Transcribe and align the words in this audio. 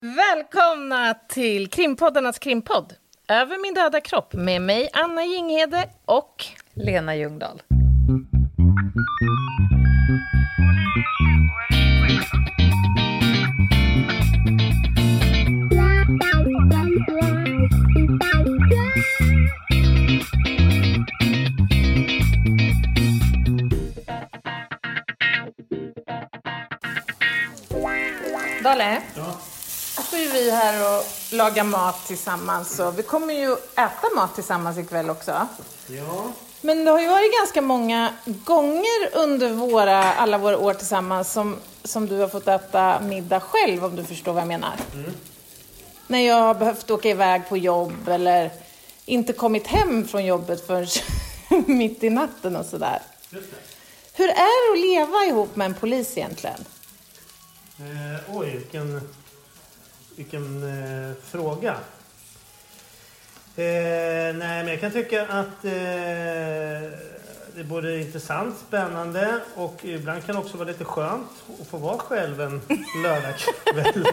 Välkomna 0.00 1.14
till 1.14 1.68
krimpoddarnas 1.70 2.38
krimpodd 2.38 2.94
Över 3.28 3.62
min 3.62 3.74
döda 3.74 4.00
kropp 4.00 4.34
med 4.34 4.62
mig 4.62 4.88
Anna 4.92 5.24
Jinghede 5.24 5.90
och 6.04 6.44
Lena 6.74 7.16
Ljungdahl. 7.16 7.62
Här 30.56 30.98
och 30.98 31.04
lagar 31.32 31.64
mat 31.64 32.06
tillsammans 32.06 32.78
och 32.78 32.98
vi 32.98 33.02
kommer 33.02 33.34
ju 33.34 33.52
äta 33.74 34.14
mat 34.16 34.34
tillsammans 34.34 34.78
ikväll 34.78 35.10
också. 35.10 35.48
Ja. 35.86 36.32
Men 36.60 36.84
det 36.84 36.90
har 36.90 37.00
ju 37.00 37.08
varit 37.08 37.40
ganska 37.40 37.62
många 37.62 38.12
gånger 38.24 39.08
under 39.12 39.50
våra, 39.50 40.14
alla 40.14 40.38
våra 40.38 40.58
år 40.58 40.74
tillsammans 40.74 41.32
som, 41.32 41.56
som 41.84 42.06
du 42.06 42.18
har 42.18 42.28
fått 42.28 42.48
äta 42.48 43.00
middag 43.00 43.40
själv, 43.40 43.84
om 43.84 43.96
du 43.96 44.04
förstår 44.04 44.32
vad 44.32 44.40
jag 44.40 44.48
menar. 44.48 44.74
Mm. 44.94 45.12
När 46.06 46.18
jag 46.18 46.42
har 46.42 46.54
behövt 46.54 46.90
åka 46.90 47.08
iväg 47.08 47.48
på 47.48 47.56
jobb 47.56 48.08
eller 48.08 48.50
inte 49.04 49.32
kommit 49.32 49.66
hem 49.66 50.08
från 50.08 50.24
jobbet 50.24 50.66
förrän 50.66 50.86
mitt 51.66 52.04
i 52.04 52.10
natten 52.10 52.56
och 52.56 52.66
sådär. 52.66 53.02
Hur 54.12 54.28
är 54.28 54.34
det 54.34 54.72
att 54.72 54.86
leva 54.90 55.24
ihop 55.24 55.56
med 55.56 55.64
en 55.64 55.74
polis 55.74 56.16
egentligen? 56.16 56.64
Eh, 57.78 58.36
oj, 58.36 58.50
vilken, 58.56 59.00
vilken 60.16 60.62
eh, 60.62 61.14
fråga. 61.22 61.76
Eh, 63.56 64.34
nej, 64.36 64.64
men 64.64 64.68
jag 64.68 64.80
kan 64.80 64.92
tycka 64.92 65.22
att 65.22 65.64
eh, 65.64 65.70
det 67.54 67.60
är 67.60 67.64
både 67.64 68.00
intressant, 68.00 68.56
spännande 68.68 69.40
och 69.54 69.84
ibland 69.84 70.26
kan 70.26 70.34
det 70.34 70.40
också 70.40 70.56
vara 70.56 70.68
lite 70.68 70.84
skönt 70.84 71.30
att 71.60 71.66
få 71.66 71.78
vara 71.78 71.98
själv 71.98 72.40
en 72.40 72.60
lördagkväll. 73.02 74.06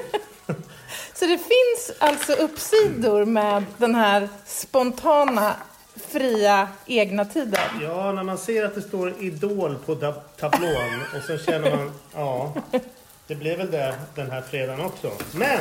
Så 1.13 1.25
det 1.25 1.37
finns 1.37 1.97
alltså 1.99 2.33
uppsidor 2.33 3.25
med 3.25 3.65
den 3.77 3.95
här 3.95 4.29
spontana, 4.45 5.55
fria, 5.95 6.67
egna 6.85 7.25
tiden? 7.25 7.61
Ja, 7.81 8.11
när 8.11 8.23
man 8.23 8.37
ser 8.37 8.65
att 8.65 8.75
det 8.75 8.81
står 8.81 9.13
Idol 9.19 9.75
på 9.85 9.95
tablån 10.39 11.01
och 11.17 11.23
så 11.27 11.37
känner 11.37 11.75
man, 11.75 11.91
ja, 12.13 12.53
det 13.27 13.35
blev 13.35 13.57
väl 13.57 13.71
det 13.71 13.95
den 14.15 14.31
här 14.31 14.41
fredagen 14.41 14.85
också. 14.85 15.11
Men! 15.31 15.59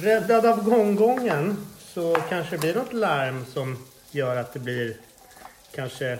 Räddad 0.00 0.46
av 0.46 0.64
gonggongen 0.64 1.66
så 1.78 2.16
kanske 2.28 2.56
det 2.56 2.60
blir 2.60 2.74
något 2.74 2.92
larm 2.92 3.44
som 3.52 3.84
gör 4.10 4.36
att 4.36 4.52
det 4.52 4.58
blir 4.58 4.96
kanske 5.74 6.18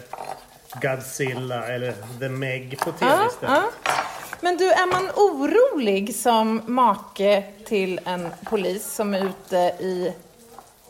Godzilla 0.83 1.67
eller 1.67 1.95
The 2.21 2.29
Meg 2.29 2.79
på 2.79 2.93
tv 2.93 3.11
ja, 3.11 3.27
istället. 3.27 3.65
Ja. 3.85 3.93
Men 4.41 4.57
du, 4.57 4.73
är 4.73 4.93
man 4.93 5.11
orolig 5.11 6.15
som 6.15 6.63
make 6.67 7.45
till 7.67 8.01
en 8.05 8.29
polis 8.45 8.95
som 8.95 9.15
är 9.15 9.27
ute 9.27 9.57
i... 9.85 10.13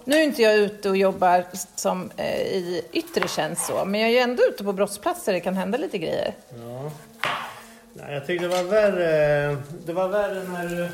Nu 0.04 0.16
är 0.16 0.22
inte 0.22 0.42
jag 0.42 0.54
ute 0.54 0.90
och 0.90 0.96
jobbar 0.96 1.44
som 1.74 2.10
eh, 2.16 2.40
i 2.40 2.82
yttre 2.92 3.28
tjänst 3.28 3.66
så, 3.66 3.84
men 3.84 4.00
jag 4.00 4.10
är 4.10 4.14
ju 4.14 4.18
ändå 4.18 4.42
ute 4.42 4.64
på 4.64 4.72
brottsplatser 4.72 5.32
det 5.32 5.40
kan 5.40 5.54
hända 5.54 5.78
lite 5.78 5.98
grejer. 5.98 6.34
Ja. 6.48 6.90
Nej, 7.92 8.14
jag 8.14 8.26
tyckte 8.26 8.48
det 8.48 8.62
var 8.62 8.70
värre, 8.70 9.56
det 9.86 9.92
var 9.92 10.08
värre 10.08 10.48
när 10.48 10.68
du 10.68 10.88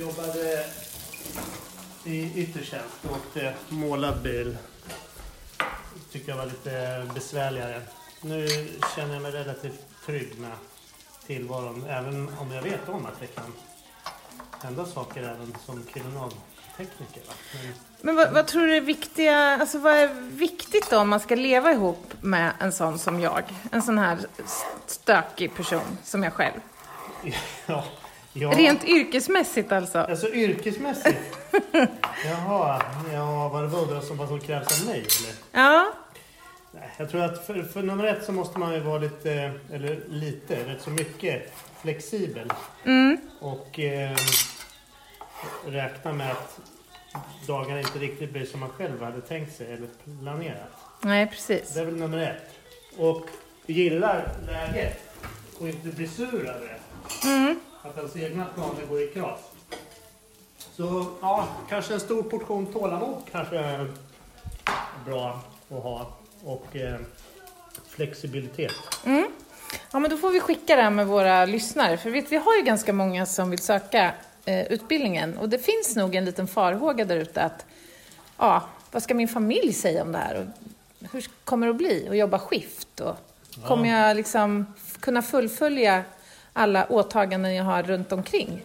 jobbade 0.00 0.64
i 2.06 2.32
yttertjänst 2.34 3.04
och 3.04 3.10
åkte 3.10 3.54
målad 3.68 4.22
bil. 4.22 4.56
Tyckte 6.12 6.30
jag 6.30 6.38
var 6.38 6.46
lite 6.46 7.06
besvärligare. 7.14 7.82
Nu 8.20 8.48
känner 8.96 9.14
jag 9.14 9.22
mig 9.22 9.32
relativt 9.32 9.80
trygg 10.06 10.38
med 10.38 10.52
tillvaron. 11.26 11.84
Även 11.88 12.28
om 12.38 12.52
jag 12.52 12.62
vet 12.62 12.88
om 12.88 13.06
att 13.06 13.20
det 13.20 13.26
kan 13.26 13.52
hända 14.62 14.84
saker 14.84 15.22
även 15.22 15.54
som 15.66 15.84
kriminaltekniker. 15.92 17.22
Men, 17.52 17.72
Men 18.00 18.16
vad, 18.16 18.32
vad, 18.32 18.46
tror 18.46 18.66
du 18.66 18.76
är 18.76 18.80
viktiga, 18.80 19.36
alltså 19.36 19.78
vad 19.78 19.96
är 19.96 20.08
viktigt 20.30 20.90
då 20.90 20.98
om 20.98 21.08
man 21.08 21.20
ska 21.20 21.34
leva 21.34 21.72
ihop 21.72 22.12
med 22.20 22.52
en 22.58 22.72
sån 22.72 22.98
som 22.98 23.20
jag? 23.20 23.42
En 23.72 23.82
sån 23.82 23.98
här 23.98 24.18
stökig 24.86 25.54
person 25.54 25.98
som 26.04 26.22
jag 26.22 26.32
själv. 26.32 26.60
Ja, 27.66 27.84
ja. 28.40 28.50
Rent 28.50 28.84
yrkesmässigt 28.84 29.72
alltså? 29.72 29.98
Alltså 29.98 30.28
yrkesmässigt? 30.28 31.18
Jaha, 32.24 32.82
ja, 33.12 33.48
vad 33.48 33.62
det 33.62 33.68
var 33.68 34.00
som, 34.00 34.16
vad 34.16 34.28
som 34.28 34.40
krävs 34.40 34.80
av 34.80 34.86
mig 34.86 34.98
eller? 34.98 35.34
Ja. 35.52 35.92
Nej, 36.72 36.90
jag 36.98 37.10
tror 37.10 37.22
att 37.22 37.46
för, 37.46 37.62
för 37.62 37.82
nummer 37.82 38.04
ett 38.04 38.24
så 38.24 38.32
måste 38.32 38.58
man 38.58 38.74
ju 38.74 38.80
vara 38.80 38.98
lite, 38.98 39.52
eller 39.72 40.00
lite, 40.08 40.68
rätt 40.68 40.82
så 40.82 40.90
mycket 40.90 41.52
flexibel. 41.82 42.52
Mm. 42.84 43.16
Och 43.40 43.78
eh, 43.78 44.16
räkna 45.66 46.12
med 46.12 46.30
att 46.30 46.60
dagarna 47.46 47.80
inte 47.80 47.98
riktigt 47.98 48.32
blir 48.32 48.46
som 48.46 48.60
man 48.60 48.68
själv 48.68 49.02
hade 49.02 49.20
tänkt 49.20 49.56
sig 49.56 49.72
eller 49.72 49.88
planerat. 50.22 50.70
Nej, 51.00 51.26
precis. 51.26 51.74
Det 51.74 51.80
är 51.80 51.84
väl 51.84 51.96
nummer 51.96 52.18
ett. 52.18 52.54
Och 52.98 53.26
gillar 53.66 54.28
läget 54.46 55.02
och 55.60 55.68
inte 55.68 55.88
blir 55.88 56.06
sur 56.06 56.48
över 56.48 56.66
det. 56.66 57.28
Mm. 57.28 57.60
Att 57.88 57.96
ens 57.96 58.16
egna 58.16 58.44
planer 58.54 58.86
går 58.88 59.02
i 59.02 59.06
kras. 59.06 59.40
Så 60.76 61.06
ja, 61.20 61.48
kanske 61.68 61.94
en 61.94 62.00
stor 62.00 62.22
portion 62.22 62.66
tålamod 62.66 63.22
kanske 63.32 63.58
är 63.58 63.92
bra 65.04 65.40
att 65.70 65.82
ha. 65.82 66.12
Och 66.44 66.76
eh, 66.76 67.00
flexibilitet. 67.88 68.72
Mm. 69.04 69.26
Ja, 69.92 69.98
men 69.98 70.10
då 70.10 70.16
får 70.16 70.30
vi 70.30 70.40
skicka 70.40 70.76
det 70.76 70.82
här 70.82 70.90
med 70.90 71.06
våra 71.06 71.44
lyssnare. 71.44 71.96
För 71.96 72.10
vet, 72.10 72.32
vi 72.32 72.36
har 72.36 72.56
ju 72.56 72.62
ganska 72.62 72.92
många 72.92 73.26
som 73.26 73.50
vill 73.50 73.58
söka 73.58 74.14
eh, 74.44 74.66
utbildningen. 74.72 75.38
Och 75.38 75.48
det 75.48 75.58
finns 75.58 75.96
nog 75.96 76.14
en 76.14 76.24
liten 76.24 76.46
farhåga 76.46 77.04
där 77.04 77.16
ute 77.16 77.42
att 77.42 77.66
ja, 78.36 78.68
vad 78.90 79.02
ska 79.02 79.14
min 79.14 79.28
familj 79.28 79.72
säga 79.72 80.02
om 80.02 80.12
det 80.12 80.18
här? 80.18 80.36
Och 80.36 81.12
hur 81.12 81.26
kommer 81.44 81.66
det 81.66 81.70
att 81.70 81.76
bli 81.76 82.08
att 82.08 82.16
jobba 82.16 82.38
skift? 82.38 83.00
Och 83.00 83.16
ja. 83.62 83.68
Kommer 83.68 83.88
jag 83.88 84.16
liksom 84.16 84.74
kunna 85.00 85.22
fullfölja 85.22 86.04
alla 86.56 86.86
åtaganden 86.88 87.54
jag 87.54 87.64
har 87.64 87.82
runt 87.82 88.12
omkring? 88.12 88.62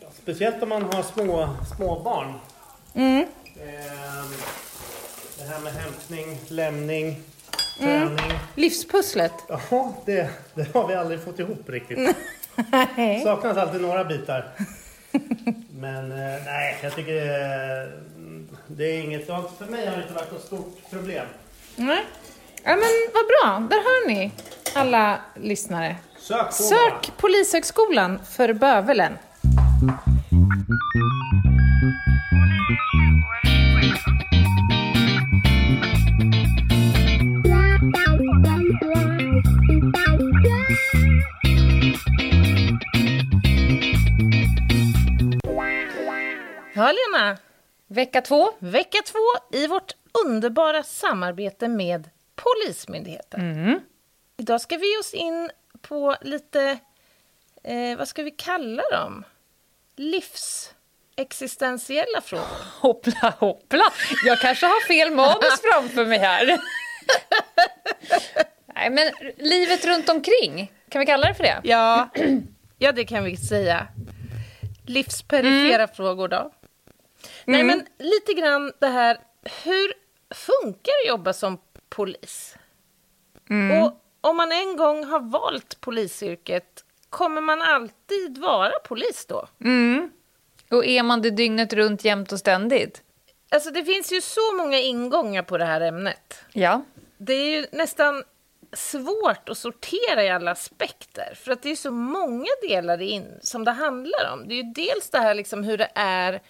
Ja, 0.00 0.06
speciellt 0.22 0.62
om 0.62 0.68
man 0.68 0.82
har 0.82 1.02
små, 1.02 1.48
små 1.76 2.02
barn. 2.02 2.34
Mm. 2.94 3.20
Eh, 3.56 4.24
det 5.38 5.44
här 5.44 5.60
med 5.60 5.72
hämtning, 5.72 6.38
lämning, 6.48 7.22
träning. 7.78 8.18
Mm. 8.18 8.36
Livspusslet. 8.54 9.32
Ja, 9.48 9.94
det, 10.04 10.30
det 10.54 10.74
har 10.74 10.88
vi 10.88 10.94
aldrig 10.94 11.24
fått 11.24 11.38
ihop 11.38 11.68
riktigt. 11.68 11.98
Saknas 13.24 13.56
alltid 13.56 13.80
några 13.80 14.04
bitar. 14.04 14.52
Men 15.70 16.12
eh, 16.12 16.44
nej, 16.44 16.78
jag 16.82 16.94
tycker 16.94 17.16
eh, 17.16 17.88
det 18.66 18.84
är 18.84 19.00
inget... 19.02 19.26
För 19.26 19.66
mig 19.70 19.86
har 19.86 19.96
det 19.96 20.02
inte 20.02 20.14
varit 20.14 20.32
något 20.32 20.44
stort 20.44 20.90
problem. 20.90 21.26
Nej. 21.76 22.04
Ja, 22.62 22.70
men 22.76 22.90
vad 23.14 23.26
bra. 23.26 23.68
Där 23.70 23.76
hör 23.76 24.08
ni, 24.08 24.30
alla 24.74 25.20
lyssnare. 25.34 25.96
Sök, 26.24 26.46
på 26.46 26.52
Sök. 26.52 27.16
Polishögskolan 27.16 28.18
för 28.24 28.52
bövelen. 28.52 29.18
Ja, 46.74 46.92
Lena. 46.92 47.36
Vecka 47.88 48.20
två. 48.20 48.52
Vecka 48.58 48.98
två 49.06 49.58
i 49.58 49.66
vårt 49.66 49.92
underbara 50.24 50.82
samarbete 50.82 51.68
med 51.68 52.10
Polismyndigheten. 52.34 53.40
Mm. 53.40 53.80
Idag 54.36 54.60
ska 54.60 54.76
vi 54.76 54.92
ge 54.92 54.98
oss 54.98 55.14
in 55.14 55.50
på 55.88 56.16
lite, 56.20 56.78
eh, 57.64 57.96
vad 57.98 58.08
ska 58.08 58.22
vi 58.22 58.30
kalla 58.30 58.82
dem? 58.90 59.24
Livsexistentiella 59.96 62.20
frågor. 62.20 62.64
Hoppla, 62.80 63.34
hoppla! 63.38 63.84
Jag 64.26 64.40
kanske 64.40 64.66
har 64.66 64.86
fel 64.86 65.10
manus 65.10 65.60
framför 65.62 66.06
mig 66.06 66.18
här. 66.18 66.46
Nej, 68.74 68.90
men 68.90 69.12
livet 69.36 69.84
runt 69.84 70.08
omkring, 70.08 70.72
kan 70.88 71.00
vi 71.00 71.06
kalla 71.06 71.28
det 71.28 71.34
för 71.34 71.42
det? 71.42 71.60
Ja, 71.64 72.08
ja 72.78 72.92
det 72.92 73.04
kan 73.04 73.24
vi 73.24 73.36
säga. 73.36 73.86
Livsperifera 74.86 75.82
mm. 75.82 75.94
frågor 75.94 76.28
då. 76.28 76.50
Nej, 77.44 77.60
mm. 77.60 77.66
men 77.66 77.86
lite 78.06 78.32
grann 78.32 78.72
det 78.80 78.88
här, 78.88 79.18
hur 79.64 79.92
funkar 80.34 81.04
det 81.04 81.06
att 81.08 81.08
jobba 81.08 81.32
som 81.32 81.58
polis? 81.88 82.56
Mm. 83.50 83.82
Och 83.82 84.03
om 84.24 84.36
man 84.36 84.52
en 84.52 84.76
gång 84.76 85.04
har 85.04 85.20
valt 85.20 85.80
polisyrket, 85.80 86.84
kommer 87.10 87.40
man 87.40 87.62
alltid 87.62 88.38
vara 88.38 88.78
polis 88.84 89.26
då? 89.26 89.48
Och 90.70 90.84
är 90.84 91.02
man 91.02 91.22
det 91.22 91.30
dygnet 91.30 91.72
runt 91.72 92.04
jämt 92.04 92.32
och 92.32 92.38
ständigt? 92.38 93.02
Alltså 93.50 93.70
det 93.70 93.84
finns 93.84 94.12
ju 94.12 94.20
så 94.20 94.56
många 94.56 94.78
ingångar 94.78 95.42
på 95.42 95.58
det 95.58 95.64
här 95.64 95.80
ämnet. 95.80 96.44
Ja. 96.52 96.84
Det 97.18 97.32
är 97.32 97.60
ju 97.60 97.66
nästan 97.72 98.24
svårt 98.72 99.48
att 99.48 99.58
sortera 99.58 100.24
i 100.24 100.28
alla 100.28 100.50
aspekter. 100.50 101.34
För 101.34 101.52
att 101.52 101.62
det 101.62 101.70
är 101.70 101.76
så 101.76 101.90
många 101.90 102.50
delar 102.62 103.02
in 103.02 103.38
som 103.42 103.64
det 103.64 103.70
handlar 103.70 104.32
om. 104.32 104.48
Det 104.48 104.54
är 104.54 104.62
ju 104.62 104.72
dels 104.72 105.10
det 105.10 105.18
här 105.18 105.34
liksom 105.34 105.64
hur 105.64 105.78
det 105.78 105.90
är 105.94 106.42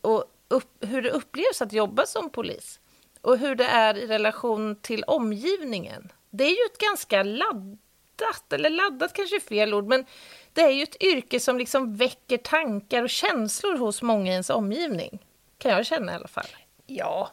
och 0.00 0.24
upp, 0.48 0.70
hur 0.80 1.02
det 1.02 1.10
upplevs 1.10 1.62
att 1.62 1.72
jobba 1.72 2.06
som 2.06 2.30
polis. 2.30 2.80
Och 3.20 3.38
hur 3.38 3.54
det 3.54 3.66
är 3.66 3.98
i 3.98 4.06
relation 4.06 4.76
till 4.76 5.04
omgivningen. 5.04 6.12
Det 6.32 6.44
är 6.44 6.50
ju 6.50 6.66
ett 6.72 6.78
ganska 6.78 7.22
laddat, 7.22 8.52
eller 8.52 8.70
laddat 8.70 9.12
kanske 9.12 9.36
är 9.36 9.40
fel 9.40 9.74
ord, 9.74 9.86
men 9.86 10.04
det 10.52 10.60
är 10.60 10.70
ju 10.70 10.82
ett 10.82 11.02
yrke 11.02 11.40
som 11.40 11.58
liksom 11.58 11.96
väcker 11.96 12.36
tankar 12.38 13.02
och 13.02 13.10
känslor 13.10 13.76
hos 13.76 14.02
många 14.02 14.26
i 14.30 14.32
ens 14.32 14.50
omgivning. 14.50 15.18
Kan 15.58 15.70
jag 15.72 15.86
känna 15.86 16.12
i 16.12 16.14
alla 16.14 16.28
fall. 16.28 16.46
Ja, 16.86 17.30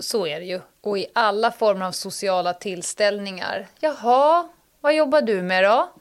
så 0.00 0.26
är 0.26 0.40
det 0.40 0.46
ju. 0.46 0.60
Och 0.80 0.98
i 0.98 1.06
alla 1.12 1.52
former 1.52 1.86
av 1.86 1.92
sociala 1.92 2.54
tillställningar. 2.54 3.66
Jaha, 3.80 4.48
vad 4.80 4.94
jobbar 4.94 5.22
du 5.22 5.42
med 5.42 5.64
då? 5.64 5.92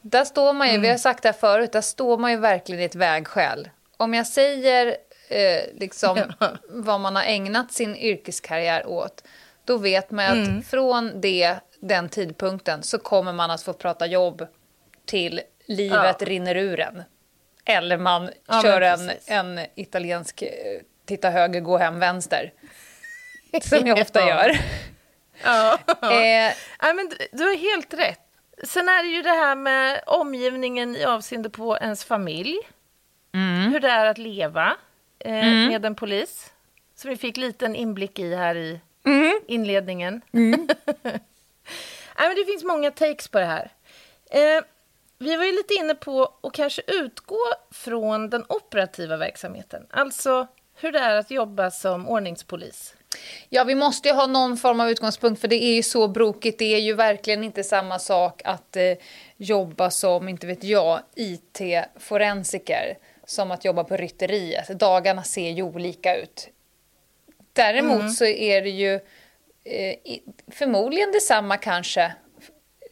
Där 0.00 0.24
står 0.24 0.52
man 0.52 0.72
ju, 0.72 0.78
vi 0.78 0.88
har 0.88 0.96
sagt 0.98 1.22
det 1.22 1.28
här 1.28 1.32
förut, 1.38 1.72
där 1.72 1.80
står 1.80 2.18
man 2.18 2.30
ju 2.30 2.36
verkligen 2.36 2.80
i 2.82 2.84
ett 2.84 2.94
vägskäl. 2.94 3.70
Om 3.96 4.14
jag 4.14 4.26
säger 4.26 4.96
eh, 5.28 5.60
liksom 5.74 6.18
vad 6.68 7.00
man 7.00 7.16
har 7.16 7.22
ägnat 7.22 7.72
sin 7.72 7.96
yrkeskarriär 7.96 8.86
åt, 8.86 9.24
då 9.64 9.76
vet 9.76 10.10
man 10.10 10.24
att 10.24 10.48
Mm. 10.48 10.62
från 10.62 11.20
det, 11.20 11.56
den 11.82 12.08
tidpunkten 12.08 12.82
så 12.82 12.98
kommer 12.98 13.32
man 13.32 13.50
att 13.50 13.62
få 13.62 13.72
prata 13.72 14.06
jobb 14.06 14.46
till 15.06 15.40
livet 15.66 16.16
Ja. 16.20 16.26
rinner 16.26 16.54
ur 16.56 16.80
en. 16.80 17.02
Eller 17.64 17.96
man 17.98 18.30
Ja, 18.48 18.62
kör 18.62 18.80
en, 18.80 19.10
en 19.26 19.66
italiensk 19.74 20.42
eh, 20.42 20.48
titta 21.06 21.30
höger, 21.30 21.60
gå 21.60 21.76
hem 21.78 21.98
vänster. 21.98 22.52
Som 23.62 23.86
jag 23.86 23.98
ofta 24.00 24.20
Ja. 24.20 24.28
gör. 24.28 24.56
Ja. 25.44 25.78
Eh, 26.02 26.52
Nej, 26.82 26.94
men 26.94 27.10
du- 27.32 27.44
har 27.44 27.56
helt 27.56 27.94
rätt. 27.94 28.20
Sen 28.64 28.88
är 28.88 29.02
det 29.02 29.08
ju 29.08 29.22
det 29.22 29.28
här 29.30 29.56
med 29.56 30.00
omgivningen 30.06 30.96
i 30.96 31.04
avseende 31.04 31.50
på 31.50 31.78
ens 31.78 32.04
familj. 32.04 32.56
Hur 33.72 33.80
det 33.80 33.88
är 33.88 34.06
att 34.06 34.18
leva 34.18 34.76
eh, 35.18 35.32
med 35.44 35.84
en 35.84 35.94
polis. 35.94 36.52
Som 36.94 37.10
vi 37.10 37.16
fick 37.16 37.36
liten 37.36 37.76
inblick 37.76 38.18
i 38.18 38.34
här 38.34 38.54
i 38.56 38.80
inledningen. 39.46 40.20
Nej, 42.22 42.28
men 42.28 42.36
det 42.36 42.44
finns 42.52 42.64
många 42.64 42.90
takes 42.90 43.28
på 43.28 43.38
det 43.38 43.44
här. 43.44 43.70
Eh, 44.30 44.64
vi 45.18 45.36
var 45.36 45.44
ju 45.44 45.52
lite 45.52 45.74
inne 45.74 45.94
på 45.94 46.34
att 46.42 46.52
kanske 46.52 46.82
utgå 46.86 47.38
från 47.70 48.30
den 48.30 48.44
operativa 48.48 49.16
verksamheten. 49.16 49.86
Alltså 49.90 50.46
hur 50.74 50.92
det 50.92 50.98
är 50.98 51.16
att 51.16 51.30
jobba 51.30 51.70
som 51.70 52.08
ordningspolis. 52.08 52.94
Ja, 53.48 53.64
vi 53.64 53.74
måste 53.74 54.08
ju 54.08 54.14
ha 54.14 54.26
någon 54.26 54.56
form 54.56 54.80
av 54.80 54.90
utgångspunkt 54.90 55.40
för 55.40 55.48
det 55.48 55.64
är 55.64 55.74
ju 55.74 55.82
så 55.82 56.08
brokigt. 56.08 56.58
Det 56.58 56.74
är 56.74 56.80
ju 56.80 56.94
verkligen 56.94 57.44
inte 57.44 57.64
samma 57.64 57.98
sak 57.98 58.42
att 58.44 58.76
eh, 58.76 58.92
jobba 59.36 59.90
som, 59.90 60.28
inte 60.28 60.46
vet 60.46 60.64
jag, 60.64 61.00
IT-forensiker 61.14 62.98
som 63.26 63.50
att 63.50 63.64
jobba 63.64 63.84
på 63.84 63.96
rytteriet. 63.96 64.68
Dagarna 64.68 65.22
ser 65.22 65.50
ju 65.50 65.62
olika 65.62 66.16
ut. 66.16 66.48
Däremot 67.52 68.14
så 68.14 68.24
är 68.24 68.62
det 68.62 68.70
ju 68.70 69.00
förmodligen 70.52 71.12
detsamma 71.12 71.56
kanske, 71.56 72.12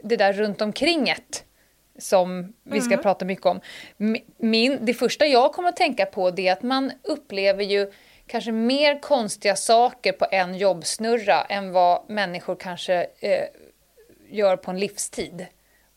det 0.03 0.17
där 0.17 0.33
runt 0.33 0.61
omkringet 0.63 1.45
som 1.99 2.53
vi 2.63 2.81
ska 2.81 2.97
prata 2.97 3.25
mycket 3.25 3.47
om. 3.47 3.61
Mi- 3.97 4.25
Min, 4.37 4.79
det 4.85 4.95
första 4.95 5.27
jag 5.27 5.53
kommer 5.53 5.69
att 5.69 5.77
tänka 5.77 6.07
på 6.07 6.31
det 6.31 6.49
är 6.49 6.53
att 6.53 6.63
man 6.63 6.93
upplever 7.05 7.65
ju 7.65 7.93
kanske 8.27 8.53
mer 8.53 9.01
konstiga 9.01 9.57
saker 9.57 10.13
på 10.13 10.27
en 10.31 10.55
jobbsnurra 10.59 11.43
än 11.43 11.73
vad 11.73 12.11
människor 12.11 12.57
kanske 12.57 13.07
eh, 13.21 13.45
gör 14.31 14.57
på 14.57 14.71
en 14.71 14.79
livstid. 14.79 15.47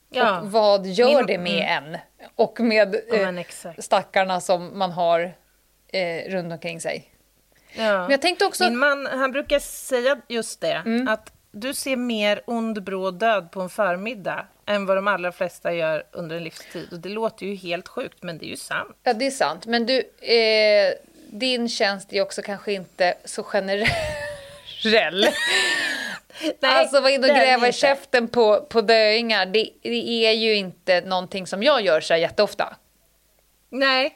Ja. 0.10 0.42
Och 0.42 0.52
vad 0.52 0.88
gör 0.88 1.16
Min- 1.18 1.26
det 1.28 1.38
med 1.38 1.78
en? 1.84 1.98
Och 2.36 2.60
med 2.60 2.96
Ja, 3.10 3.16
eh, 3.16 3.38
exakt. 3.38 3.84
stackarna 3.84 4.42
som 4.42 4.80
man 4.80 4.92
har 4.92 5.34
eh, 5.88 6.30
runt 6.32 6.54
omkring 6.54 6.82
sig. 6.82 7.10
Ja. 7.76 8.02
Men 8.02 8.12
jag 8.12 8.22
tänkte 8.22 8.46
också... 8.46 8.64
Min 8.64 8.78
man 8.78 9.06
han 9.06 9.32
brukar 9.32 9.60
säga 9.60 10.18
just 10.28 10.62
det, 10.62 10.82
Mm. 10.86 11.08
att 11.08 11.32
du 11.52 11.74
ser 11.74 11.96
mer 11.96 12.42
ond, 12.46 12.84
bråd 12.84 13.20
död 13.20 13.52
på 13.52 13.62
en 13.62 13.70
förmiddag 13.70 14.46
än 14.66 14.86
vad 14.86 14.98
de 14.98 15.08
allra 15.08 15.32
flesta 15.32 15.74
gör 15.74 16.04
under 16.12 16.36
en 16.36 16.44
livstid. 16.44 16.88
Och 16.92 17.00
det 17.00 17.10
låter 17.10 17.46
ju 17.46 17.56
helt 17.56 17.88
sjukt, 17.88 18.24
men 18.24 18.38
det 18.38 18.46
är 18.46 18.50
ju 18.50 18.58
sant. 18.58 18.98
Ja, 19.04 19.14
det 19.14 19.26
är 19.26 19.32
sant. 19.32 19.66
Men 19.66 19.86
du, 19.86 19.98
eh, 20.22 20.94
din 21.28 21.70
tjänst 21.70 22.14
är 22.14 22.22
också 22.22 22.42
kanske 22.42 22.74
inte 22.74 23.14
så 23.26 23.44
generell. 23.44 23.88
alltså 26.62 27.02
vara 27.02 27.12
inne 27.12 27.28
och 27.30 27.36
gräva 27.36 27.68
i 27.68 27.74
käften 27.74 28.28
på, 28.28 28.62
på 28.62 28.82
döingar, 28.82 29.46
det, 29.46 29.70
det 29.82 30.26
är 30.28 30.32
ju 30.32 30.56
inte 30.56 31.02
någonting 31.02 31.48
som 31.48 31.64
jag 31.64 31.82
gör 31.82 32.02
så 32.02 32.16
jätteofta. 32.16 32.76
Nej, 33.70 34.14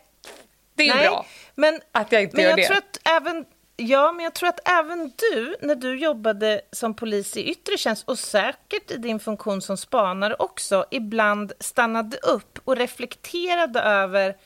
Det 0.75 0.89
är 0.89 0.95
nej. 0.95 1.07
bra 1.07 1.25
Men, 1.59 1.81
att 1.91 2.11
jag 2.11 2.21
inte 2.21 2.35
men 2.35 2.43
gör 2.43 2.49
jag 2.49 2.57
det. 2.59 2.65
tror 2.67 2.77
att 2.77 2.99
även... 3.21 3.45
Ja, 3.79 4.11
men 4.11 4.23
jag 4.23 4.33
tror 4.33 4.49
att 4.49 4.69
även 4.69 5.11
du, 5.15 5.55
när 5.61 5.75
du 5.75 5.99
jobbade 5.99 6.61
som 6.71 6.93
polis 6.95 7.37
i 7.37 7.43
yttre 7.49 7.77
tjänst 7.77 8.03
och 8.09 8.19
säkert 8.19 8.91
i 8.91 8.97
din 8.97 9.19
funktion 9.19 9.61
som 9.61 9.77
spanare 9.77 10.35
också, 10.39 10.85
ibland 10.91 11.53
stannade 11.59 12.17
upp 12.17 12.59
och 12.63 12.75
reflekterade 12.77 13.79
över 13.79 14.37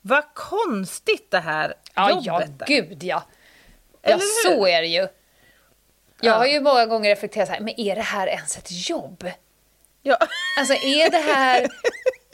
vad 0.00 0.34
konstigt 0.34 1.30
det 1.30 1.38
här 1.38 1.74
Ja, 1.94 2.10
jobbet 2.10 2.50
ja, 2.58 2.64
är. 2.64 2.66
gud 2.66 3.02
ja. 3.02 3.22
Ja, 4.02 4.18
så 4.44 4.66
är 4.66 4.80
det 4.82 4.88
ju. 4.88 4.98
Jag 5.00 5.08
Ja. 6.20 6.34
har 6.34 6.46
ju 6.46 6.60
många 6.60 6.86
gånger 6.86 7.10
reflekterat 7.10 7.48
så 7.48 7.54
här, 7.54 7.60
men 7.60 7.80
är 7.80 7.94
det 7.96 8.02
här 8.02 8.26
ens 8.26 8.58
ett 8.58 8.88
jobb? 8.88 9.30
Ja. 10.02 10.16
Alltså 10.58 10.74
är 10.74 11.10
det 11.10 11.18
här, 11.34 11.60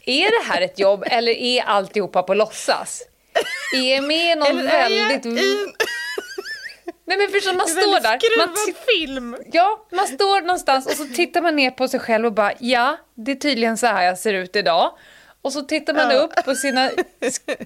är 0.05 0.44
det 0.44 0.52
här 0.52 0.61
ett 0.62 0.79
jobb 0.79 1.05
eller 1.06 1.32
är 1.32 1.62
alltihopa 1.62 2.23
på 2.23 2.34
låtsas? 2.34 3.02
Är 3.75 3.94
jag 3.94 4.05
med 4.05 4.33
i 4.33 4.35
någon 4.35 4.59
Eller 4.59 4.71
är 4.71 5.09
väldigt... 5.09 5.27
i 5.27 5.56
Nej 7.05 7.19
men 7.19 7.29
förstår 7.29 7.53
man 7.53 7.69
står 7.69 8.00
där, 8.00 8.39
man, 8.47 8.56
film? 8.87 9.37
ja, 9.53 9.87
man 9.93 10.06
står 10.06 10.41
någonstans 10.41 10.87
och 10.87 10.93
så 10.93 11.05
tittar 11.05 11.43
man 11.43 11.56
ner 11.56 11.71
på 11.71 11.89
sig 11.89 12.00
själv 12.00 12.27
och 12.27 12.33
bara 12.33 12.53
ja, 12.59 12.97
det 13.15 13.31
är 13.33 13.37
tydligen 13.37 13.77
så 13.79 13.87
här 13.87 14.03
jag 14.03 14.19
ser 14.19 14.35
ut 14.35 14.56
idag. 14.56 14.91
Och 15.43 15.53
så 15.53 15.62
tittar 15.62 15.94
man 15.94 16.11
Ja. 16.11 16.17
upp 16.17 16.35
på 16.44 16.55
sina 16.55 16.91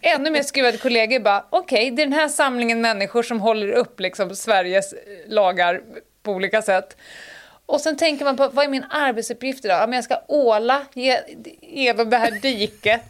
ännu 0.03 0.31
mer 0.31 0.43
skruvade 0.43 0.79
kollegor 0.79 1.17
och 1.17 1.23
bara 1.23 1.45
okej, 1.51 1.91
det 1.91 2.03
är 2.03 2.07
den 2.07 2.13
här 2.19 2.29
samlingen 2.29 2.81
människor 2.81 3.23
som 3.23 3.41
håller 3.41 3.69
upp 3.73 4.01
liksom 4.01 4.37
Sveriges 4.37 4.93
eh, 4.93 4.99
lagar 5.29 5.81
på 6.23 6.33
olika 6.33 6.63
sätt. 6.63 6.97
Och 7.67 7.81
sen 7.81 7.97
tänker 7.97 8.25
man 8.25 8.37
på 8.37 8.49
vad 8.49 8.65
är 8.65 8.69
min 8.69 8.85
arbetsuppgift 8.91 9.65
idag? 9.65 9.83
Ja, 9.83 9.87
men 9.87 9.95
jag 9.97 10.05
ska 10.05 10.21
åla 10.29 10.83
ge- 10.95 11.21
genom 11.63 12.11
det 12.11 12.17
här 12.17 12.31
diket. 12.31 13.03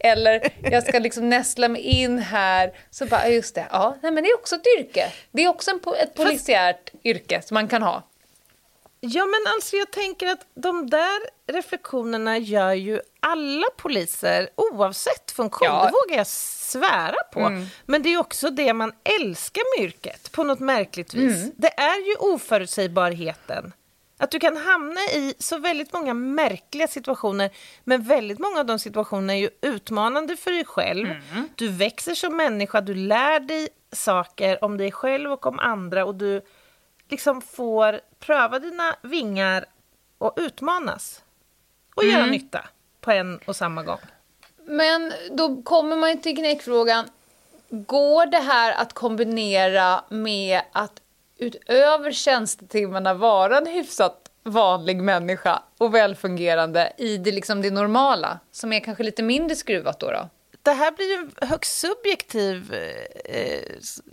Eller 0.00 0.52
jag 0.62 0.82
ska 0.82 0.98
liksom 0.98 1.28
nästla 1.28 1.68
mig 1.68 1.82
in 1.82 2.18
här. 2.18 2.72
Så 2.90 3.06
bara, 3.06 3.28
just 3.28 3.54
det, 3.54 3.66
ja, 3.70 3.96
nej, 4.02 4.12
men 4.12 4.24
det 4.24 4.30
är 4.30 4.34
också 4.34 4.56
ett 4.56 4.66
yrke. 4.78 5.12
Det 5.32 5.44
är 5.44 5.48
också 5.48 5.70
en, 5.70 5.80
ett 6.02 6.14
polisiärt 6.14 6.90
yrke 7.04 7.42
som 7.42 7.54
man 7.54 7.68
kan 7.68 7.82
ha. 7.82 8.02
Ja, 9.02 9.26
men 9.26 9.52
alltså 9.54 9.76
jag 9.76 9.90
tänker 9.90 10.26
att 10.26 10.46
de 10.54 10.90
där 10.90 11.20
reflektionerna 11.52 12.38
gör 12.38 12.72
ju 12.72 13.00
alla 13.20 13.66
poliser 13.76 14.48
oavsett 14.54 15.30
funktion. 15.30 15.68
Ja. 15.68 15.84
Det 15.84 15.92
vågar 15.92 16.16
jag 16.16 16.26
svära 16.26 17.22
på. 17.32 17.64
Men 17.86 18.02
det 18.02 18.08
är 18.14 18.18
också 18.18 18.50
det 18.50 18.72
man 18.72 18.92
älskar 19.20 19.62
med 19.78 19.86
yrket 19.88 20.32
på 20.32 20.44
något 20.44 20.60
märkligt 20.60 21.14
vis. 21.14 21.52
Det 21.56 21.80
är 21.80 22.08
ju 22.08 22.16
oförutsägbarheten. 22.16 23.72
Att 24.20 24.30
du 24.30 24.40
kan 24.40 24.56
hamna 24.56 25.00
i 25.00 25.34
så 25.38 25.58
väldigt 25.58 25.92
många 25.92 26.14
märkliga 26.14 26.88
situationer 26.88 27.50
men 27.84 28.02
väldigt 28.02 28.38
många 28.38 28.60
av 28.60 28.66
de 28.66 28.78
situationerna 28.78 29.32
är 29.32 29.38
ju 29.38 29.50
utmanande 29.60 30.36
för 30.36 30.50
dig 30.50 30.64
själv. 30.64 31.06
Du 31.54 31.68
växer 31.68 32.14
som 32.14 32.36
människa, 32.36 32.80
du 32.80 32.94
lär 32.94 33.40
dig 33.40 33.68
saker 33.92 34.64
om 34.64 34.76
dig 34.76 34.92
själv 34.92 35.32
och 35.32 35.46
om 35.46 35.58
andra 35.58 36.04
och 36.04 36.14
du 36.14 36.42
liksom 37.08 37.42
får 37.42 38.00
pröva 38.18 38.58
dina 38.58 38.96
vingar 39.02 39.64
och 40.18 40.34
utmanas. 40.36 41.22
Och 41.94 42.04
göra 42.04 42.26
nytta 42.26 42.68
på 43.00 43.10
en 43.10 43.38
och 43.46 43.56
samma 43.56 43.82
gång. 43.82 44.00
Men 44.64 45.12
då 45.32 45.62
kommer 45.62 45.96
man 45.96 46.10
ju 46.10 46.16
till 46.16 46.36
knäckfrågan. 46.36 47.10
Går 47.70 48.26
det 48.26 48.38
här 48.38 48.82
att 48.82 48.92
kombinera 48.92 50.04
med 50.08 50.62
att 50.72 51.00
utöver 51.40 52.12
tjänstetimmarna 52.12 53.14
vara 53.14 53.58
en 53.58 53.66
hyfsat 53.66 54.30
vanlig 54.42 55.02
människa 55.02 55.62
och 55.78 55.94
välfungerande 55.94 56.92
i 56.96 57.16
det, 57.16 57.32
liksom 57.32 57.62
det 57.62 57.70
normala, 57.70 58.38
som 58.50 58.72
är 58.72 58.80
kanske 58.80 59.02
lite 59.02 59.22
mindre 59.22 59.56
skruvat 59.56 60.00
då? 60.00 60.10
då? 60.10 60.28
det 60.62 60.72
här 60.72 60.92
blir 60.92 61.06
ju 61.06 61.30
en 61.40 61.48
högst 61.48 61.80
subjektiv 61.80 62.74
eh, 63.24 63.60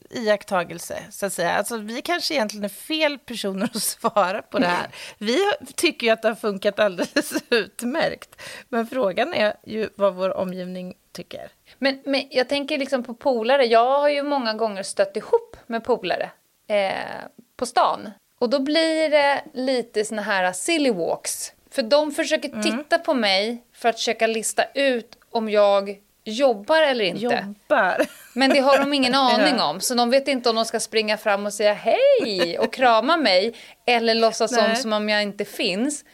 iakttagelse, 0.09 1.03
så 1.11 1.25
att 1.25 1.33
säga. 1.33 1.53
Alltså, 1.53 1.77
vi 1.77 2.01
kanske 2.01 2.33
egentligen 2.33 2.65
är 2.65 2.69
fel 2.69 3.17
personer 3.17 3.69
att 3.73 3.83
svara 3.83 4.41
på 4.41 4.59
det 4.59 4.67
här. 4.67 4.87
Vi 5.17 5.39
tycker 5.75 6.07
ju 6.07 6.13
att 6.13 6.21
det 6.21 6.27
har 6.27 6.35
funkat 6.35 6.79
alldeles 6.79 7.33
utmärkt. 7.49 8.41
Men 8.69 8.87
frågan 8.87 9.33
är 9.33 9.53
ju 9.65 9.89
vad 9.95 10.15
vår 10.15 10.37
omgivning 10.37 10.93
tycker. 11.11 11.51
Men, 11.77 12.01
men 12.05 12.23
jag 12.29 12.49
tänker 12.49 12.77
liksom 12.77 13.03
på 13.03 13.13
polare. 13.13 13.65
Jag 13.65 13.99
har 13.99 14.09
ju 14.09 14.23
många 14.23 14.53
gånger 14.53 14.83
stött 14.83 15.17
ihop 15.17 15.57
med 15.67 15.83
polare 15.83 16.31
eh, 16.67 17.25
på 17.55 17.65
stan. 17.65 18.11
Och 18.39 18.49
då 18.49 18.59
blir 18.59 19.09
det 19.09 19.41
lite 19.53 20.05
såna 20.05 20.21
här 20.21 20.51
silly 20.53 20.91
walks. 20.91 21.53
För 21.71 21.81
de 21.81 22.11
försöker 22.11 22.49
mm. 22.49 22.61
titta 22.61 22.97
på 22.97 23.13
mig 23.13 23.63
för 23.73 23.89
att 23.89 23.95
försöka 23.95 24.27
lista 24.27 24.63
ut 24.73 25.17
om 25.31 25.49
jag 25.49 26.01
jobbar 26.23 26.81
eller 26.81 27.05
inte. 27.05 27.21
Jobbar. 27.21 28.05
Men 28.33 28.49
det 28.49 28.59
har 28.59 28.77
de 28.77 28.93
ingen 28.93 29.15
aning 29.15 29.59
om. 29.59 29.79
Så 29.79 29.95
de 29.95 30.09
vet 30.09 30.27
inte 30.27 30.49
om 30.49 30.55
de 30.55 30.65
ska 30.65 30.79
springa 30.79 31.17
fram 31.17 31.45
och 31.45 31.53
säga 31.53 31.73
hej 31.73 32.59
och 32.59 32.73
krama 32.73 33.17
mig. 33.17 33.55
Eller 33.85 34.15
låtsas 34.15 34.55
som, 34.55 34.75
som 34.75 34.93
om 34.93 35.09
jag 35.09 35.23
inte 35.23 35.45
finns. 35.45 36.05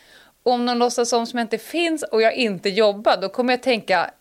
Och 0.44 0.52
om 0.52 0.66
de 0.66 0.78
låtsas 0.78 1.10
som 1.10 1.28
som 1.28 1.40
jag 1.40 1.46
inte 1.46 1.58
finns 1.58 2.04
och 2.04 2.22
jag 2.22 2.34
inte 2.34 2.70
jobbar, 2.70 3.18
då 3.22 3.30
kommer 3.30 3.54
jag 3.54 3.64
tänka, 3.64 4.12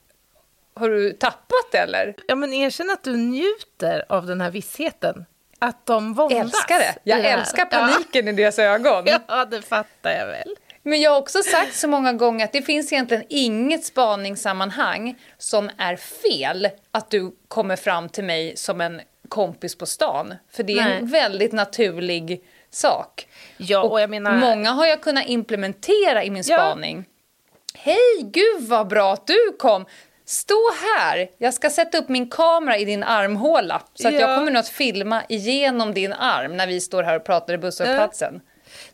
har 0.75 0.89
du 0.89 1.13
tappat 1.13 1.75
eller? 1.75 2.15
Ja, 2.29 2.35
men 2.35 2.53
erkänn 2.53 2.91
att 2.91 3.05
du 3.05 3.17
njuter 3.17 4.05
av 4.09 4.27
den 4.27 4.41
här 4.41 4.51
vissheten. 4.51 5.25
Att 5.65 5.87
de 5.87 6.15
våndas. 6.15 6.41
Älskar 6.41 6.79
det. 6.79 6.95
Jag 7.05 7.25
älskar 7.25 7.65
paniken 7.65 8.27
ja. 8.27 8.33
i 8.33 8.37
deras 8.37 8.59
ögon. 8.59 9.05
Ja, 9.29 9.45
det 9.45 9.63
fattar 9.63 10.11
jag 10.11 10.27
väl. 10.27 10.57
Men 10.83 11.01
jag 11.01 11.11
har 11.11 11.19
också 11.19 11.43
sagt 11.43 11.75
så 11.75 11.89
många 11.89 12.13
gånger 12.13 12.45
att 12.45 12.53
det 12.53 12.63
finns 12.63 12.93
egentligen 12.93 13.25
inget 13.29 13.85
spaningssammanhang 13.85 15.19
som 15.39 15.71
är 15.79 15.97
fel 15.97 16.69
att 16.91 17.11
du 17.11 17.37
kommer 17.49 17.77
fram 17.77 18.09
till 18.09 18.25
mig 18.25 18.57
som 18.57 18.81
en 18.81 19.01
kompis 19.29 19.79
på 19.79 19.87
stan. 19.87 20.35
För 20.51 20.63
det 20.63 20.73
är 20.73 20.85
Nej. 20.85 20.99
en 20.99 21.07
väldigt 21.07 21.53
naturlig 21.53 22.45
sak. 22.71 23.27
Ja, 23.57 23.83
och, 23.83 23.93
och 23.93 24.01
jag 24.01 24.11
menar... 24.11 24.37
Många 24.37 24.71
har 24.71 24.87
jag 24.87 25.01
kunnat 25.01 25.27
implementera 25.27 26.25
i 26.25 26.31
min 26.31 26.45
spaning. 26.45 27.05
Ja. 27.07 27.81
Hej, 27.81 28.23
gud 28.23 28.69
vad 28.69 28.89
bra 28.89 29.13
att 29.13 29.27
du 29.27 29.57
kom! 29.59 29.87
Stå 30.33 30.73
här, 30.97 31.31
jag 31.39 31.55
ska 31.55 31.71
sätta 31.71 31.99
upp 31.99 32.09
min 32.09 32.31
kamera 32.31 32.79
i 32.79 32.85
din 32.85 33.03
armhåla. 33.03 33.83
Så 33.95 34.09
att 34.09 34.15
ja. 34.15 34.21
jag 34.21 34.39
kommer 34.39 34.51
nog 34.51 34.61
att 34.61 34.69
filma 34.69 35.23
igenom 35.29 35.95
din 35.95 36.13
arm 36.13 36.57
när 36.57 36.67
vi 36.67 36.81
står 36.81 37.03
här 37.03 37.17
och 37.17 37.25
pratar 37.25 37.55
i 37.55 37.59
busshållplatsen. 37.59 38.41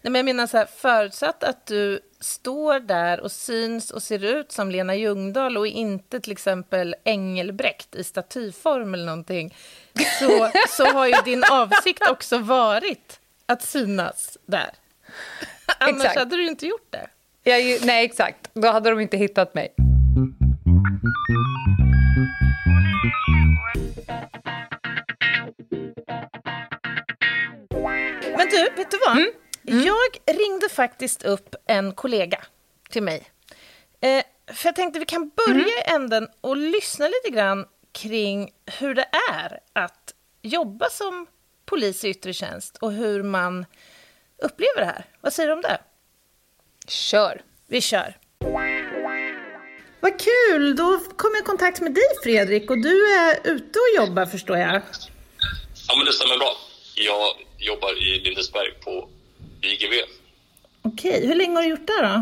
Nej, 0.02 0.11
men 0.11 0.14
jag 0.14 0.25
menar 0.25 0.47
så 0.47 0.57
här, 0.57 0.66
förutsatt 0.76 1.45
att 1.45 1.66
du 1.66 2.00
står 2.21 2.80
där 2.80 3.21
och 3.21 3.33
syns 3.33 3.90
och 3.90 4.02
ser 4.02 4.25
ut 4.25 4.52
som 4.52 4.71
Lena 4.71 4.95
Ljungdahl 4.95 5.59
och 5.59 5.66
inte 5.66 6.21
till 6.21 6.33
exempel 6.33 6.95
Engelbrekt 7.04 7.95
i 7.95 8.04
statyform 8.04 8.95
eller 8.95 9.07
någonting, 9.07 9.54
så, 10.18 10.50
så 10.68 10.85
har 10.85 11.07
ju 11.07 11.14
din 11.25 11.45
avsikt 11.50 12.09
också 12.11 12.38
varit 12.38 13.21
att 13.47 13.62
synas 13.62 14.38
där. 14.47 14.71
Annars 15.78 15.97
exakt. 15.97 16.18
hade 16.18 16.37
du 16.37 16.47
inte 16.47 16.66
gjort 16.66 16.87
det. 16.90 17.09
Jag, 17.42 17.87
nej, 17.87 18.04
exakt. 18.04 18.50
Då 18.52 18.68
hade 18.68 18.90
de 18.90 19.00
inte 19.00 19.16
hittat 19.16 19.54
mig. 19.54 19.75
Men 28.37 28.49
du, 28.50 28.68
vet 28.76 28.90
du 28.90 28.99
vad? 29.06 29.16
Mm. 29.16 29.32
Mm. 29.68 29.85
Jag 29.85 30.37
ringde 30.37 30.68
faktiskt 30.68 31.23
upp 31.23 31.54
en 31.66 31.92
kollega 31.92 32.44
till 32.90 33.02
mig. 33.02 33.30
Eh, 34.00 34.23
för 34.54 34.68
jag 34.68 34.76
tänkte 34.76 34.99
vi 34.99 35.06
kan 35.06 35.30
börja 35.47 35.61
mm. 35.61 35.68
i 35.68 35.90
änden 35.94 36.28
och 36.40 36.56
lyssna 36.56 37.06
lite 37.08 37.37
grann 37.37 37.66
kring 37.92 38.50
hur 38.78 38.94
det 38.94 39.08
är 39.32 39.61
att 39.73 40.14
jobba 40.42 40.90
som 40.90 41.26
polis 41.66 42.04
i 42.04 42.08
yttre 42.08 42.32
tjänst 42.32 42.76
och 42.76 42.92
hur 42.92 43.23
man 43.23 43.66
upplever 44.42 44.80
det 44.80 44.87
här. 44.87 45.04
Vad 45.20 45.32
säger 45.32 45.49
du 45.49 45.54
om 45.54 45.62
det? 45.62 45.78
Kör. 46.88 47.42
Vi 47.66 47.80
kör. 47.80 48.16
Vad 50.00 50.12
kul! 50.20 50.76
Då 50.76 51.00
kom 51.16 51.30
jag 51.34 51.42
i 51.42 51.46
kontakt 51.46 51.80
med 51.80 51.94
dig, 51.94 52.04
Fredrik, 52.22 52.70
och 52.70 52.78
du 52.78 53.14
är 53.14 53.40
ute 53.44 53.78
och 53.78 53.96
jobbar, 53.96 54.26
förstår 54.26 54.56
jag. 54.58 54.82
Ja, 55.88 55.96
men 55.96 56.06
det 56.06 56.12
stämmer 56.12 56.38
bra. 56.38 56.56
Jag 56.94 57.26
jobbar 57.58 57.92
i 58.02 58.20
Lindesberg 58.20 58.72
på 58.84 59.08
IGV. 59.62 59.92
Okej, 60.82 61.26
hur 61.26 61.34
länge 61.34 61.54
har 61.54 61.62
du 61.62 61.68
gjort 61.68 61.86
det 61.86 62.02
då? 62.02 62.16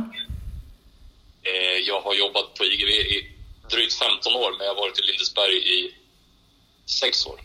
Eh, 1.50 1.78
jag 1.88 2.00
har 2.00 2.14
jobbat 2.14 2.54
på 2.54 2.64
IGV 2.64 2.88
i 2.88 3.30
drygt 3.70 3.94
15 3.94 4.34
år, 4.34 4.54
men 4.58 4.66
jag 4.66 4.74
har 4.74 4.80
varit 4.80 4.98
i 4.98 5.02
Lindesberg 5.02 5.56
i 5.56 5.94
6 6.86 7.26
år. 7.26 7.40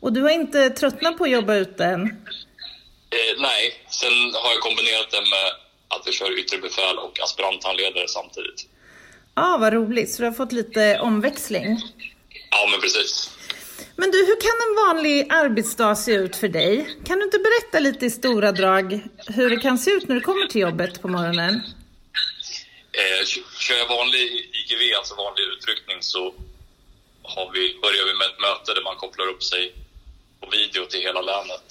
Och 0.00 0.12
du 0.12 0.22
har 0.22 0.30
inte 0.30 0.70
tröttnat 0.70 1.18
på 1.18 1.24
att 1.24 1.30
jobba 1.30 1.54
ute 1.54 1.84
än? 1.84 2.02
Eh, 3.10 3.32
nej, 3.38 3.84
sen 3.88 4.12
har 4.34 4.50
jag 4.52 4.60
kombinerat 4.60 5.10
det 5.10 5.20
med 5.20 5.48
att 5.88 6.06
vi 6.06 6.12
kör 6.12 6.38
yttre 6.38 6.58
befäl 6.58 6.98
och 6.98 7.20
aspiranthandledare 7.20 8.08
samtidigt. 8.08 8.66
Ja, 9.36 9.54
ah, 9.54 9.58
vad 9.58 9.72
roligt. 9.72 10.10
Så 10.12 10.22
du 10.22 10.28
har 10.28 10.34
fått 10.34 10.52
lite 10.52 10.98
omväxling? 10.98 11.78
Ja, 12.50 12.68
men 12.70 12.80
precis. 12.80 13.30
Men 13.96 14.10
du, 14.10 14.18
hur 14.18 14.40
kan 14.40 14.56
en 14.68 14.74
vanlig 14.86 15.32
arbetsdag 15.32 15.96
se 15.96 16.12
ut 16.12 16.36
för 16.36 16.48
dig? 16.48 16.96
Kan 17.06 17.18
du 17.18 17.24
inte 17.24 17.38
berätta 17.38 17.78
lite 17.78 18.06
i 18.06 18.10
stora 18.10 18.52
drag 18.52 19.00
hur 19.26 19.50
det 19.50 19.56
kan 19.56 19.78
se 19.78 19.90
ut 19.90 20.08
när 20.08 20.14
du 20.14 20.20
kommer 20.20 20.46
till 20.46 20.60
jobbet 20.60 21.02
på 21.02 21.08
morgonen? 21.08 21.54
Eh, 22.92 23.26
kör 23.58 23.76
jag 23.76 23.88
vanlig 23.88 24.22
IGV, 24.58 24.96
alltså 24.98 25.14
vanlig 25.14 25.42
utryckning, 25.42 25.96
så 26.00 26.34
har 27.22 27.50
vi, 27.52 27.78
börjar 27.82 28.04
vi 28.04 28.14
med 28.14 28.26
ett 28.26 28.40
möte 28.40 28.74
där 28.74 28.82
man 28.82 28.96
kopplar 28.96 29.26
upp 29.26 29.42
sig 29.42 29.74
på 30.40 30.50
video 30.50 30.84
till 30.86 31.00
hela 31.00 31.20
länet. 31.20 31.66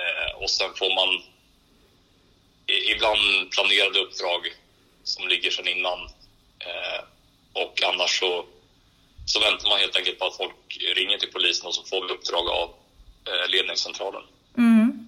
Eh, 0.00 0.42
och 0.42 0.50
sen 0.50 0.70
får 0.74 0.94
man 1.00 1.22
ibland 2.90 3.50
planerade 3.50 3.98
uppdrag 4.00 4.40
som 5.04 5.28
ligger 5.28 5.50
sedan 5.50 5.68
innan. 5.68 5.98
Eh, 6.66 7.00
och 7.52 7.82
annars 7.82 8.18
så 8.20 8.46
så 9.26 9.40
väntar 9.40 9.68
man 9.68 9.78
helt 9.78 9.96
enkelt 9.96 10.18
på 10.18 10.24
att 10.24 10.36
folk 10.36 10.78
ringer 10.96 11.18
till 11.18 11.32
polisen 11.32 11.66
och 11.66 11.74
så 11.74 11.82
får 11.82 12.06
vi 12.06 12.14
uppdrag 12.14 12.48
av 12.48 12.68
eh, 13.28 13.50
ledningscentralen. 13.50 14.22
Mm. 14.58 15.06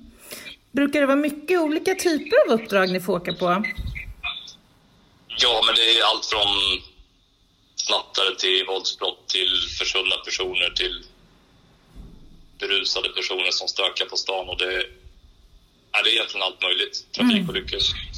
Brukar 0.72 1.00
det 1.00 1.06
vara 1.06 1.16
mycket 1.16 1.60
olika 1.60 1.94
typer 1.94 2.36
av 2.46 2.60
uppdrag 2.60 2.92
ni 2.92 3.00
får 3.00 3.12
åka 3.12 3.32
på? 3.32 3.64
Ja, 5.38 5.62
men 5.66 5.74
det 5.74 5.98
är 5.98 6.04
allt 6.04 6.26
från 6.26 6.82
snattare 7.76 8.34
till 8.38 8.64
våldsbrott 8.66 9.28
till 9.28 9.52
försvunna 9.78 10.16
personer 10.24 10.70
till 10.70 11.04
berusade 12.58 13.08
personer 13.08 13.50
som 13.50 13.68
stökar 13.68 14.04
på 14.04 14.16
stan 14.16 14.48
och 14.48 14.58
det, 14.58 14.86
ja, 15.92 16.02
det 16.02 16.10
är 16.10 16.12
egentligen 16.12 16.42
allt 16.42 16.62
möjligt. 16.62 17.06
Trafikolyckor. 17.12 17.80
Mm. 17.80 18.13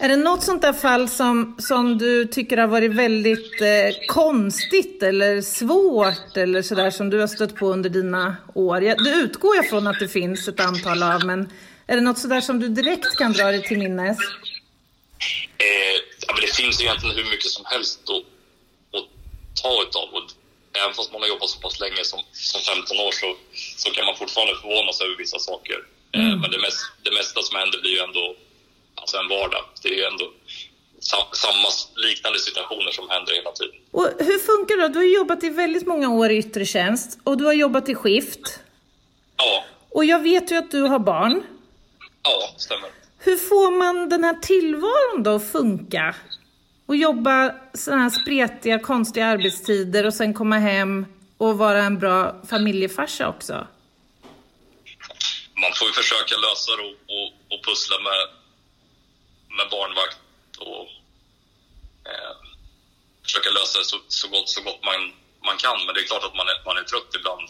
Är 0.00 0.08
det 0.08 0.16
något 0.16 0.42
sånt 0.42 0.62
där 0.62 0.72
fall 0.72 1.08
som, 1.08 1.56
som 1.58 1.98
du 1.98 2.24
tycker 2.24 2.56
har 2.56 2.66
varit 2.66 2.92
väldigt 2.92 3.60
eh, 3.60 4.06
konstigt 4.06 5.02
eller 5.02 5.42
svårt 5.42 6.36
eller 6.36 6.62
sådär 6.62 6.90
som 6.90 7.10
du 7.10 7.20
har 7.20 7.26
stött 7.26 7.54
på 7.54 7.66
under 7.66 7.90
dina 7.90 8.36
år? 8.54 8.82
Jag, 8.82 9.04
det 9.04 9.10
utgår 9.10 9.56
jag 9.56 9.68
från 9.68 9.86
att 9.86 9.98
det 9.98 10.08
finns 10.08 10.48
ett 10.48 10.60
antal 10.60 11.02
av, 11.02 11.24
men 11.24 11.52
är 11.86 11.96
det 11.96 12.02
något 12.02 12.18
sådär 12.18 12.40
som 12.40 12.60
du 12.60 12.68
direkt 12.68 13.16
kan 13.18 13.32
dra 13.32 13.44
dig 13.44 13.62
till 13.62 13.78
minnes? 13.78 14.18
Eh, 15.58 15.96
ja, 16.26 16.32
men 16.34 16.40
det 16.46 16.54
finns 16.56 16.80
egentligen 16.80 17.16
hur 17.16 17.30
mycket 17.30 17.50
som 17.50 17.64
helst 17.66 18.00
att, 18.10 18.24
att 18.96 19.08
ta 19.62 19.82
utav. 19.82 20.08
Och 20.16 20.26
även 20.80 20.94
fast 20.94 21.12
man 21.12 21.20
har 21.22 21.28
jobbat 21.28 21.50
så 21.50 21.60
pass 21.60 21.80
länge 21.80 22.04
som, 22.04 22.20
som 22.32 22.60
15 22.60 22.96
år 23.06 23.12
så, 23.12 23.28
så 23.82 23.90
kan 23.90 24.04
man 24.06 24.16
fortfarande 24.16 24.54
förvånas 24.60 25.00
över 25.00 25.16
vissa 25.24 25.38
saker. 25.38 25.78
Eh, 26.14 26.26
mm. 26.26 26.40
men 26.40 26.50
det, 26.50 26.60
mest, 26.66 26.80
det 27.04 27.12
mesta 27.20 27.42
som 27.42 27.56
händer 27.60 27.78
blir 27.80 27.94
ju 27.96 28.02
ändå 28.08 28.24
alltså 29.08 29.16
en 29.18 29.28
vardag. 29.28 29.64
Det 29.82 29.88
är 29.88 29.96
ju 29.96 30.04
ändå 30.04 30.32
samma 31.32 31.68
liknande 31.96 32.38
situationer 32.38 32.90
som 32.90 33.08
händer 33.10 33.34
hela 33.34 33.52
tiden. 33.52 33.74
Och 33.90 34.08
hur 34.18 34.38
funkar 34.38 34.76
det 34.76 34.82
då? 34.82 34.88
Du 34.88 34.98
har 34.98 35.04
jobbat 35.04 35.44
i 35.44 35.48
väldigt 35.48 35.86
många 35.86 36.08
år 36.08 36.30
i 36.30 36.36
yttre 36.36 36.64
tjänst 36.64 37.18
och 37.24 37.38
du 37.38 37.44
har 37.44 37.52
jobbat 37.52 37.88
i 37.88 37.94
skift. 37.94 38.60
Ja. 39.36 39.64
Och 39.90 40.04
jag 40.04 40.22
vet 40.22 40.52
ju 40.52 40.56
att 40.56 40.70
du 40.70 40.82
har 40.82 40.98
barn. 40.98 41.42
Ja, 42.22 42.54
stämmer. 42.56 42.90
Hur 43.18 43.36
får 43.36 43.78
man 43.78 44.08
den 44.08 44.24
här 44.24 44.34
tillvaron 44.34 45.22
då 45.22 45.34
att 45.34 45.52
funka? 45.52 46.14
Och 46.86 46.96
jobba 46.96 47.54
sådana 47.74 48.02
här 48.02 48.10
spretiga, 48.10 48.78
konstiga 48.78 49.26
arbetstider 49.26 50.06
och 50.06 50.14
sen 50.14 50.34
komma 50.34 50.58
hem 50.58 51.06
och 51.38 51.58
vara 51.58 51.82
en 51.82 51.98
bra 51.98 52.42
familjefarsa 52.50 53.28
också? 53.28 53.66
Man 55.60 55.72
får 55.74 55.88
ju 55.88 55.92
försöka 55.92 56.34
lösa 56.36 56.76
det 56.76 56.82
och, 56.82 56.96
och, 57.16 57.28
och 57.52 57.64
pussla 57.66 57.96
med 57.98 58.38
med 59.60 59.68
barnvakt 59.76 60.18
och 60.68 60.84
eh, 62.10 62.34
försöka 63.24 63.50
lösa 63.58 63.74
det 63.80 63.88
så, 63.92 63.98
så, 64.20 64.26
gott, 64.34 64.48
så 64.54 64.60
gott 64.68 64.82
man, 64.90 65.00
man 65.48 65.56
kan. 65.64 65.78
Men 65.84 65.92
det 65.94 66.00
är 66.02 66.08
klart 66.12 66.28
att 66.28 66.38
man 66.40 66.48
är, 66.52 66.58
man 66.68 66.76
är 66.80 66.86
trött 66.92 67.12
ibland 67.18 67.46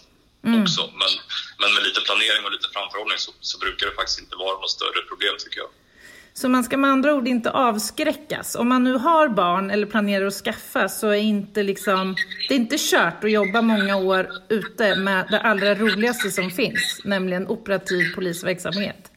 mm. 0.46 0.62
också. 0.62 0.82
Men, 1.00 1.12
men 1.60 1.70
med 1.74 1.82
lite 1.88 2.00
planering 2.08 2.42
och 2.46 2.52
lite 2.56 2.68
framförhållning 2.76 3.18
så, 3.26 3.30
så 3.50 3.54
brukar 3.64 3.84
det 3.88 3.94
faktiskt 4.00 4.20
inte 4.24 4.36
vara 4.44 4.56
något 4.62 4.76
större 4.78 5.00
problem 5.10 5.34
tycker 5.38 5.60
jag. 5.64 5.70
Så 6.40 6.48
man 6.48 6.64
ska 6.64 6.76
med 6.76 6.90
andra 6.90 7.14
ord 7.14 7.28
inte 7.28 7.50
avskräckas. 7.50 8.54
Om 8.54 8.68
man 8.68 8.84
nu 8.84 8.94
har 8.94 9.28
barn 9.28 9.70
eller 9.70 9.86
planerar 9.86 10.26
att 10.26 10.34
skaffa 10.34 10.88
så 10.88 11.08
är 11.08 11.14
inte 11.14 11.62
liksom, 11.62 12.16
det 12.48 12.54
är 12.54 12.58
inte 12.58 12.76
kört 12.78 13.24
att 13.24 13.30
jobba 13.30 13.62
många 13.62 13.96
år 13.96 14.28
ute 14.48 14.96
med 14.96 15.26
det 15.30 15.40
allra 15.40 15.74
roligaste 15.74 16.30
som 16.30 16.50
finns, 16.50 17.00
nämligen 17.04 17.48
operativ 17.48 18.14
polisverksamhet. 18.14 19.07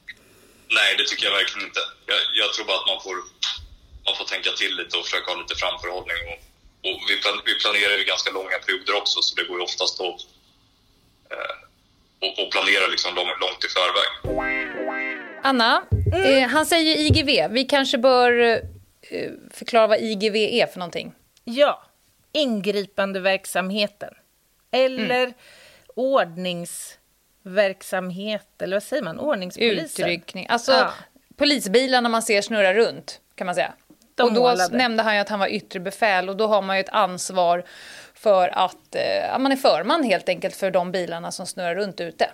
Nej, 0.77 0.89
det 0.97 1.05
tycker 1.07 1.25
jag 1.29 1.35
verkligen 1.41 1.67
inte. 1.69 1.83
Jag, 2.09 2.19
jag 2.41 2.49
tror 2.53 2.65
bara 2.69 2.79
att 2.81 2.89
man 2.93 3.01
får, 3.05 3.15
man 4.05 4.15
får 4.19 4.25
tänka 4.33 4.51
till 4.61 4.73
lite 4.79 4.97
och 4.97 5.05
försöka 5.07 5.27
ha 5.31 5.37
lite 5.41 5.55
framförhållning. 5.63 6.21
Och, 6.31 6.39
och 6.87 6.99
vi, 7.09 7.13
plan, 7.21 7.35
vi 7.49 7.53
planerar 7.63 7.95
ju 8.01 8.03
ganska 8.13 8.29
långa 8.37 8.57
perioder 8.65 8.93
också, 9.01 9.17
så 9.21 9.31
det 9.37 9.43
går 9.47 9.57
ju 9.59 9.63
oftast 9.69 9.95
att 10.07 10.19
eh, 11.33 11.55
och, 12.25 12.33
och 12.39 12.51
planera 12.55 12.85
liksom 12.93 13.15
lång, 13.15 13.29
långt 13.43 13.61
i 13.67 13.69
förväg. 13.77 14.09
Anna, 15.43 15.83
eh, 16.25 16.47
han 16.49 16.65
säger 16.65 16.95
IGV. 16.97 17.53
Vi 17.53 17.63
kanske 17.65 17.97
bör 17.97 18.31
eh, 19.09 19.29
förklara 19.53 19.87
vad 19.87 19.99
IGV 19.99 20.35
är 20.35 20.67
för 20.67 20.79
någonting. 20.79 21.13
Ja, 21.43 21.83
ingripande 22.31 23.19
verksamheten. 23.19 24.13
Eller 24.71 25.33
ordningsverksamhet, 27.45 28.61
eller 28.61 28.75
vad 28.75 28.83
säger 28.83 29.03
man? 29.03 29.19
Ordningspolisen. 29.19 30.05
Utryckning. 30.05 30.45
Alltså 30.49 30.71
Ja. 30.71 30.91
polisbilarna 31.35 32.09
man 32.09 32.21
ser 32.21 32.41
snurra 32.41 32.73
runt, 32.73 33.21
kan 33.35 33.45
man 33.45 33.55
säga. 33.55 33.73
De 34.15 34.23
och 34.23 34.33
då 34.33 34.41
målade. 34.41 34.77
nämnde 34.77 35.03
han 35.03 35.15
ju 35.15 35.21
att 35.21 35.29
han 35.29 35.39
var 35.39 35.47
yttre 35.47 35.79
befäl 35.79 36.29
och 36.29 36.37
då 36.37 36.47
har 36.47 36.61
man 36.61 36.75
ju 36.75 36.79
ett 36.79 36.89
ansvar 36.89 37.63
för 38.13 38.47
att 38.57 38.95
eh, 38.95 39.39
man 39.39 39.51
är 39.51 39.55
förman 39.55 40.03
helt 40.03 40.29
enkelt 40.29 40.55
för 40.55 40.71
de 40.71 40.91
bilarna 40.91 41.31
som 41.31 41.45
snurrar 41.47 41.75
runt 41.75 41.99
ute. 42.01 42.29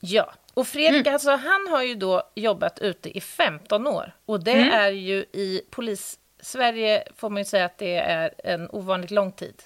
Ja, 0.00 0.32
och 0.54 0.66
Fredrik 0.66 1.06
alltså, 1.06 1.30
han 1.30 1.68
har 1.70 1.82
ju 1.82 1.94
då 1.94 2.22
jobbat 2.34 2.78
ute 2.78 3.16
i 3.16 3.20
15 3.20 3.86
år. 3.86 4.12
Och 4.26 4.44
det 4.44 4.60
är 4.72 4.90
ju 4.90 5.16
i 5.32 5.62
polis-Sverige 5.70 7.04
får 7.16 7.30
man 7.30 7.38
ju 7.38 7.44
säga 7.44 7.64
att 7.64 7.78
det 7.78 7.96
är 7.96 8.34
en 8.44 8.70
ovanligt 8.70 9.10
lång 9.10 9.32
tid. 9.32 9.62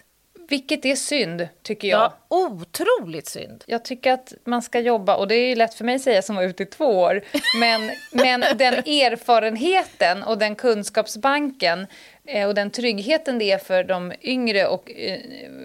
Vilket 0.49 0.85
är 0.85 0.97
synd, 0.97 1.49
tycker 1.63 1.89
jag. 1.89 2.01
Ja, 2.01 2.15
otroligt 2.29 3.27
synd. 3.29 3.65
Jag 3.67 3.85
tycker 3.85 4.13
att 4.13 4.33
man 4.45 4.63
ska 4.63 4.81
jobba, 4.81 5.17
och 5.17 5.29
det 5.29 5.35
är 5.35 5.49
ju 5.49 5.55
lätt 5.55 5.75
för 5.75 5.85
mig 5.85 5.95
att 5.95 6.03
säga 6.03 6.23
som 6.23 6.37
var 6.37 6.43
ute 6.43 6.63
i 6.63 6.67
två 6.67 6.85
år, 7.01 7.23
men, 7.61 7.91
men 8.13 8.41
den 8.59 8.75
erfarenheten 8.75 10.23
och 10.23 10.39
den 10.39 10.55
kunskapsbanken 10.57 11.87
eh, 12.27 12.49
och 12.49 12.55
den 12.55 12.71
tryggheten 12.71 13.39
det 13.39 13.51
är 13.51 13.59
för 13.59 13.85
de 13.85 14.13
yngre, 14.23 14.67
och, 14.67 14.91
eh, 14.91 15.21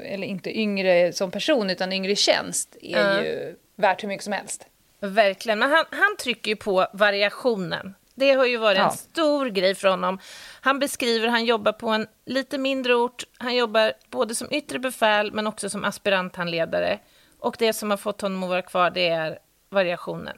eller 0.05 0.27
inte 0.27 0.59
yngre 0.59 1.13
som 1.13 1.31
person, 1.31 1.69
utan 1.69 1.93
yngre 1.93 2.11
i 2.11 2.15
tjänst, 2.15 2.75
är 2.81 2.97
Ja. 2.99 3.23
ju 3.23 3.55
värt 3.75 4.03
hur 4.03 4.07
mycket 4.07 4.23
som 4.23 4.33
helst. 4.33 4.65
Verkligen. 5.01 5.59
Men 5.59 5.71
han, 5.71 5.85
han 5.89 6.17
trycker 6.19 6.51
ju 6.51 6.55
på 6.55 6.87
variationen. 6.93 7.95
Det 8.19 8.33
har 8.33 8.45
ju 8.45 8.57
varit 8.57 8.77
Ja. 8.77 8.83
en 8.91 8.97
stor 8.97 9.45
grej 9.45 9.75
för 9.75 9.87
honom. 9.87 10.19
Han 10.61 10.79
beskriver, 10.79 11.27
han 11.27 11.45
jobbar 11.45 11.71
på 11.71 11.89
en 11.89 12.07
lite 12.25 12.57
mindre 12.57 12.95
ort. 12.95 13.23
Han 13.37 13.55
jobbar 13.55 13.93
både 14.09 14.35
som 14.35 14.47
yttre 14.51 14.79
befäl 14.79 15.31
men 15.31 15.47
också 15.47 15.69
som 15.69 15.85
aspiranthandledare. 15.85 16.99
Och 17.39 17.55
det 17.59 17.73
som 17.73 17.89
har 17.89 17.97
fått 17.97 18.21
honom 18.21 18.43
att 18.43 18.49
vara 18.49 18.61
kvar, 18.61 18.89
det 18.89 19.07
är 19.07 19.39
variationen. 19.69 20.37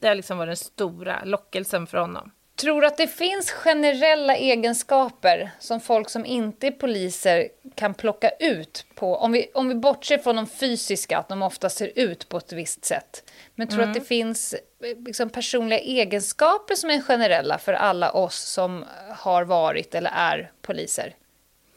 Det 0.00 0.08
har 0.08 0.14
liksom 0.14 0.38
varit 0.38 0.48
den 0.48 0.56
stora 0.56 1.24
lockelsen 1.24 1.86
för 1.86 1.98
honom. 1.98 2.30
Tror 2.60 2.80
du 2.80 2.86
att 2.86 2.96
det 2.96 3.06
finns 3.06 3.50
generella 3.50 4.36
egenskaper 4.36 5.50
som 5.58 5.80
folk 5.80 6.10
som 6.10 6.26
inte 6.26 6.66
är 6.66 6.70
poliser 6.70 7.48
kan 7.74 7.94
plocka 7.94 8.30
ut 8.30 8.86
på? 8.94 9.16
Om 9.16 9.32
vi, 9.32 9.50
om 9.54 9.68
vi 9.68 9.74
bortser 9.74 10.18
från 10.18 10.36
de 10.36 10.46
fysiska, 10.46 11.18
att 11.18 11.28
de 11.28 11.42
ofta 11.42 11.70
ser 11.70 11.92
ut 11.94 12.28
på 12.28 12.38
ett 12.38 12.52
visst 12.52 12.84
sätt. 12.84 13.30
Men 13.54 13.68
tror 13.68 13.78
du 13.78 13.84
att 13.84 13.94
det 13.94 14.00
finns 14.00 14.54
eh, 14.54 14.98
liksom, 14.98 15.30
personliga 15.30 15.78
egenskaper 15.78 16.74
som 16.74 16.90
är 16.90 17.00
generella 17.00 17.58
för 17.58 17.72
alla 17.72 18.12
oss 18.12 18.38
som 18.38 18.84
har 19.16 19.44
varit 19.44 19.94
eller 19.94 20.10
är 20.14 20.52
poliser? 20.62 21.14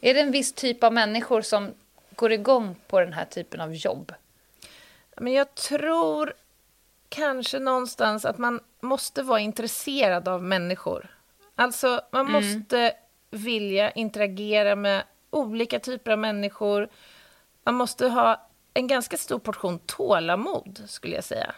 Är 0.01 0.13
det 0.13 0.19
en 0.19 0.31
viss 0.31 0.53
typ 0.53 0.83
av 0.83 0.93
människor 0.93 1.41
som 1.41 1.73
går 2.15 2.31
igång 2.31 2.75
på 2.87 2.99
den 2.99 3.13
här 3.13 3.25
typen 3.25 3.61
av 3.61 3.75
jobb? 3.75 4.13
Men 5.17 5.33
jag 5.33 5.55
tror 5.55 6.33
kanske 7.13 7.59
någonstans 7.59 8.25
att 8.25 8.37
man 8.37 8.59
måste 8.81 9.23
vara 9.23 9.39
intresserad 9.39 10.27
av 10.27 10.43
människor. 10.43 11.17
Alltså, 11.55 12.01
man 12.11 12.31
måste 12.31 12.93
vilja 13.31 13.91
interagera 13.91 14.75
med 14.75 15.03
olika 15.29 15.79
typer 15.79 16.11
av 16.11 16.19
människor. 16.19 16.89
Man 17.63 17.75
måste 17.75 18.07
ha 18.07 18.49
en 18.73 18.87
ganska 18.87 19.17
stor 19.17 19.39
portion 19.39 19.79
tålamod, 19.79 20.83
skulle 20.87 21.15
jag 21.15 21.23
säga. 21.23 21.55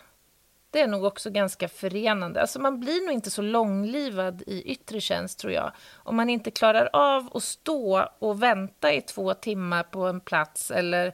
Det 0.72 0.82
är 0.82 0.88
nog 0.88 1.04
också 1.04 1.30
ganska 1.30 1.68
förenande. 1.68 2.42
Alltså 2.42 2.60
man 2.60 2.80
blir 2.80 3.06
nog 3.06 3.14
inte 3.14 3.32
så 3.32 3.42
långlivad 3.42 4.44
i 4.48 4.62
yttre 4.62 5.02
tjänst, 5.02 5.40
tror 5.40 5.54
jag, 5.54 5.72
om 5.96 6.16
man 6.16 6.30
inte 6.30 6.52
klarar 6.52 6.90
av 6.94 7.30
att 7.34 7.44
stå 7.44 8.10
och 8.20 8.44
vänta 8.44 8.94
i 8.94 9.02
två 9.02 9.34
timmar 9.34 9.84
på 9.84 10.06
en 10.06 10.20
plats 10.20 10.72
eller 10.72 11.14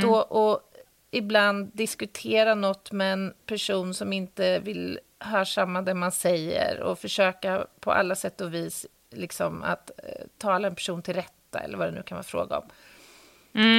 stå 0.00 0.14
och 0.14 0.69
ibland 1.10 1.70
diskutera 1.74 2.54
något 2.54 2.92
med 2.92 3.12
en 3.12 3.34
person 3.46 3.94
som 3.94 4.12
inte 4.12 4.58
vill 4.58 4.98
hörsamma 5.18 5.82
det 5.82 5.94
man 5.94 6.12
säger 6.12 6.80
och 6.80 6.98
försöka 6.98 7.66
på 7.80 7.92
alla 7.92 8.14
sätt 8.14 8.40
och 8.40 8.54
vis 8.54 8.86
liksom 9.10 9.62
att 9.62 9.90
eh, 9.98 10.26
tala 10.38 10.68
en 10.68 10.74
person 10.74 11.02
till 11.02 11.14
rätta 11.14 11.58
eller 11.58 11.78
vad 11.78 11.88
det 11.88 11.92
nu 11.92 12.02
kan 12.02 12.16
vara 12.16 12.22
fråga 12.24 12.58
om. 12.58 12.64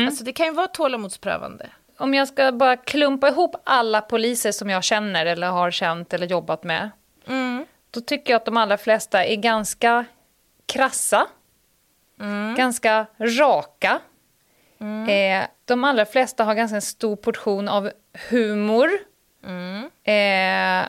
Alltså 0.07 0.23
det 0.23 0.33
kan 0.33 0.45
ju 0.45 0.51
vara 0.53 0.67
tålamodsprövande. 0.67 1.69
Om 1.97 2.13
jag 2.13 2.27
ska 2.27 2.51
bara 2.51 2.77
klumpa 2.77 3.29
ihop 3.29 3.55
alla 3.63 4.01
poliser 4.01 4.51
som 4.51 4.69
jag 4.69 4.83
känner 4.83 5.25
eller 5.25 5.47
har 5.47 5.71
känt 5.71 6.13
eller 6.13 6.27
jobbat 6.27 6.63
med. 6.63 6.89
Då 7.91 8.01
tycker 8.01 8.33
jag 8.33 8.37
att 8.39 8.45
de 8.45 8.57
allra 8.57 8.77
flesta 8.77 9.25
är 9.25 9.35
ganska 9.35 10.05
krassa. 10.65 11.27
Ganska 12.57 13.05
raka. 13.19 13.99
Eh, 15.09 15.47
de 15.65 15.83
allra 15.83 16.05
flesta 16.05 16.43
har 16.43 16.55
ganska 16.55 16.81
stor 16.81 17.15
portion 17.15 17.67
av 17.67 17.91
humor. 18.29 18.89
Eh, 20.03 20.87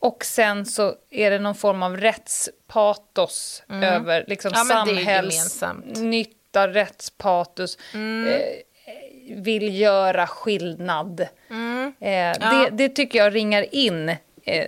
och 0.00 0.24
sen 0.24 0.66
så 0.66 0.94
är 1.10 1.30
det 1.30 1.38
någon 1.38 1.54
form 1.54 1.82
av 1.82 1.96
rättspatos 1.96 3.62
över 3.82 4.24
liksom 4.28 4.50
Ja, 4.54 4.64
samhällsnytta, 4.64 6.68
rättspatos. 6.68 7.78
Eh, 7.94 9.36
vill 9.36 9.80
göra 9.80 10.26
skillnad. 10.26 11.20
Eh, 11.20 11.26
det, 12.00 12.68
det 12.72 12.88
tycker 12.88 13.18
jag 13.18 13.34
ringar 13.34 13.74
in 13.74 14.08
eh, 14.42 14.66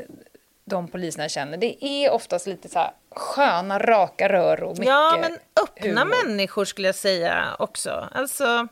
de 0.68 0.88
poliserna 0.88 1.28
känner. 1.28 1.56
Det 1.56 1.84
är 1.84 2.10
oftast 2.10 2.46
lite 2.46 2.68
så 2.68 2.78
här 2.78 2.90
sköna, 3.10 3.78
raka 3.78 4.28
rör 4.28 4.62
och 4.62 4.70
mycket 4.78 4.86
Ja, 4.86 5.18
men 5.20 5.38
öppna 5.62 6.00
humor. 6.00 6.24
människor 6.24 6.64
skulle 6.64 6.88
jag 6.88 6.94
säga 6.94 7.56
också. 7.58 8.08
Alltså, 8.12 8.68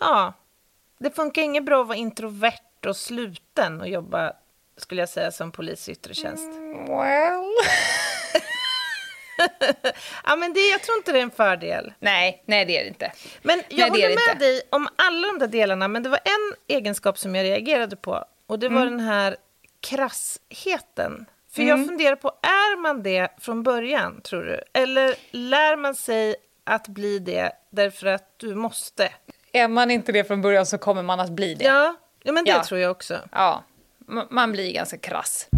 ja. 0.00 0.32
Det 0.98 1.10
funkar 1.16 1.42
inget 1.42 1.64
bra 1.64 1.80
att 1.80 1.86
vara 1.88 1.98
introvert 1.98 2.86
och 2.86 2.96
sluten 2.96 3.80
och 3.80 3.88
jobba, 3.88 4.32
skulle 4.76 5.02
jag 5.02 5.08
säga, 5.08 5.32
som 5.32 5.52
polis 5.52 5.88
i 5.88 5.92
yttre 5.92 6.14
tjänst. 6.14 6.48
Well. 6.88 7.44
Ja, 10.24 10.36
men 10.36 10.52
det, 10.52 10.60
jag 10.68 10.82
tror 10.82 10.96
inte 10.96 11.12
det 11.12 11.18
är 11.18 11.22
en 11.22 11.30
fördel. 11.30 11.92
Nej, 11.98 12.42
nej 12.46 12.64
det 12.64 12.76
är 12.78 12.82
det 12.82 12.88
inte. 12.88 13.12
Men 13.42 13.58
Nej, 13.58 13.66
jag 13.70 13.86
är 13.86 13.90
håller 13.90 14.08
med 14.08 14.18
inte. 14.34 14.34
dig 14.44 14.62
om 14.70 14.88
alla 14.96 15.26
de 15.26 15.38
där 15.38 15.46
delarna, 15.46 15.88
men 15.88 16.02
det 16.02 16.08
var 16.08 16.20
en 16.24 16.76
egenskap 16.76 17.18
som 17.18 17.34
jag 17.34 17.44
reagerade 17.44 17.96
på. 17.96 18.24
Och 18.46 18.58
det 18.58 18.68
var 18.68 18.80
Mm. 18.82 18.96
den 18.96 19.06
här 19.06 19.36
krassheten. 19.80 21.26
För 21.52 21.62
jag 21.62 21.86
funderar 21.86 22.16
på, 22.16 22.28
är 22.42 22.80
man 22.82 23.02
det 23.02 23.28
från 23.40 23.62
början, 23.62 24.20
tror 24.20 24.42
du? 24.44 24.60
Eller 24.74 25.14
lär 25.30 25.76
man 25.76 25.94
sig 25.94 26.34
att 26.64 26.88
bli 26.88 27.18
det 27.18 27.52
därför 27.70 28.06
att 28.06 28.34
du 28.38 28.54
måste? 28.54 29.08
Är 29.52 29.68
man 29.68 29.90
inte 29.90 30.12
det 30.12 30.24
från 30.24 30.42
början 30.42 30.66
så 30.66 30.78
kommer 30.78 31.02
man 31.02 31.20
att 31.20 31.30
bli 31.30 31.54
det. 31.54 31.64
Ja, 31.64 31.96
ja 32.22 32.32
men 32.32 32.44
det 32.44 32.50
Ja. 32.50 32.64
tror 32.64 32.80
jag 32.80 32.90
också. 32.90 33.18
Ja, 33.32 33.64
man 34.30 34.52
blir 34.52 34.72
ganska 34.72 34.98
krass. 34.98 35.48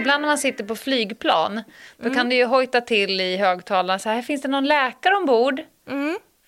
Ibland 0.00 0.20
när 0.20 0.28
man 0.28 0.38
sitter 0.38 0.64
på 0.64 0.76
flygplan, 0.76 1.62
då 1.96 2.14
kan 2.14 2.28
det 2.28 2.34
ju 2.34 2.44
hojta 2.44 2.80
till 2.80 3.20
i 3.20 3.36
högtalaren 3.36 4.00
så 4.00 4.08
här, 4.08 4.22
finns 4.22 4.42
det 4.42 4.48
någon 4.48 4.64
läkare 4.64 5.14
ombord? 5.16 5.60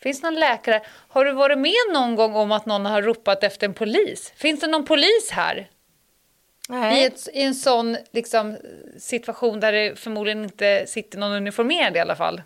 Finns 0.02 0.20
det 0.20 0.30
någon 0.30 0.40
läkare? 0.40 0.82
Har 1.08 1.24
du 1.24 1.32
varit 1.32 1.58
med 1.58 1.92
någon 1.92 2.14
gång 2.14 2.34
om 2.34 2.52
att 2.52 2.66
någon 2.66 2.86
har 2.86 3.02
ropat 3.02 3.44
efter 3.44 3.66
en 3.66 3.74
polis? 3.74 4.32
Finns 4.36 4.60
det 4.60 4.66
någon 4.66 4.84
polis 4.84 5.30
här? 5.32 5.70
I, 6.96 7.04
ett, 7.04 7.28
I 7.32 7.42
en 7.42 7.54
sån 7.54 7.96
liksom, 8.12 8.56
situation 8.98 9.60
där 9.60 9.72
det 9.72 9.98
förmodligen 9.98 10.44
inte 10.44 10.86
sitter 10.86 11.18
någon 11.18 11.32
uniformerad 11.32 11.96
i 11.96 12.00
alla 12.00 12.16
fall. 12.16 12.42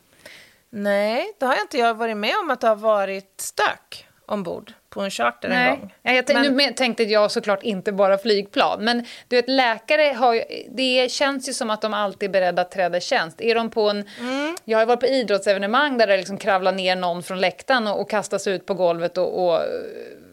Nej, 0.71 1.33
det 1.39 1.47
har 1.47 1.55
jag 1.55 1.65
inte 1.65 1.79
jag 1.79 1.95
varit 1.95 2.17
med 2.17 2.35
om 2.43 2.51
att 2.51 2.61
det 2.61 2.69
har 2.69 2.77
varit 2.77 3.41
stök 3.41 4.07
ombord 4.27 4.73
på 4.95 5.01
en 5.01 5.11
charter 5.11 5.49
en 5.49 5.71
gång. 5.71 5.95
Ja, 6.03 6.13
jag 6.13 6.35
men... 6.35 6.57
Nu 6.57 6.73
tänkte 6.73 7.03
jag 7.03 7.31
såklart 7.31 7.63
inte 7.63 7.93
bara 7.93 8.19
flygplan. 8.19 8.85
Men 8.85 9.05
du 9.29 9.37
vet, 9.37 9.49
läkare 9.49 10.15
har 10.17 10.35
ju, 10.35 10.43
det 10.71 11.11
känns 11.11 11.49
ju 11.49 11.53
som 11.53 11.71
att 11.71 11.83
de 11.83 11.95
alltid 11.95 12.29
är 12.29 12.33
beredda 12.33 12.63
att 12.63 12.71
träda 12.71 13.01
tjänst. 13.01 13.41
Är 13.41 13.55
de 13.55 13.71
på 13.71 13.91
en... 13.91 14.09
Mm. 14.21 14.57
Jag 14.65 14.79
har 14.79 14.87
varit 14.87 15.01
på 15.01 15.07
idrottsevenemang 15.07 15.99
där 15.99 16.07
det 16.07 16.17
liksom 16.17 16.39
kravlar 16.39 16.73
ner 16.73 16.97
någon 16.97 17.23
från 17.23 17.41
läktaren 17.41 17.87
och, 17.87 18.01
och 18.01 18.11
kastas 18.11 18.47
ut 18.47 18.67
på 18.67 18.75
golvet 18.75 19.19
och, 19.19 19.45
och 19.45 19.61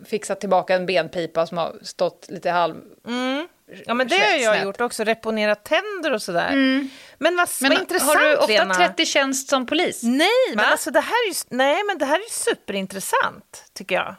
fixat 0.05 0.39
tillbaka 0.39 0.75
en 0.75 0.85
benpipa 0.85 1.47
som 1.47 1.57
har 1.57 1.75
stått 1.81 2.25
lite 2.29 2.49
halv... 2.49 2.75
Mm. 3.07 3.47
Ja, 3.85 3.93
men 3.93 4.07
det 4.07 4.15
har 4.15 4.37
jag 4.37 4.63
gjort 4.63 4.81
också, 4.81 5.03
reponerat 5.03 5.63
tänder 5.63 6.13
och 6.13 6.21
sådär. 6.21 6.47
Mm. 6.47 6.89
Men 7.17 7.35
vad, 7.35 7.49
men, 7.61 7.69
vad 7.69 7.79
intressant, 7.79 8.19
Har 8.19 8.25
du 8.25 8.35
ofta 8.35 8.47
Lena. 8.47 8.73
30 8.73 9.05
tjänst 9.05 9.49
som 9.49 9.65
polis? 9.65 10.03
Nej, 10.03 10.27
men, 10.55 10.65
alltså, 10.65 10.91
det 10.91 10.99
här 10.99 11.27
är 11.27 11.27
ju, 11.27 11.33
nej, 11.49 11.83
men 11.87 11.97
det 11.97 12.05
här 12.05 12.19
är 12.19 12.29
superintressant, 12.31 13.65
tycker 13.73 13.95
jag. 13.95 14.15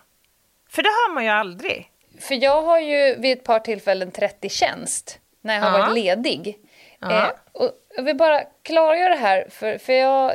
För 0.72 0.82
det 0.82 0.88
har 0.88 1.14
man 1.14 1.24
ju 1.24 1.30
aldrig. 1.30 1.88
För 2.20 2.34
jag 2.34 2.62
har 2.62 2.80
ju 2.80 3.16
vid 3.16 3.38
ett 3.38 3.44
par 3.44 3.58
tillfällen 3.58 4.10
30 4.10 4.48
tjänst 4.48 5.18
när 5.40 5.54
jag 5.54 5.62
har 5.62 5.78
ja. 5.78 5.84
varit 5.84 5.94
ledig. 5.94 6.58
Ja. 6.98 7.10
Eh, 7.12 7.30
och 7.52 7.70
jag 7.96 8.02
vill 8.02 8.16
bara 8.16 8.40
klargöra 8.62 9.08
det 9.08 9.20
här, 9.20 9.46
för, 9.50 9.78
för 9.78 9.92
jag 9.92 10.32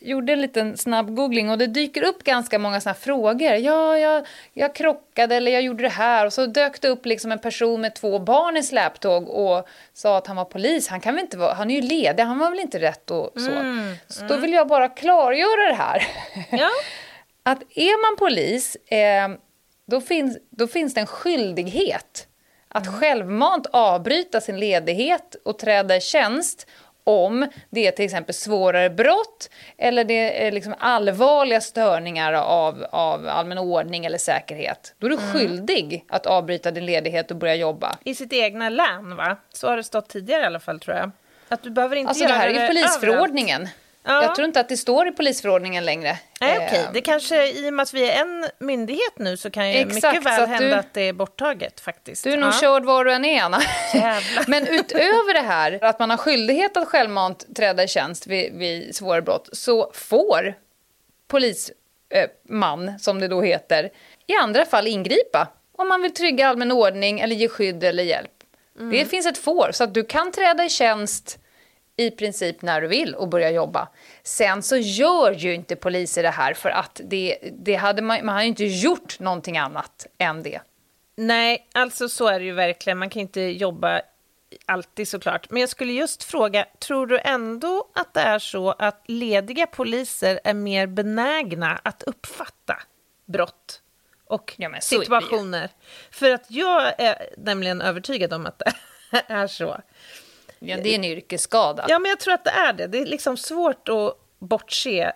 gjorde 0.00 0.32
en 0.32 0.40
liten 0.40 0.76
snabb 0.76 1.16
googling 1.16 1.50
och 1.50 1.58
det 1.58 1.66
dyker 1.66 2.04
upp 2.04 2.24
ganska 2.24 2.58
många 2.58 2.80
såna 2.80 2.94
frågor. 2.94 3.52
Ja, 3.52 3.98
jag, 3.98 4.26
jag 4.52 4.74
krockade 4.74 5.36
eller 5.36 5.52
jag 5.52 5.62
gjorde 5.62 5.82
det 5.82 5.88
här 5.88 6.26
och 6.26 6.32
så 6.32 6.46
dök 6.46 6.80
det 6.80 6.88
upp 6.88 7.06
liksom 7.06 7.32
en 7.32 7.38
person 7.38 7.80
med 7.80 7.94
två 7.94 8.18
barn 8.18 8.56
i 8.56 8.62
släptåg 8.62 9.28
och 9.28 9.68
sa 9.92 10.18
att 10.18 10.26
han 10.26 10.36
var 10.36 10.44
polis. 10.44 10.88
Han 10.88 11.00
kan 11.00 11.14
väl 11.14 11.24
inte 11.24 11.38
vara, 11.38 11.54
han 11.54 11.70
är 11.70 11.74
ju 11.74 11.80
ledig, 11.80 12.22
han 12.22 12.38
var 12.38 12.50
väl 12.50 12.60
inte 12.60 12.78
rätt 12.78 13.10
och 13.10 13.30
så. 13.34 13.50
Mm, 13.50 13.94
så 14.08 14.24
mm. 14.24 14.28
då 14.28 14.40
vill 14.40 14.52
jag 14.52 14.68
bara 14.68 14.88
klargöra 14.88 15.68
det 15.68 15.74
här. 15.74 16.06
Ja. 16.50 16.70
att 17.42 17.62
är 17.74 18.10
man 18.10 18.16
polis, 18.18 18.76
eh, 18.76 19.28
då, 19.86 20.00
finns, 20.00 20.38
då 20.50 20.66
finns 20.66 20.94
det 20.94 21.00
en 21.00 21.06
skyldighet 21.06 22.28
att 22.68 22.86
mm. 22.86 23.00
självmant 23.00 23.66
avbryta 23.72 24.40
sin 24.40 24.60
ledighet 24.60 25.36
och 25.44 25.58
träda 25.58 25.96
i 25.96 26.00
tjänst 26.00 26.66
om 27.04 27.48
det 27.70 27.86
är 27.86 27.90
till 27.90 28.04
exempel 28.04 28.34
svårare 28.34 28.90
brott 28.90 29.50
eller 29.78 30.04
det 30.04 30.46
är 30.46 30.52
liksom 30.52 30.74
allvarliga 30.78 31.60
störningar 31.60 32.32
av, 32.32 32.86
av 32.90 33.28
allmän 33.28 33.58
ordning 33.58 34.04
eller 34.04 34.18
säkerhet. 34.18 34.94
Då 34.98 35.06
är 35.06 35.10
du 35.10 35.16
mm. 35.16 35.32
skyldig 35.32 36.04
att 36.08 36.26
avbryta 36.26 36.70
din 36.70 36.86
ledighet 36.86 37.30
och 37.30 37.36
börja 37.36 37.54
jobba. 37.54 37.96
I 38.04 38.14
sitt 38.14 38.32
egna 38.32 38.68
län, 38.68 39.16
va? 39.16 39.36
Så 39.52 39.68
har 39.68 39.76
det 39.76 39.84
stått 39.84 40.08
tidigare 40.08 40.42
i 40.42 40.46
alla 40.46 40.60
fall, 40.60 40.80
tror 40.80 40.96
jag. 40.96 41.10
Att 41.48 41.62
du 41.62 41.70
behöver 41.70 41.96
inte 41.96 42.08
alltså, 42.08 42.24
det 42.24 42.32
här 42.32 42.48
är 42.48 42.62
ju 42.62 42.66
polisförordningen. 42.66 43.60
Överallt. 43.60 43.85
Ja. 44.06 44.22
Jag 44.22 44.34
tror 44.34 44.46
inte 44.46 44.60
att 44.60 44.68
det 44.68 44.76
står 44.76 45.08
i 45.08 45.12
polisförordningen 45.12 45.84
längre. 45.84 46.18
Nej, 46.40 46.56
okej. 46.56 46.66
Okay. 46.66 46.78
Eh, 46.78 46.92
det 46.92 47.00
kanske, 47.00 47.48
i 47.48 47.68
och 47.68 47.74
med 47.74 47.82
att 47.82 47.94
vi 47.94 48.10
är 48.10 48.20
en 48.20 48.46
myndighet 48.58 49.18
nu 49.18 49.36
så 49.36 49.50
kan 49.50 49.72
ju 49.72 49.78
Exakt, 49.78 49.94
mycket 49.94 50.26
väl 50.26 50.48
hända 50.48 50.68
du, 50.68 50.74
att 50.74 50.94
det 50.94 51.00
är 51.00 51.12
borttaget 51.12 51.80
faktiskt. 51.80 52.24
Du 52.24 52.32
är 52.32 52.36
nog 52.36 52.48
ja. 52.48 52.60
körd 52.60 52.84
var 52.84 53.04
du 53.04 53.12
än 53.12 53.24
är, 53.24 53.42
Anna. 53.42 53.60
Men 54.46 54.66
utöver 54.66 55.34
det 55.34 55.48
här, 55.48 55.84
att 55.84 55.98
man 55.98 56.10
har 56.10 56.16
skyldighet 56.16 56.76
att 56.76 56.88
självmant 56.88 57.56
träda 57.56 57.84
i 57.84 57.88
tjänst 57.88 58.26
vid, 58.26 58.54
vid 58.54 58.96
svåra 58.96 59.22
brott, 59.22 59.48
så 59.52 59.90
får 59.94 60.54
polisman, 61.28 62.88
eh, 62.88 62.96
som 62.96 63.20
det 63.20 63.28
då 63.28 63.42
heter, 63.42 63.90
i 64.26 64.34
andra 64.34 64.64
fall 64.64 64.86
ingripa 64.86 65.48
om 65.78 65.88
man 65.88 66.02
vill 66.02 66.14
trygga 66.14 66.48
allmän 66.48 66.72
ordning 66.72 67.20
eller 67.20 67.36
ge 67.36 67.48
skydd 67.48 67.84
eller 67.84 68.02
hjälp. 68.02 68.30
Mm. 68.78 68.90
Det 68.90 69.04
finns 69.04 69.26
ett 69.26 69.38
får, 69.38 69.70
så 69.72 69.84
att 69.84 69.94
du 69.94 70.04
kan 70.04 70.32
träda 70.32 70.64
i 70.64 70.68
tjänst 70.68 71.38
i 71.96 72.10
princip 72.10 72.62
när 72.62 72.80
du 72.80 72.88
vill 72.88 73.14
och 73.14 73.28
börja 73.28 73.50
jobba. 73.50 73.88
Sen 74.22 74.62
så 74.62 74.76
gör 74.76 75.32
ju 75.32 75.54
inte 75.54 75.76
poliser 75.76 76.22
det 76.22 76.30
här 76.30 76.54
för 76.54 76.68
att 76.68 77.00
det, 77.04 77.38
det 77.52 77.74
hade 77.74 78.02
man, 78.02 78.26
man 78.26 78.34
har 78.34 78.42
ju 78.42 78.48
inte 78.48 78.64
gjort 78.64 79.20
någonting 79.20 79.58
annat 79.58 80.06
än 80.18 80.42
det. 80.42 80.60
Nej, 81.16 81.68
alltså 81.72 82.08
så 82.08 82.28
är 82.28 82.38
det 82.38 82.44
ju 82.44 82.52
verkligen. 82.52 82.98
Man 82.98 83.10
kan 83.10 83.22
inte 83.22 83.40
jobba 83.40 84.02
alltid 84.66 85.08
såklart. 85.08 85.50
Men 85.50 85.60
jag 85.60 85.68
skulle 85.68 85.92
just 85.92 86.24
fråga, 86.24 86.66
tror 86.78 87.06
du 87.06 87.18
ändå 87.18 87.88
att 87.94 88.14
det 88.14 88.20
är 88.20 88.38
så 88.38 88.70
att 88.70 89.04
lediga 89.06 89.66
poliser 89.66 90.40
är 90.44 90.54
mer 90.54 90.86
benägna 90.86 91.80
att 91.82 92.02
uppfatta 92.02 92.82
brott 93.26 93.82
och 94.24 94.54
ja, 94.56 94.80
situationer? 94.80 95.70
För 96.10 96.30
att 96.30 96.50
jag 96.50 97.00
är 97.00 97.28
nämligen 97.36 97.80
övertygad 97.80 98.32
om 98.32 98.46
att 98.46 98.58
det 98.58 98.72
är 99.26 99.46
så. 99.46 99.80
Ja, 100.58 100.76
det 100.76 100.88
är 100.88 100.94
en 100.94 101.04
yrkesskada. 101.04 101.86
Ja, 101.88 101.98
men 101.98 102.08
jag 102.08 102.20
tror 102.20 102.34
att 102.34 102.44
det 102.44 102.50
är 102.50 102.72
det. 102.72 102.86
Det 102.86 102.98
är 102.98 103.06
liksom 103.06 103.36
svårt 103.36 103.88
att 103.88 104.18
bortse 104.38 105.12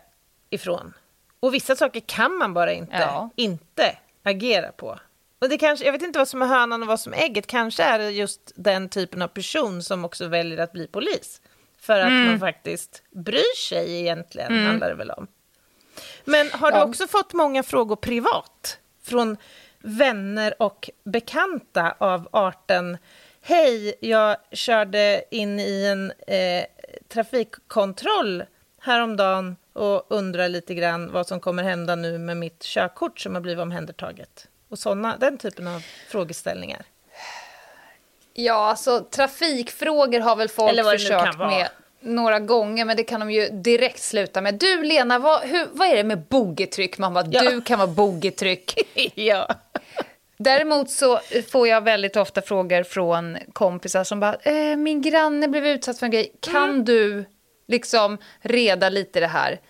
ifrån. 0.51 0.95
Och 1.41 1.55
vissa 1.55 1.77
saker 1.77 2.01
kan 2.01 2.33
man 2.33 2.55
bara 2.55 2.73
inte, 2.73 2.97
ja. 2.97 3.31
inte 3.37 3.97
agera 4.23 4.73
på. 4.73 4.99
Och 5.39 5.49
det 5.49 5.59
kanske, 5.59 5.85
jag 5.85 5.93
vet 5.93 6.03
inte 6.03 6.19
vad 6.19 6.29
som 6.29 6.43
är 6.43 6.47
hönan 6.47 6.83
och 6.83 6.89
vad 6.89 7.01
som 7.01 7.15
är 7.15 7.19
ägget. 7.19 7.47
Kanske 7.47 7.83
är 7.83 7.99
det 7.99 8.11
just 8.11 8.53
den 8.55 8.89
typen 8.89 9.23
av 9.23 9.29
person 9.29 9.83
som 9.83 10.05
också 10.05 10.29
väljer 10.29 10.59
att 10.59 10.73
bli 10.73 10.87
polis. 10.87 11.41
För 11.81 12.01
att 12.01 12.09
mm. 12.09 12.27
man 12.27 12.41
faktiskt 12.41 13.03
bryr 13.11 13.57
sig 13.69 14.01
egentligen, 14.01 14.53
mm. 14.53 14.67
handlar 14.67 14.89
det 14.89 14.95
väl 14.95 15.11
om. 15.11 15.27
Men 16.25 16.51
har 16.51 16.73
ja. 16.73 16.77
du 16.79 16.91
också 16.91 17.07
fått 17.07 17.33
många 17.33 17.63
frågor 17.63 17.97
privat? 17.97 18.79
Från 19.03 19.37
vänner 19.79 20.63
och 20.63 20.91
bekanta 21.05 21.95
av 21.99 22.29
arten 22.33 22.99
Hej, 23.43 23.95
jag 24.01 24.37
körde 24.53 25.25
in 25.31 25.61
i 25.61 25.87
en 25.87 26.13
eh, 26.27 26.65
trafikkontroll 27.09 28.45
häromdagen 28.81 29.57
och 29.73 30.07
undrar 30.09 30.49
lite 30.49 30.75
grann 30.75 31.13
vad 31.13 31.27
som 31.27 31.41
kommer 31.41 31.63
hända 31.63 31.97
nu 31.97 32.19
med 32.19 32.37
mitt 32.37 32.63
körkort 32.63 33.21
som 33.21 33.35
har 33.35 33.43
blivit 33.43 33.63
omhändertaget. 33.63 34.49
Och 34.69 34.79
såna, 34.79 35.17
den 35.17 35.39
typen 35.39 35.67
av 35.67 35.85
frågeställningar. 36.09 36.83
Ja, 38.35 38.55
alltså 38.55 39.01
trafikfrågor 39.01 40.21
har 40.21 40.37
väl 40.37 40.49
folk 40.49 40.85
försökt 40.85 41.39
med 41.39 41.69
några 42.01 42.41
gånger, 42.41 42.85
men 42.85 42.97
det 42.97 43.05
kan 43.05 43.21
de 43.21 43.31
ju 43.31 43.49
direkt 43.49 44.03
sluta 44.03 44.41
med. 44.41 44.55
Du 44.55 44.83
Lena, 44.83 45.19
vad, 45.19 45.41
hur, 45.41 45.69
vad 45.73 45.89
är 45.89 45.97
det 45.97 46.05
med 46.05 46.21
bogetryck? 46.21 46.99
Man 46.99 47.15
bara, 47.15 47.27
ja. 47.31 47.51
du 47.51 47.61
kan 47.61 47.79
vara 47.79 47.89
bogetryck. 47.89 48.75
ja. 49.15 49.49
Däremot 50.43 50.91
så 50.91 51.21
får 51.49 51.69
jag 51.69 51.85
väldigt 51.85 52.17
ofta 52.17 52.43
frågor 52.43 52.83
från 52.83 53.39
kompisar 53.53 54.05
som 54.05 54.21
bara, 54.21 54.35
eh, 54.43 54.77
min 54.77 55.03
granne 55.03 55.49
blev 55.49 55.67
utsatt 55.67 55.99
för 55.99 56.07
en 56.07 56.11
grej, 56.13 56.33
kan 56.41 56.71
mm. 56.71 56.85
du 56.85 57.25
liksom 57.69 58.19
reda 58.41 58.89
lite 58.89 59.21
det 59.21 59.27
här? 59.27 59.61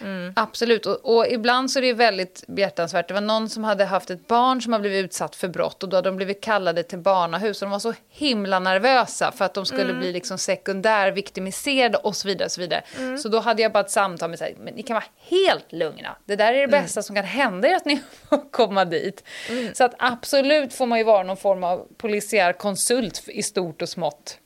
Mm. 0.00 0.32
Absolut, 0.36 0.86
och, 0.86 1.16
och, 1.16 1.26
ibland 1.28 1.70
så 1.70 1.78
är 1.78 1.82
det 1.82 1.92
väldigt 1.92 2.44
behjärtansvärt. 2.46 3.08
Det 3.08 3.14
var 3.14 3.20
någon 3.20 3.48
som 3.48 3.64
hade 3.64 3.84
haft 3.84 4.10
ett 4.10 4.26
barn 4.26 4.62
som 4.62 4.72
har 4.72 4.80
blivit 4.80 5.04
utsatt 5.04 5.36
för 5.36 5.48
brott 5.48 5.82
och 5.82 5.88
då 5.88 5.96
hade 5.96 6.08
de 6.08 6.16
blivit 6.16 6.40
kallade 6.40 6.82
till 6.82 6.98
barnahus 6.98 7.62
och 7.62 7.66
de 7.66 7.70
var 7.70 7.78
så 7.78 7.94
himla 8.08 8.58
nervösa 8.58 9.32
för 9.32 9.44
att 9.44 9.54
de 9.54 9.66
skulle 9.66 9.82
mm. 9.82 9.98
bli 9.98 10.12
liksom 10.12 10.38
sekundär 10.38 11.10
viktimiserade 11.10 11.98
och 11.98 12.16
så 12.16 12.28
vidare. 12.28 12.46
Och 12.46 12.52
så, 12.52 12.60
vidare. 12.60 12.82
Mm. 12.98 13.18
så 13.18 13.28
då 13.28 13.38
hade 13.38 13.62
jag 13.62 13.72
bara 13.72 13.84
ett 13.84 13.90
samtal 13.90 14.30
med 14.30 14.38
sig, 14.38 14.56
men 14.60 14.74
ni 14.74 14.82
kan 14.82 14.94
vara 14.94 15.04
helt 15.28 15.72
lugna. 15.72 16.16
Det 16.24 16.36
där 16.36 16.52
är 16.52 16.52
det 16.52 16.58
mm. 16.58 16.82
bästa 16.82 17.02
som 17.02 17.16
kan 17.16 17.24
hända 17.24 17.68
er 17.68 17.76
att 17.76 17.84
ni 17.84 18.00
får 18.28 18.50
komma 18.50 18.84
dit. 18.84 19.24
Mm. 19.50 19.74
Så 19.74 19.84
att 19.84 19.94
absolut 19.98 20.74
får 20.74 20.86
man 20.86 20.98
ju 20.98 21.04
vara 21.04 21.22
någon 21.22 21.36
form 21.36 21.64
av 21.64 21.86
polisiär 21.96 22.52
konsult 22.52 23.24
i 23.28 23.42
stort 23.42 23.82
och 23.82 23.88
smått. 23.88 24.38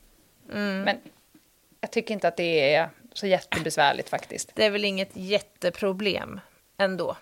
Mm. 0.51 0.81
Men 0.81 0.97
jag 1.81 1.91
tycker 1.91 2.13
inte 2.13 2.27
att 2.27 2.37
det 2.37 2.73
är 2.75 2.89
så 3.13 3.27
jättebesvärligt 3.27 4.09
faktiskt. 4.09 4.51
Det 4.55 4.65
är 4.65 4.71
väl 4.71 4.85
inget 4.85 5.11
jätteproblem 5.13 6.39
ändå. 6.77 7.15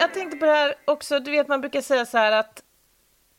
Jag 0.00 0.14
tänkte 0.14 0.36
på 0.36 0.46
det 0.46 0.52
här 0.52 0.74
också, 0.84 1.20
du 1.20 1.30
vet 1.30 1.48
man 1.48 1.60
brukar 1.60 1.80
säga 1.80 2.06
så 2.06 2.18
här 2.18 2.32
att 2.32 2.62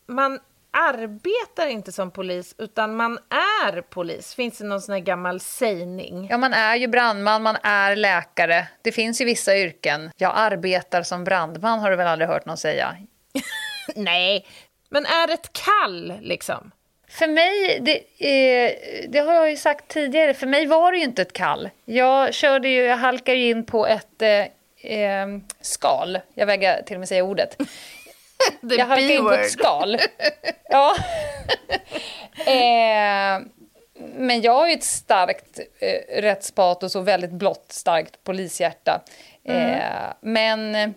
man 0.07 0.39
arbetar 0.71 1.67
inte 1.67 1.91
som 1.91 2.11
polis, 2.11 2.55
utan 2.57 2.95
man 2.95 3.19
är 3.63 3.81
polis. 3.81 4.35
Finns 4.35 4.57
det 4.57 4.65
någon 4.65 4.81
sån 4.81 4.93
här 4.93 4.99
gammal 4.99 5.39
sägning? 5.39 6.27
Ja, 6.29 6.37
man 6.37 6.53
är 6.53 6.75
ju 6.75 6.87
brandman, 6.87 7.43
man 7.43 7.57
är 7.63 7.95
läkare. 7.95 8.67
Det 8.81 8.91
finns 8.91 9.21
ju 9.21 9.25
vissa 9.25 9.57
yrken. 9.57 10.11
Jag 10.17 10.31
arbetar 10.35 11.03
som 11.03 11.23
brandman 11.23 11.79
har 11.79 11.89
du 11.91 11.95
väl 11.95 12.07
aldrig 12.07 12.29
hört 12.29 12.45
någon 12.45 12.57
säga? 12.57 12.95
Nej, 13.95 14.45
men 14.89 15.05
är 15.05 15.27
det 15.27 15.33
ett 15.33 15.53
kall 15.53 16.13
liksom? 16.21 16.71
För 17.09 17.27
mig, 17.27 17.79
det, 17.81 17.97
eh, 17.97 18.73
det, 19.09 19.19
har 19.19 19.33
jag 19.33 19.49
ju 19.49 19.57
sagt 19.57 19.87
tidigare, 19.87 20.33
för 20.33 20.47
mig 20.47 20.65
var 20.65 20.91
det 20.91 20.97
ju 20.97 21.03
inte 21.03 21.21
ett 21.21 21.33
kall. 21.33 21.69
Jag 21.85 22.33
körde 22.33 22.69
ju, 22.69 22.81
jag 22.81 22.97
halkade 22.97 23.37
in 23.37 23.65
på 23.65 23.87
ett 23.87 24.21
eh, 24.21 24.45
eh 24.93 25.27
skal. 25.61 26.19
Jag 26.33 26.45
vägrar 26.45 26.81
till 26.81 26.95
och 26.95 26.99
med 26.99 27.09
säga 27.09 27.23
ordet. 27.23 27.57
jag 28.61 28.85
halkade 28.85 29.13
in 29.13 29.23
på 29.23 29.31
ett 29.31 29.51
skal. 29.51 29.97
ja. 30.69 30.95
eh, 32.45 33.41
men 34.15 34.41
jag 34.41 34.53
har 34.53 34.67
ju 34.67 34.73
ett 34.73 34.83
starkt 34.83 35.59
eh, 35.79 36.21
rättspatos 36.21 36.95
och 36.95 37.07
väldigt 37.07 37.31
blått 37.31 37.71
starkt 37.71 38.23
polishjärta. 38.23 39.01
Mm. 39.45 39.71
Eh, 39.71 40.13
men 40.21 40.93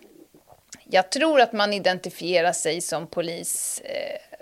jag 0.91 1.09
tror 1.09 1.41
att 1.41 1.53
man 1.53 1.73
identifierar 1.73 2.51
sig 2.53 2.81
som 2.81 3.07
polis 3.07 3.81
eh, 3.85 4.39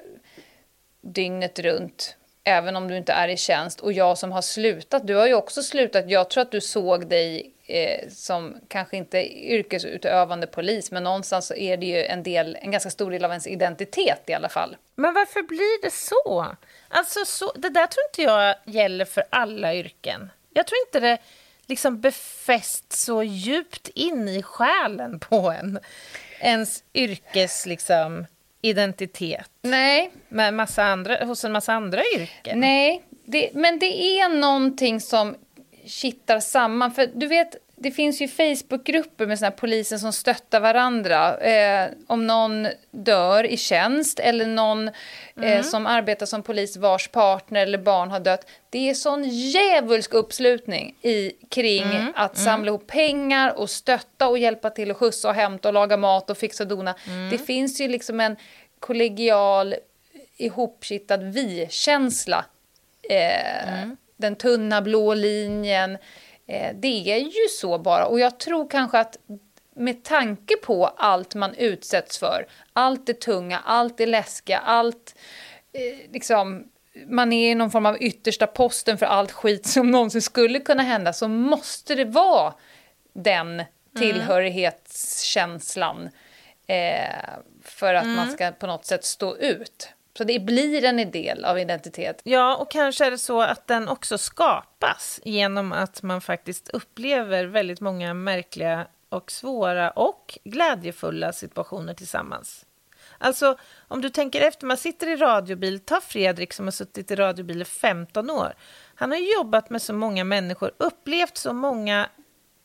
dygnet 1.02 1.60
runt 1.60 2.16
även 2.44 2.76
om 2.76 2.88
du 2.88 2.98
inte 2.98 3.14
är 3.14 3.28
i 3.28 3.38
tjänst. 3.38 3.80
Och 3.80 3.94
jag 3.94 4.18
som 4.18 4.32
har 4.32 4.42
slutat, 4.42 5.08
du 5.08 5.16
har 5.16 5.28
ju 5.28 5.34
också 5.34 5.64
slutat. 5.64 6.10
Jag 6.10 6.30
tror 6.30 6.42
att 6.42 6.52
du 6.52 6.62
såg 6.62 7.08
dig 7.08 7.54
eh, 7.66 8.10
som 8.10 8.58
kanske 8.68 8.98
inte 8.98 9.18
yrkesutövande 9.52 10.48
polis, 10.48 10.92
men 10.92 11.04
någonstans 11.04 11.48
så 11.48 11.56
är 11.56 11.78
det 11.78 11.86
ju 11.86 12.04
en, 12.04 12.24
del, 12.24 12.58
en 12.62 12.72
ganska 12.72 12.90
stor 12.90 13.12
del 13.12 13.26
av 13.26 13.32
ens 13.32 13.48
identitet 13.48 14.24
i 14.26 14.34
alla 14.34 14.50
fall. 14.50 14.78
Men 14.96 15.14
varför 15.14 15.42
blir 15.42 15.82
det 15.82 15.94
så? 15.94 16.56
Alltså, 16.88 17.26
så, 17.26 17.52
det 17.56 17.70
där 17.70 17.88
tror 17.88 18.06
inte 18.10 18.22
jag 18.22 18.56
gäller 18.66 19.06
för 19.06 19.24
alla 19.30 19.76
yrken. 19.76 20.30
Jag 20.54 20.68
tror 20.68 20.78
inte 20.88 21.00
det 21.00 21.18
liksom 21.66 22.02
befäst 22.02 22.94
så 22.94 23.24
djupt 23.24 23.88
in 23.88 24.28
i 24.28 24.44
själen 24.44 25.20
på 25.20 25.52
en, 25.52 25.80
ens 26.40 26.84
yrkes 26.94 27.66
liksom, 27.66 28.26
identitet. 28.62 29.50
Nej. 29.62 30.12
Med 30.30 30.54
massa 30.54 30.84
andra, 30.84 31.26
hos 31.26 31.44
en 31.44 31.52
massa 31.52 31.74
andra 31.74 32.02
yrken. 32.16 32.60
Nej, 32.60 33.04
det, 33.26 33.50
men 33.54 33.80
det 33.80 34.20
är 34.20 34.30
någonting 34.30 35.02
som 35.02 35.36
kittar 35.86 36.40
samman. 36.40 36.92
För 36.92 37.10
du 37.14 37.28
vet, 37.28 37.56
det 37.82 37.92
finns 37.92 38.22
ju 38.22 38.28
Facebookgrupper 38.28 39.26
med 39.26 39.40
såna 39.40 39.52
poliser 39.52 39.98
som 39.98 40.14
stöttar 40.14 40.60
varandra. 40.60 41.38
Eh, 41.38 41.90
om 42.08 42.28
någon 42.28 42.68
dör 42.92 43.44
i 43.44 43.58
tjänst 43.58 44.20
eller 44.20 44.46
någon 44.46 44.88
eh, 44.88 44.94
mm. 45.38 45.50
eh, 45.50 45.64
som 45.64 45.88
arbetar 45.88 46.26
som 46.26 46.44
polis 46.44 46.78
vars 46.78 47.08
partner 47.08 47.62
eller 47.62 47.78
barn 47.78 48.12
har 48.12 48.20
dött. 48.20 48.50
Det 48.70 48.90
är 48.90 48.94
sån 48.94 49.24
djävulsk 49.24 50.14
uppslutning 50.14 50.96
i, 51.02 51.32
kring 51.50 51.84
mm. 51.84 52.14
att 52.16 52.36
mm. 52.36 52.46
samla 52.46 52.68
ihop 52.68 52.88
pengar 52.88 53.60
och 53.60 53.70
stötta 53.70 54.28
och 54.28 54.38
hjälpa 54.38 54.70
till 54.70 54.92
att 54.92 54.98
skjutsa 54.98 55.30
och 55.30 55.36
hämta 55.36 55.68
och 55.68 55.74
laga 55.74 55.98
mat 55.98 56.30
och 56.30 56.38
fixa 56.38 56.64
och 56.64 56.70
dona. 56.70 56.96
Mm. 57.08 57.30
Det 57.30 57.38
finns 57.38 57.82
ju 57.82 57.88
liksom 57.88 58.20
en 58.20 58.36
kollegial 58.80 59.76
ihopkittad 60.38 61.24
vi-känsla. 61.24 62.46
Eh, 63.10 63.74
mm. 63.74 63.98
den 64.18 64.36
tunna 64.36 64.82
blå 64.82 65.14
linjen 65.14 65.98
det 66.76 67.12
är 67.12 67.18
ju 67.18 67.48
så 67.50 67.78
bara. 67.78 68.06
Och 68.06 68.20
jag 68.20 68.40
tror 68.40 68.70
kanske 68.70 69.00
att 69.00 69.18
med 69.76 70.04
tanke 70.04 70.58
på 70.58 70.88
allt 70.88 71.36
man 71.36 71.56
utsätts 71.56 72.18
för, 72.18 72.48
allt 72.74 73.06
det 73.06 73.22
tunga, 73.22 73.60
allt 73.66 73.98
det 73.98 74.06
läskiga, 74.06 74.58
allt 74.58 75.16
eh, 75.74 76.12
liksom 76.12 76.66
man 77.08 77.34
är 77.34 77.52
i 77.52 77.56
någon 77.56 77.72
form 77.72 77.86
av 77.86 78.02
yttersta 78.02 78.48
posten 78.48 78.98
för 78.98 79.06
allt 79.06 79.32
skit 79.32 79.66
som 79.66 79.92
någonsin 79.92 80.22
skulle 80.22 80.60
kunna 80.60 80.84
hända 80.84 81.14
så 81.14 81.28
måste 81.28 81.96
det 81.96 82.06
vara 82.06 82.54
den 83.14 83.54
mm. 83.54 83.66
tillhörighetskänslan 83.98 86.10
eh, 86.68 87.16
för 87.64 87.94
att 87.94 88.04
mm. 88.04 88.16
man 88.16 88.32
ska 88.32 88.52
på 88.52 88.68
något 88.68 88.86
sätt 88.86 89.06
stå 89.06 89.38
ut. 89.38 89.90
Så 90.20 90.24
det 90.24 90.40
blir 90.40 90.86
en 90.86 91.12
del 91.12 91.46
av 91.46 91.60
identitet. 91.60 92.22
Ja, 92.24 92.56
och 92.56 92.72
kanske 92.72 93.06
är 93.06 93.12
det 93.12 93.18
så 93.18 93.42
att 93.42 93.68
den 93.68 93.88
också 93.88 94.18
skapas 94.18 95.20
genom 95.24 95.72
att 95.72 96.04
man 96.04 96.22
faktiskt 96.22 96.70
upplever 96.70 97.46
väldigt 97.46 97.82
många 97.82 98.14
märkliga 98.14 98.88
och 99.10 99.32
svåra 99.32 99.92
och 99.92 100.40
glädjefulla 100.44 101.34
situationer 101.34 101.94
tillsammans. 101.94 102.66
Alltså, 103.18 103.58
om 103.88 104.02
du 104.02 104.10
tänker 104.10 104.42
efter, 104.42 104.68
man 104.68 104.78
sitter 104.78 105.08
i 105.08 105.16
radiobil, 105.16 105.80
ta 105.80 106.02
Fredrik 106.02 106.54
som 106.54 106.66
har 106.66 106.72
suttit 106.72 107.12
i 107.12 107.16
radiobil 107.16 107.62
i 107.62 107.66
15 107.66 108.30
år. 108.30 108.54
Han 108.96 109.12
har 109.12 109.18
jobbat 109.38 109.70
med 109.70 109.82
så 109.82 109.94
många 109.94 110.24
människor, 110.24 110.72
upplevt 110.78 111.38
så 111.38 111.54
många 111.54 112.10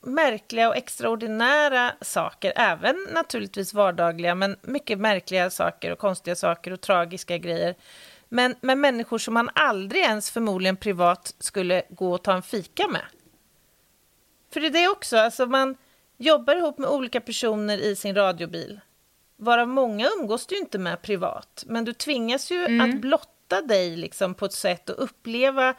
märkliga 0.06 0.68
och 0.68 0.76
extraordinära 0.76 1.92
saker, 2.00 2.52
även 2.56 3.06
naturligtvis 3.12 3.74
vardagliga, 3.74 4.34
men 4.34 4.56
mycket 4.62 4.98
märkliga 4.98 5.50
saker 5.50 5.90
och 5.90 5.98
konstiga 5.98 6.36
saker 6.36 6.70
och 6.70 6.80
tragiska 6.80 7.38
grejer. 7.38 7.74
Men 8.28 8.54
med 8.60 8.78
människor 8.78 9.18
som 9.18 9.34
man 9.34 9.50
aldrig 9.54 10.02
ens 10.02 10.30
förmodligen 10.30 10.76
privat 10.76 11.34
skulle 11.38 11.82
gå 11.88 12.12
och 12.12 12.22
ta 12.22 12.32
en 12.32 12.42
fika 12.42 12.88
med. 12.88 13.04
För 14.52 14.60
det 14.60 14.66
är 14.66 14.70
det 14.70 14.88
också, 14.88 15.16
alltså 15.16 15.46
man 15.46 15.76
jobbar 16.16 16.56
ihop 16.56 16.78
med 16.78 16.90
olika 16.90 17.20
personer 17.20 17.78
i 17.78 17.96
sin 17.96 18.14
radiobil. 18.14 18.80
Varav 19.36 19.68
många 19.68 20.08
umgås 20.18 20.46
du 20.46 20.58
inte 20.58 20.78
med 20.78 21.02
privat, 21.02 21.64
men 21.66 21.84
du 21.84 21.92
tvingas 21.92 22.50
ju 22.50 22.64
mm. 22.64 22.80
att 22.80 23.00
blotta 23.00 23.62
dig 23.62 23.96
liksom 23.96 24.34
på 24.34 24.44
ett 24.44 24.52
sätt 24.52 24.90
och 24.90 25.04
uppleva 25.04 25.74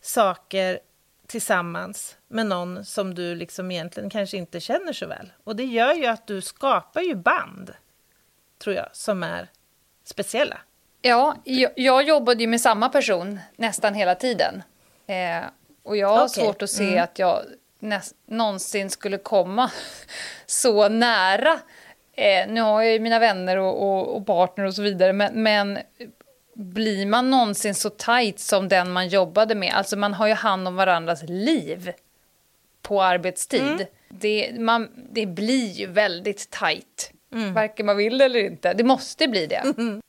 saker 0.00 0.78
tillsammans 1.26 2.16
med 2.28 2.46
någon 2.46 2.84
som 2.84 3.14
du 3.14 3.34
liksom 3.34 3.70
egentligen 3.70 4.10
kanske 4.10 4.36
inte 4.36 4.60
känner 4.60 4.92
så 4.92 5.06
väl. 5.06 5.32
Och 5.44 5.56
det 5.56 5.64
gör 5.64 5.94
ju 5.94 6.06
att 6.06 6.26
du 6.26 6.40
skapar 6.40 7.00
ju 7.00 7.14
band, 7.14 7.72
tror 8.58 8.76
jag, 8.76 8.88
som 8.92 9.22
är 9.22 9.48
speciella. 10.04 10.58
Ja, 11.02 11.36
jag, 11.44 11.70
jag 11.76 12.02
jobbade 12.02 12.40
ju 12.40 12.46
med 12.46 12.60
samma 12.60 12.88
person 12.88 13.40
nästan 13.56 13.94
hela 13.94 14.14
tiden. 14.14 14.62
Eh, 15.06 15.44
och 15.82 15.96
jag 15.96 16.08
har 16.08 16.24
okay. 16.24 16.44
svårt 16.44 16.62
att 16.62 16.70
se 16.70 16.88
mm. 16.88 17.04
att 17.04 17.18
jag 17.18 17.42
näst, 17.78 18.14
någonsin 18.26 18.90
skulle 18.90 19.18
komma 19.18 19.70
så 20.46 20.88
nära. 20.88 21.60
Eh, 22.12 22.48
nu 22.48 22.60
har 22.60 22.82
jag 22.82 22.92
ju 22.92 23.00
mina 23.00 23.18
vänner 23.18 23.56
och, 23.56 23.82
och, 23.82 24.16
och 24.16 24.26
partner 24.26 24.64
och 24.64 24.74
så 24.74 24.82
vidare, 24.82 25.12
men, 25.12 25.42
men 25.42 25.78
blir 26.56 27.06
man 27.06 27.30
någonsin 27.30 27.74
så 27.74 27.90
tajt 27.90 28.38
som 28.38 28.68
den 28.68 28.92
man 28.92 29.08
jobbade 29.08 29.54
med? 29.54 29.74
Alltså 29.74 29.96
man 29.96 30.14
har 30.14 30.26
ju 30.26 30.34
hand 30.34 30.68
om 30.68 30.76
varandras 30.76 31.22
liv 31.22 31.92
på 32.82 33.02
arbetstid. 33.02 33.60
Mm. 33.62 33.86
Det, 34.08 34.60
man, 34.60 34.88
det 35.12 35.26
blir 35.26 35.72
ju 35.72 35.86
väldigt 35.86 36.50
tajt, 36.50 37.12
mm. 37.34 37.54
varken 37.54 37.86
man 37.86 37.96
vill 37.96 38.20
eller 38.20 38.40
inte. 38.40 38.72
Det 38.72 38.84
måste 38.84 39.28
bli 39.28 39.46
det. 39.46 39.62
Mm. 39.78 40.00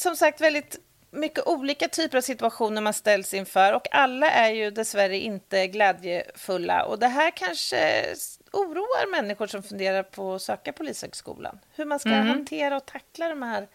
Som 0.00 0.16
sagt 0.16 0.40
väldigt 0.40 0.78
mycket 1.10 1.46
olika 1.46 1.88
typer 1.88 2.18
av 2.18 2.22
situationer 2.22 2.80
man 2.80 2.94
ställs 2.94 3.34
inför 3.34 3.72
och 3.72 3.94
alla 3.94 4.30
är 4.30 4.50
ju 4.50 4.70
dessvärre 4.70 5.18
inte 5.18 5.66
glädjefulla. 5.66 6.84
Och 6.84 6.98
det 6.98 7.08
här 7.08 7.30
kanske 7.30 8.04
oroar 8.52 9.10
människor 9.10 9.46
som 9.46 9.62
funderar 9.62 10.02
på 10.02 10.34
att 10.34 10.42
söka 10.42 10.72
Polishögskolan. 10.72 11.58
Hur 11.74 11.84
man 11.84 11.98
ska 11.98 12.08
mm. 12.08 12.26
hantera 12.26 12.76
och 12.76 12.86
tackla 12.86 13.28
de 13.28 13.42
här 13.42 13.68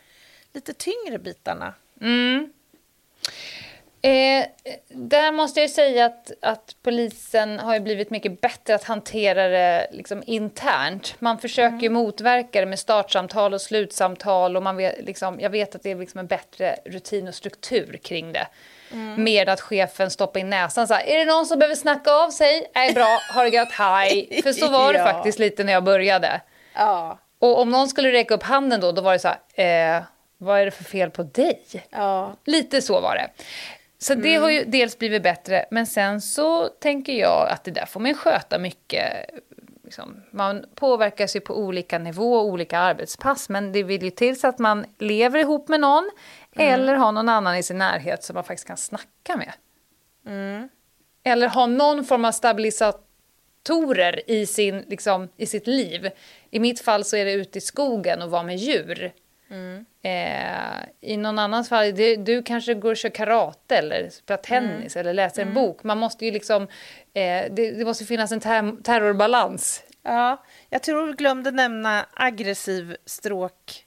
lite 0.54 0.74
tyngre 0.74 1.20
bitarna. 1.20 1.74
Mm. 2.02 2.54
Eh, 4.06 4.46
där 4.90 5.32
måste 5.32 5.62
jag 5.62 5.70
säga 5.70 6.06
att, 6.06 6.32
att 6.42 6.76
polisen 6.84 7.60
har 7.60 7.80
blivit 7.80 8.10
mycket 8.10 8.42
bättre 8.42 8.76
att 8.76 8.84
hantera 8.84 9.48
det 9.48 9.88
liksom, 9.92 10.24
internt. 10.26 11.16
Man 11.20 11.38
försöker 11.40 11.86
mm. 11.86 11.94
motverka 11.94 12.60
det 12.60 12.66
med 12.66 12.80
startsamtal 12.80 13.54
och 13.54 13.62
slutsamtal 13.62 14.58
och 14.58 14.64
man 14.64 14.78
vet, 14.78 15.06
liksom, 15.06 15.40
jag 15.40 15.50
vet 15.50 15.76
att 15.76 15.84
det 15.84 15.92
är 15.92 15.96
liksom 15.96 16.20
en 16.20 16.28
bättre 16.28 16.76
rutin 16.86 17.28
och 17.28 17.36
struktur 17.36 18.00
kring 18.04 18.34
det. 18.34 18.48
Mm. 18.92 19.24
Mer 19.24 19.50
att 19.50 19.62
chefen 19.62 20.12
stoppar 20.12 20.40
in 20.40 20.50
näsan 20.50 20.88
så 20.88 20.94
här, 20.94 21.06
är 21.06 21.18
det 21.18 21.26
någon 21.26 21.46
som 21.46 21.60
behöver 21.60 21.76
snacka 21.76 22.12
av 22.12 22.30
sig? 22.30 22.72
Nej, 22.76 22.94
bra, 22.94 23.20
ha 23.34 23.44
det 23.44 23.50
gött, 23.50 23.72
hej. 23.72 24.40
För 24.44 24.54
så 24.54 24.68
var 24.68 24.94
det 24.94 25.00
ja. 25.00 25.06
faktiskt 25.06 25.40
lite 25.40 25.64
när 25.64 25.74
jag 25.74 25.84
började. 25.84 26.42
Ja. 26.74 27.20
Och 27.40 27.60
om 27.60 27.70
någon 27.70 27.88
skulle 27.88 28.12
räcka 28.12 28.34
upp 28.34 28.44
handen 28.44 28.82
då, 28.82 28.92
då 28.92 29.02
var 29.02 29.14
det 29.14 29.20
så 29.20 29.28
här, 29.56 29.98
eh, 29.98 30.04
vad 30.38 30.60
är 30.60 30.66
det 30.66 30.72
för 30.72 30.84
fel 30.84 31.12
på 31.12 31.24
dig? 31.24 31.62
Ja. 31.90 32.36
Lite 32.46 32.82
så 32.82 33.02
var 33.02 33.16
det. 33.16 33.30
Så 34.06 34.14
mm. 34.14 34.24
det 34.24 34.36
har 34.36 34.50
ju 34.50 34.66
dels 34.66 35.00
blivit 35.00 35.24
bättre, 35.24 35.66
men 35.72 35.88
sen 35.88 36.22
så 36.22 36.68
tänker 36.68 37.14
jag 37.14 37.50
att 37.50 37.64
det 37.64 37.72
där 37.72 37.86
får 37.86 38.00
man 38.00 38.14
sköta 38.14 38.60
mycket. 38.60 39.30
Liksom. 39.84 40.22
Man 40.32 40.66
påverkas 40.76 41.36
ju 41.36 41.40
på 41.40 41.60
olika 41.60 42.00
nivå, 42.00 42.42
olika 42.42 42.80
arbetspass, 42.80 43.50
men 43.50 43.72
det 43.72 43.84
vill 43.84 44.04
ju 44.04 44.10
till 44.10 44.40
så 44.40 44.48
att 44.48 44.60
man 44.60 44.86
lever 44.98 45.40
ihop 45.40 45.68
med 45.68 45.80
någon 45.80 46.10
mm. 46.56 46.74
eller 46.74 46.96
har 46.96 47.12
någon 47.12 47.30
annan 47.30 47.56
i 47.56 47.64
sin 47.64 47.78
närhet 47.78 48.24
som 48.24 48.34
man 48.34 48.44
faktiskt 48.44 48.68
kan 48.68 48.78
snacka 48.78 49.38
med. 49.38 49.54
Mm. 50.28 50.70
Eller 51.24 51.48
ha 51.48 51.66
någon 51.66 52.06
form 52.06 52.26
av 52.26 52.32
stabilisatorer 52.32 54.30
i, 54.30 54.46
sin, 54.46 54.86
liksom, 54.88 55.30
i 55.38 55.46
sitt 55.46 55.68
liv. 55.68 56.10
I 56.50 56.60
mitt 56.60 56.80
fall 56.80 57.04
så 57.04 57.18
är 57.18 57.26
det 57.26 57.34
ute 57.34 57.58
i 57.58 57.62
skogen 57.62 58.22
och 58.22 58.30
vara 58.30 58.44
med 58.44 58.58
djur. 58.58 59.14
Mm. 59.50 59.86
Eh, 60.02 60.86
I 61.02 61.18
någon 61.18 61.40
annans 61.40 61.70
fall, 61.70 61.96
det, 61.96 62.16
du 62.16 62.44
kanske 62.44 62.74
går 62.74 62.92
och 62.92 62.98
kör 62.98 63.10
karate 63.10 63.78
eller 63.78 64.10
spelar 64.10 64.42
tennis 64.42 64.96
mm. 64.96 65.02
eller 65.02 65.14
läser 65.14 65.42
en 65.42 65.48
mm. 65.48 65.64
bok. 65.64 65.84
Man 65.84 65.98
måste 65.98 66.26
ju 66.26 66.32
liksom, 66.32 66.64
eh, 67.14 67.44
det, 67.52 67.72
det, 67.72 67.86
måste 67.86 68.06
finnas 68.06 68.32
en 68.32 68.40
ter 68.40 68.84
terrorbalans. 68.84 69.84
Ja, 70.04 70.44
jag 70.70 70.84
tror 70.84 71.08
du 71.08 71.14
glömde 71.14 71.52
nämna 71.52 72.06
aggressiv 72.14 72.96
stråk 73.06 73.86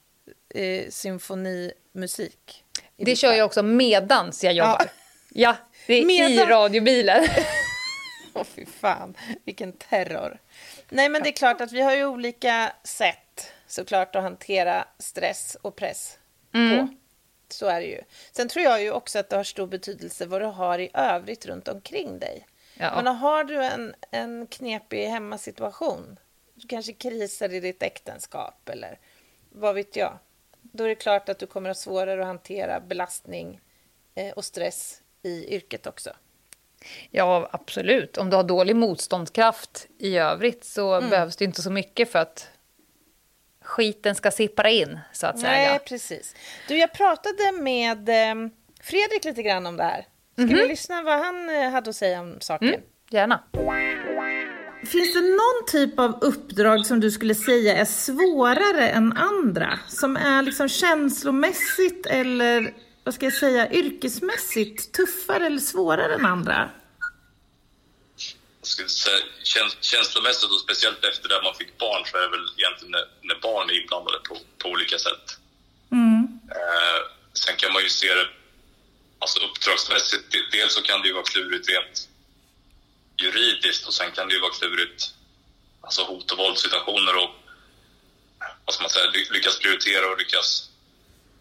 eh, 0.55 0.89
symfonimusik. 0.89 2.63
Det 2.97 3.15
kör 3.15 3.33
jag 3.33 3.45
också 3.45 3.63
medans 3.63 4.43
jag 4.43 4.53
jobbar. 4.53 4.81
Ja, 4.81 4.85
ja 5.29 5.55
det 5.87 5.93
är 5.93 6.05
Medan... 6.05 6.31
i 6.31 6.37
radiobilen. 6.37 7.27
Åh 8.33 8.41
oh, 8.41 8.45
fy 8.55 8.65
fan, 8.65 9.15
vilken 9.45 9.73
terror. 9.73 10.39
Nej 10.89 11.09
men 11.09 11.23
det 11.23 11.29
är 11.29 11.33
klart 11.33 11.61
att 11.61 11.71
vi 11.71 11.81
har 11.81 11.95
ju 11.95 12.05
olika 12.05 12.71
sätt 12.83 13.28
såklart 13.71 14.15
att 14.15 14.23
hantera 14.23 14.87
stress 14.99 15.57
och 15.61 15.75
press 15.75 16.19
mm. 16.53 16.87
på. 16.87 16.93
Så 17.49 17.67
är 17.67 17.81
det 17.81 17.87
ju. 17.87 18.01
Sen 18.31 18.47
tror 18.47 18.65
jag 18.65 18.83
ju 18.83 18.91
också 18.91 19.19
att 19.19 19.29
det 19.29 19.35
har 19.35 19.43
stor 19.43 19.67
betydelse 19.67 20.25
vad 20.25 20.41
du 20.41 20.45
har 20.45 20.79
i 20.79 20.89
övrigt 20.93 21.45
runt 21.45 21.67
omkring 21.67 22.19
dig. 22.19 22.47
Ja. 22.77 22.91
Men 22.95 23.15
har 23.15 23.43
du 23.43 23.63
en, 23.63 23.95
en 24.11 24.47
knepig 24.47 25.07
hemmasituation, 25.07 26.19
du 26.55 26.67
kanske 26.67 26.93
krisar 26.93 27.53
i 27.53 27.59
ditt 27.59 27.83
äktenskap 27.83 28.69
eller 28.69 28.99
vad 29.49 29.75
vet 29.75 29.95
jag, 29.95 30.19
då 30.61 30.83
är 30.83 30.87
det 30.87 30.95
klart 30.95 31.29
att 31.29 31.39
du 31.39 31.47
kommer 31.47 31.69
att 31.69 31.77
ha 31.77 31.81
svårare 31.81 32.21
att 32.21 32.27
hantera 32.27 32.79
belastning 32.79 33.59
eh, 34.15 34.33
och 34.33 34.45
stress 34.45 35.01
i 35.23 35.55
yrket 35.55 35.87
också. 35.87 36.09
Ja, 37.11 37.49
absolut. 37.51 38.17
Om 38.17 38.29
du 38.29 38.35
har 38.35 38.43
dålig 38.43 38.75
motståndskraft 38.75 39.87
i 39.97 40.17
övrigt 40.17 40.63
så 40.63 40.93
Mm. 40.93 41.09
behövs 41.09 41.35
det 41.35 41.45
inte 41.45 41.61
så 41.61 41.71
mycket 41.71 42.11
för 42.11 42.19
att 42.19 42.47
skiten 43.69 44.15
ska 44.15 44.31
sippra 44.31 44.69
in, 44.69 44.99
så 45.11 45.27
att 45.27 45.39
säga. 45.39 45.69
Nej, 45.69 45.79
precis. 45.79 46.35
Du, 46.67 46.77
jag 46.77 46.93
pratade 46.93 47.51
med 47.61 48.09
eh, 48.09 48.49
Fredrik 48.81 49.25
lite 49.25 49.43
grann 49.43 49.65
om 49.65 49.77
det 49.77 49.83
här. 49.83 50.05
Ska 50.33 50.45
vi 50.45 50.67
lyssna 50.67 51.01
vad 51.01 51.19
han 51.19 51.49
eh, 51.49 51.69
hade 51.69 51.89
att 51.89 51.95
säga 51.95 52.21
om 52.21 52.37
saken? 52.39 52.67
Mm, 52.67 52.81
gärna. 53.09 53.43
Finns 54.85 55.13
det 55.13 55.21
någon 55.21 55.65
typ 55.67 55.99
av 55.99 56.19
uppdrag 56.21 56.85
som 56.85 56.99
du 56.99 57.11
skulle 57.11 57.35
säga 57.35 57.77
är 57.77 57.85
svårare 57.85 58.89
än 58.89 59.13
andra? 59.17 59.79
Som 59.87 60.17
är 60.17 60.41
liksom 60.41 60.69
känslomässigt 60.69 62.05
eller 62.05 62.73
vad 63.03 63.13
ska 63.13 63.25
jag 63.25 63.33
säga, 63.33 63.71
yrkesmässigt 63.71 64.91
tuffare 64.91 65.45
eller 65.45 65.59
svårare 65.59 66.15
än 66.15 66.25
andra? 66.25 66.69
Säga, 68.69 69.17
käns 69.43 69.77
känslomässigt 69.81 70.51
och 70.51 70.59
speciellt 70.59 71.03
efter 71.03 71.29
det 71.29 71.41
man 71.43 71.55
fick 71.55 71.77
barn 71.77 72.05
så 72.05 72.17
är 72.17 72.21
det 72.21 72.29
väl 72.29 72.47
egentligen 72.57 72.91
när, 72.91 73.05
när 73.21 73.35
barn 73.41 73.69
är 73.69 73.81
inblandade 73.81 74.19
på, 74.19 74.37
på 74.57 74.69
olika 74.69 74.97
sätt. 74.99 75.37
Eh, 76.51 77.01
sen 77.33 77.55
kan 77.55 77.73
man 77.73 77.83
ju 77.83 77.89
se 77.89 78.13
det 78.13 78.27
alltså 79.19 79.39
uppdragsmässigt. 79.39 80.31
De- 80.31 80.57
Dels 80.57 80.73
så 80.73 80.81
kan 80.81 81.01
det 81.01 81.07
ju 81.07 81.13
vara 81.13 81.23
klurigt 81.23 81.69
rent 81.69 82.07
juridiskt 83.21 83.87
och 83.87 83.93
sen 83.93 84.11
kan 84.11 84.27
det 84.27 84.33
ju 84.33 84.39
vara 84.39 84.51
klurigt 84.53 85.13
alltså 85.81 86.03
hot 86.03 86.31
och 86.31 86.37
våldssituationer 86.37 87.15
och 87.15 87.29
vad 88.65 88.73
ska 88.73 88.83
man 88.83 88.89
säga, 88.89 89.05
ly- 89.11 89.27
lyckas 89.31 89.59
prioritera 89.59 90.11
och 90.11 90.17
lyckas 90.17 90.69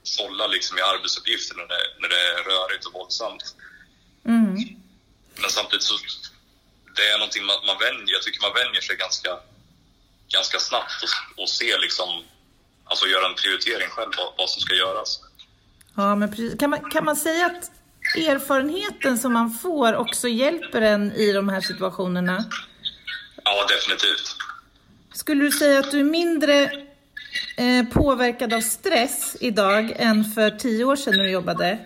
sålla 0.02 0.46
liksom 0.46 0.78
i 0.78 0.80
arbetsuppgifter 0.80 1.56
när 1.56 1.66
det, 1.68 1.82
när 2.00 2.08
det 2.08 2.20
är 2.20 2.42
rörigt 2.42 2.84
och 2.86 2.92
våldsamt. 2.92 3.54
Men 5.42 5.50
samtidigt 5.50 5.82
så 5.82 5.94
det 6.98 7.06
är 7.12 7.18
någonting 7.18 7.44
man, 7.50 7.56
man 7.70 7.78
vänjer, 7.86 8.12
jag 8.16 8.22
tycker 8.22 8.40
man 8.46 8.54
vänjer 8.62 8.80
sig 8.80 8.96
ganska, 8.96 9.30
ganska 10.36 10.58
snabbt 10.58 10.98
och, 11.04 11.42
och 11.42 11.48
ser 11.48 11.78
liksom, 11.86 12.08
alltså 12.84 13.04
göra 13.06 13.26
en 13.30 13.34
prioritering 13.34 13.88
själv 13.88 14.12
vad, 14.16 14.30
vad 14.38 14.48
som 14.50 14.60
ska 14.60 14.74
göras. 14.74 15.10
Ja, 15.96 16.14
men 16.14 16.30
precis. 16.30 16.58
Kan, 16.60 16.70
man, 16.70 16.90
kan 16.90 17.04
man 17.04 17.16
säga 17.16 17.46
att 17.46 17.64
erfarenheten 18.16 19.18
som 19.18 19.32
man 19.32 19.50
får 19.62 19.96
också 19.96 20.28
hjälper 20.28 20.82
en 20.82 21.12
i 21.12 21.32
de 21.32 21.48
här 21.48 21.60
situationerna? 21.60 22.44
Ja, 23.44 23.66
definitivt. 23.68 24.36
Skulle 25.14 25.44
du 25.44 25.52
säga 25.52 25.78
att 25.78 25.90
du 25.90 26.00
är 26.00 26.04
mindre 26.04 26.62
eh, 27.56 27.84
påverkad 27.92 28.52
av 28.54 28.60
stress 28.60 29.36
idag 29.40 29.92
än 29.96 30.24
för 30.24 30.50
tio 30.50 30.84
år 30.84 30.96
sedan 30.96 31.16
när 31.16 31.24
du 31.24 31.30
jobbade? 31.30 31.78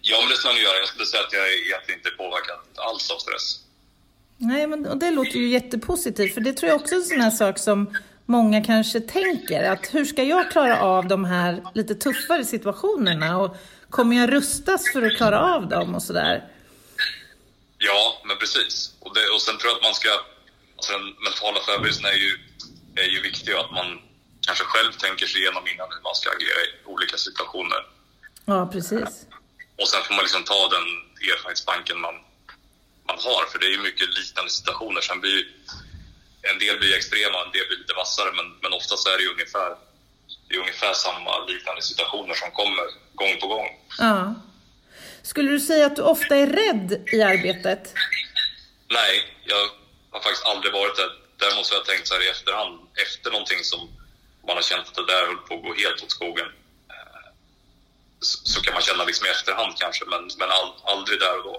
Ja, 0.00 0.16
men 0.20 0.28
det 0.28 0.36
ska 0.36 0.48
man 0.48 0.56
ju 0.56 0.62
göra. 0.62 0.78
Jag 0.78 0.88
skulle 0.88 1.06
säga 1.06 1.22
att 1.22 1.32
jag 1.32 1.42
är 1.42 1.66
egentligen 1.66 2.00
inte 2.00 2.10
påverkad 2.10 2.58
alls 2.76 3.10
av 3.10 3.18
stress. 3.18 3.65
Nej, 4.38 4.66
men 4.66 4.86
och 4.86 4.96
det 4.96 5.10
låter 5.10 5.38
ju 5.38 5.48
jättepositivt, 5.48 6.34
för 6.34 6.40
det 6.40 6.52
tror 6.52 6.70
jag 6.70 6.80
också 6.80 6.94
är 6.94 6.98
en 6.98 7.04
sån 7.04 7.20
här 7.20 7.30
sak 7.30 7.58
som 7.58 7.94
många 8.26 8.64
kanske 8.64 9.00
tänker, 9.00 9.62
att 9.64 9.94
hur 9.94 10.04
ska 10.04 10.22
jag 10.22 10.50
klara 10.50 10.80
av 10.80 11.08
de 11.08 11.24
här 11.24 11.62
lite 11.74 11.94
tuffare 11.94 12.44
situationerna 12.44 13.38
och 13.38 13.56
kommer 13.90 14.16
jag 14.16 14.32
rustas 14.32 14.92
för 14.92 15.02
att 15.02 15.16
klara 15.16 15.54
av 15.54 15.68
dem 15.68 15.94
och 15.94 16.02
sådär? 16.02 16.44
Ja, 17.78 18.22
men 18.24 18.36
precis. 18.36 18.94
Och, 19.00 19.14
det, 19.14 19.28
och 19.34 19.42
sen 19.42 19.58
tror 19.58 19.70
jag 19.70 19.76
att 19.76 19.82
man 19.82 19.94
ska... 19.94 20.08
Alltså 20.76 20.92
den 20.92 21.06
mentala 21.26 21.60
förberedelsen 21.60 22.04
är 22.04 22.18
ju, 22.24 22.32
är 23.04 23.08
ju 23.14 23.20
viktig 23.22 23.54
och 23.54 23.64
att 23.64 23.72
man 23.80 23.88
kanske 24.46 24.64
själv 24.64 24.92
tänker 24.92 25.26
sig 25.26 25.40
igenom 25.40 25.64
innan 25.72 25.88
hur 25.94 26.02
man 26.08 26.14
ska 26.14 26.26
agera 26.36 26.60
i 26.66 26.68
olika 26.94 27.16
situationer. 27.16 27.80
Ja, 28.44 28.58
precis. 28.74 29.10
Och 29.80 29.88
sen 29.88 30.02
får 30.06 30.14
man 30.14 30.24
liksom 30.26 30.44
ta 30.52 30.60
den 30.76 30.86
erfarenhetsbanken 31.30 32.00
man, 32.06 32.14
man 33.06 33.18
har, 33.18 33.42
för 33.50 33.58
det 33.58 33.66
är 33.66 33.70
ju 33.70 33.78
mycket 33.78 34.08
liknande 34.18 34.50
situationer. 34.50 35.00
Sen 35.00 35.20
blir 35.20 35.30
ju, 35.38 35.44
en 36.42 36.58
del 36.58 36.78
blir 36.78 36.96
extrema, 36.96 37.44
en 37.44 37.52
del 37.52 37.66
blir 37.68 37.78
lite 37.78 37.94
vassare, 37.94 38.30
men, 38.38 38.46
men 38.62 38.72
oftast 38.72 39.06
är 39.08 39.16
det 39.18 39.22
ju 39.22 39.30
ungefär, 39.36 39.70
det 40.48 40.54
är 40.54 40.58
ungefär 40.58 40.92
samma 40.92 41.44
liknande 41.44 41.82
situationer 41.82 42.34
som 42.34 42.50
kommer 42.50 42.86
gång 43.14 43.40
på 43.40 43.46
gång. 43.46 43.68
Ja. 43.98 44.34
Skulle 45.22 45.50
du 45.50 45.60
säga 45.60 45.86
att 45.86 45.96
du 45.96 46.02
ofta 46.02 46.36
är 46.36 46.46
rädd 46.46 47.08
i 47.12 47.22
arbetet? 47.22 47.94
Nej, 48.88 49.14
jag 49.44 49.68
har 50.10 50.20
faktiskt 50.20 50.46
aldrig 50.46 50.72
varit 50.72 50.96
det. 50.96 51.10
Däremot 51.36 51.66
så 51.66 51.74
har 51.74 51.78
jag 51.78 51.86
tänkt 51.86 52.08
så 52.08 52.14
här 52.14 52.26
i 52.26 52.28
efterhand, 52.28 52.80
efter 53.06 53.30
någonting 53.30 53.64
som 53.64 53.80
man 54.46 54.56
har 54.56 54.62
känt 54.62 54.88
att 54.88 54.94
det 54.94 55.06
där 55.06 55.26
höll 55.26 55.36
på 55.36 55.54
att 55.54 55.62
gå 55.62 55.74
helt 55.74 56.02
åt 56.02 56.10
skogen, 56.10 56.46
eh, 56.94 57.28
så 58.20 58.62
kan 58.62 58.74
man 58.74 58.82
känna 58.82 59.04
liksom 59.04 59.26
i 59.26 59.30
efterhand 59.30 59.72
kanske, 59.78 60.04
men, 60.04 60.22
men 60.38 60.48
aldrig 60.84 61.20
där 61.20 61.38
och 61.38 61.44
då. 61.44 61.56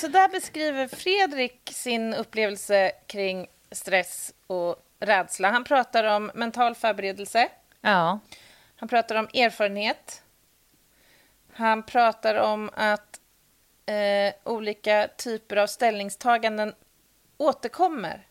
Så 0.00 0.08
där 0.08 0.28
beskriver 0.28 0.88
Fredrik 0.88 1.70
sin 1.74 2.14
upplevelse 2.14 2.92
kring 3.06 3.46
stress 3.70 4.34
och 4.46 4.76
rädsla. 5.00 5.50
Han 5.50 5.64
pratar 5.64 6.04
om 6.04 6.30
mental 6.34 6.74
förberedelse. 6.74 7.48
Ja. 7.80 8.18
Han 8.76 8.88
pratar 8.88 9.14
om 9.14 9.28
erfarenhet. 9.34 10.22
Han 11.52 11.82
pratar 11.82 12.34
om 12.34 12.70
att 12.74 13.20
eh, 13.86 14.34
olika 14.44 15.08
typer 15.16 15.56
av 15.56 15.66
ställningstaganden 15.66 16.74
återkommer. 17.36 18.26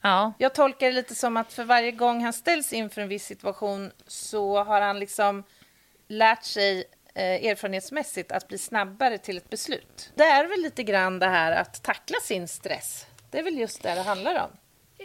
Ja. 0.00 0.32
Jag 0.38 0.54
tolkar 0.54 0.86
det 0.86 0.92
lite 0.92 1.14
som 1.14 1.36
att 1.36 1.52
för 1.52 1.64
varje 1.64 1.92
gång 1.92 2.24
han 2.24 2.32
ställs 2.32 2.72
inför 2.72 3.02
en 3.02 3.08
viss 3.08 3.26
situation 3.26 3.92
så 4.06 4.64
har 4.64 4.80
han 4.80 4.98
liksom 4.98 5.44
lärt 6.08 6.44
sig 6.44 6.84
eh, 7.14 7.22
erfarenhetsmässigt 7.24 8.32
att 8.32 8.48
bli 8.48 8.58
snabbare 8.58 9.18
till 9.18 9.36
ett 9.36 9.50
beslut. 9.50 10.10
Det 10.14 10.24
är 10.24 10.46
väl 10.46 10.60
lite 10.60 10.82
grann 10.82 11.18
det 11.18 11.26
här 11.26 11.52
att 11.52 11.82
tackla 11.82 12.16
sin 12.22 12.48
stress. 12.48 13.06
Det 13.30 13.38
är 13.38 13.42
väl 13.42 13.58
just 13.58 13.82
det 13.82 13.94
det 13.94 14.02
handlar 14.02 14.34
om. 14.34 14.50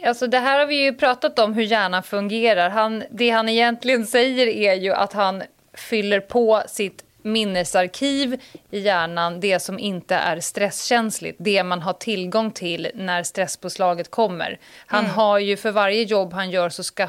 Alltså 0.04 0.26
det 0.26 0.38
här 0.38 0.58
har 0.58 0.66
vi 0.66 0.82
ju 0.82 0.94
pratat 0.94 1.38
om 1.38 1.54
hur 1.54 1.62
hjärnan 1.62 2.02
fungerar. 2.02 2.70
Han, 2.70 3.04
det 3.10 3.30
han 3.30 3.48
egentligen 3.48 4.06
säger 4.06 4.46
är 4.46 4.74
ju 4.74 4.92
att 4.92 5.12
han 5.12 5.42
fyller 5.74 6.20
på 6.20 6.62
sitt 6.66 7.04
minnesarkiv 7.22 8.40
i 8.70 8.78
hjärnan, 8.78 9.40
det 9.40 9.60
som 9.60 9.78
inte 9.78 10.14
är 10.14 10.40
stresskänsligt, 10.40 11.36
det 11.40 11.64
man 11.64 11.82
har 11.82 11.92
tillgång 11.92 12.50
till 12.50 12.90
när 12.94 13.22
stresspåslaget 13.22 14.10
kommer. 14.10 14.58
Han 14.86 15.06
har 15.06 15.38
ju 15.38 15.56
för 15.56 15.70
varje 15.70 16.02
jobb 16.02 16.32
han 16.32 16.50
gör 16.50 16.68
så 16.68 16.84
ska, 16.84 17.08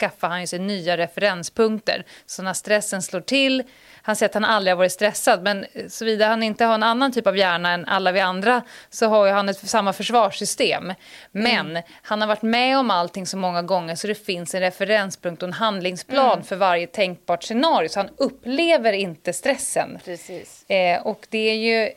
skaffar 0.00 0.28
han 0.28 0.40
ju 0.40 0.46
sig 0.46 0.58
nya 0.58 0.96
referenspunkter. 0.96 2.04
Så 2.26 2.42
när 2.42 2.52
stressen 2.52 3.02
slår 3.02 3.20
till, 3.20 3.62
han 4.08 4.16
säger 4.16 4.28
att 4.28 4.34
han 4.34 4.44
aldrig 4.44 4.72
har 4.72 4.76
varit 4.76 4.92
stressad, 4.92 5.42
men 5.42 5.66
såvida 5.88 6.26
han 6.28 6.42
inte 6.42 6.64
har 6.64 6.74
en 6.74 6.82
annan 6.82 7.12
typ 7.12 7.26
av 7.26 7.36
hjärna 7.36 7.72
än 7.72 7.84
alla 7.84 8.12
vi 8.12 8.20
andra 8.20 8.62
så 8.90 9.06
har 9.06 9.26
ju 9.26 9.32
han 9.32 9.48
ett, 9.48 9.68
samma 9.68 9.92
försvarssystem. 9.92 10.92
Men 11.32 11.82
han 12.02 12.20
har 12.20 12.28
varit 12.28 12.42
med 12.42 12.78
om 12.78 12.90
allting 12.90 13.26
så 13.26 13.36
många 13.36 13.62
gånger 13.62 13.94
så 13.94 14.06
det 14.06 14.14
finns 14.14 14.54
en 14.54 14.60
referenspunkt 14.60 15.42
och 15.42 15.46
en 15.46 15.52
handlingsplan 15.52 16.42
för 16.42 16.56
varje 16.56 16.86
tänkbart 16.86 17.42
scenario. 17.42 17.88
Så 17.88 18.00
han 18.00 18.08
upplever 18.16 18.92
inte 18.92 19.32
stressen. 19.32 19.98
Precis. 20.04 20.70
Eh, 20.70 21.06
och 21.06 21.26
det 21.30 21.50
är 21.50 21.56
ju 21.56 21.90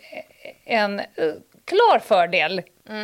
en 0.66 1.00
eh, 1.00 1.06
klar 1.66 2.00
fördel 2.00 2.62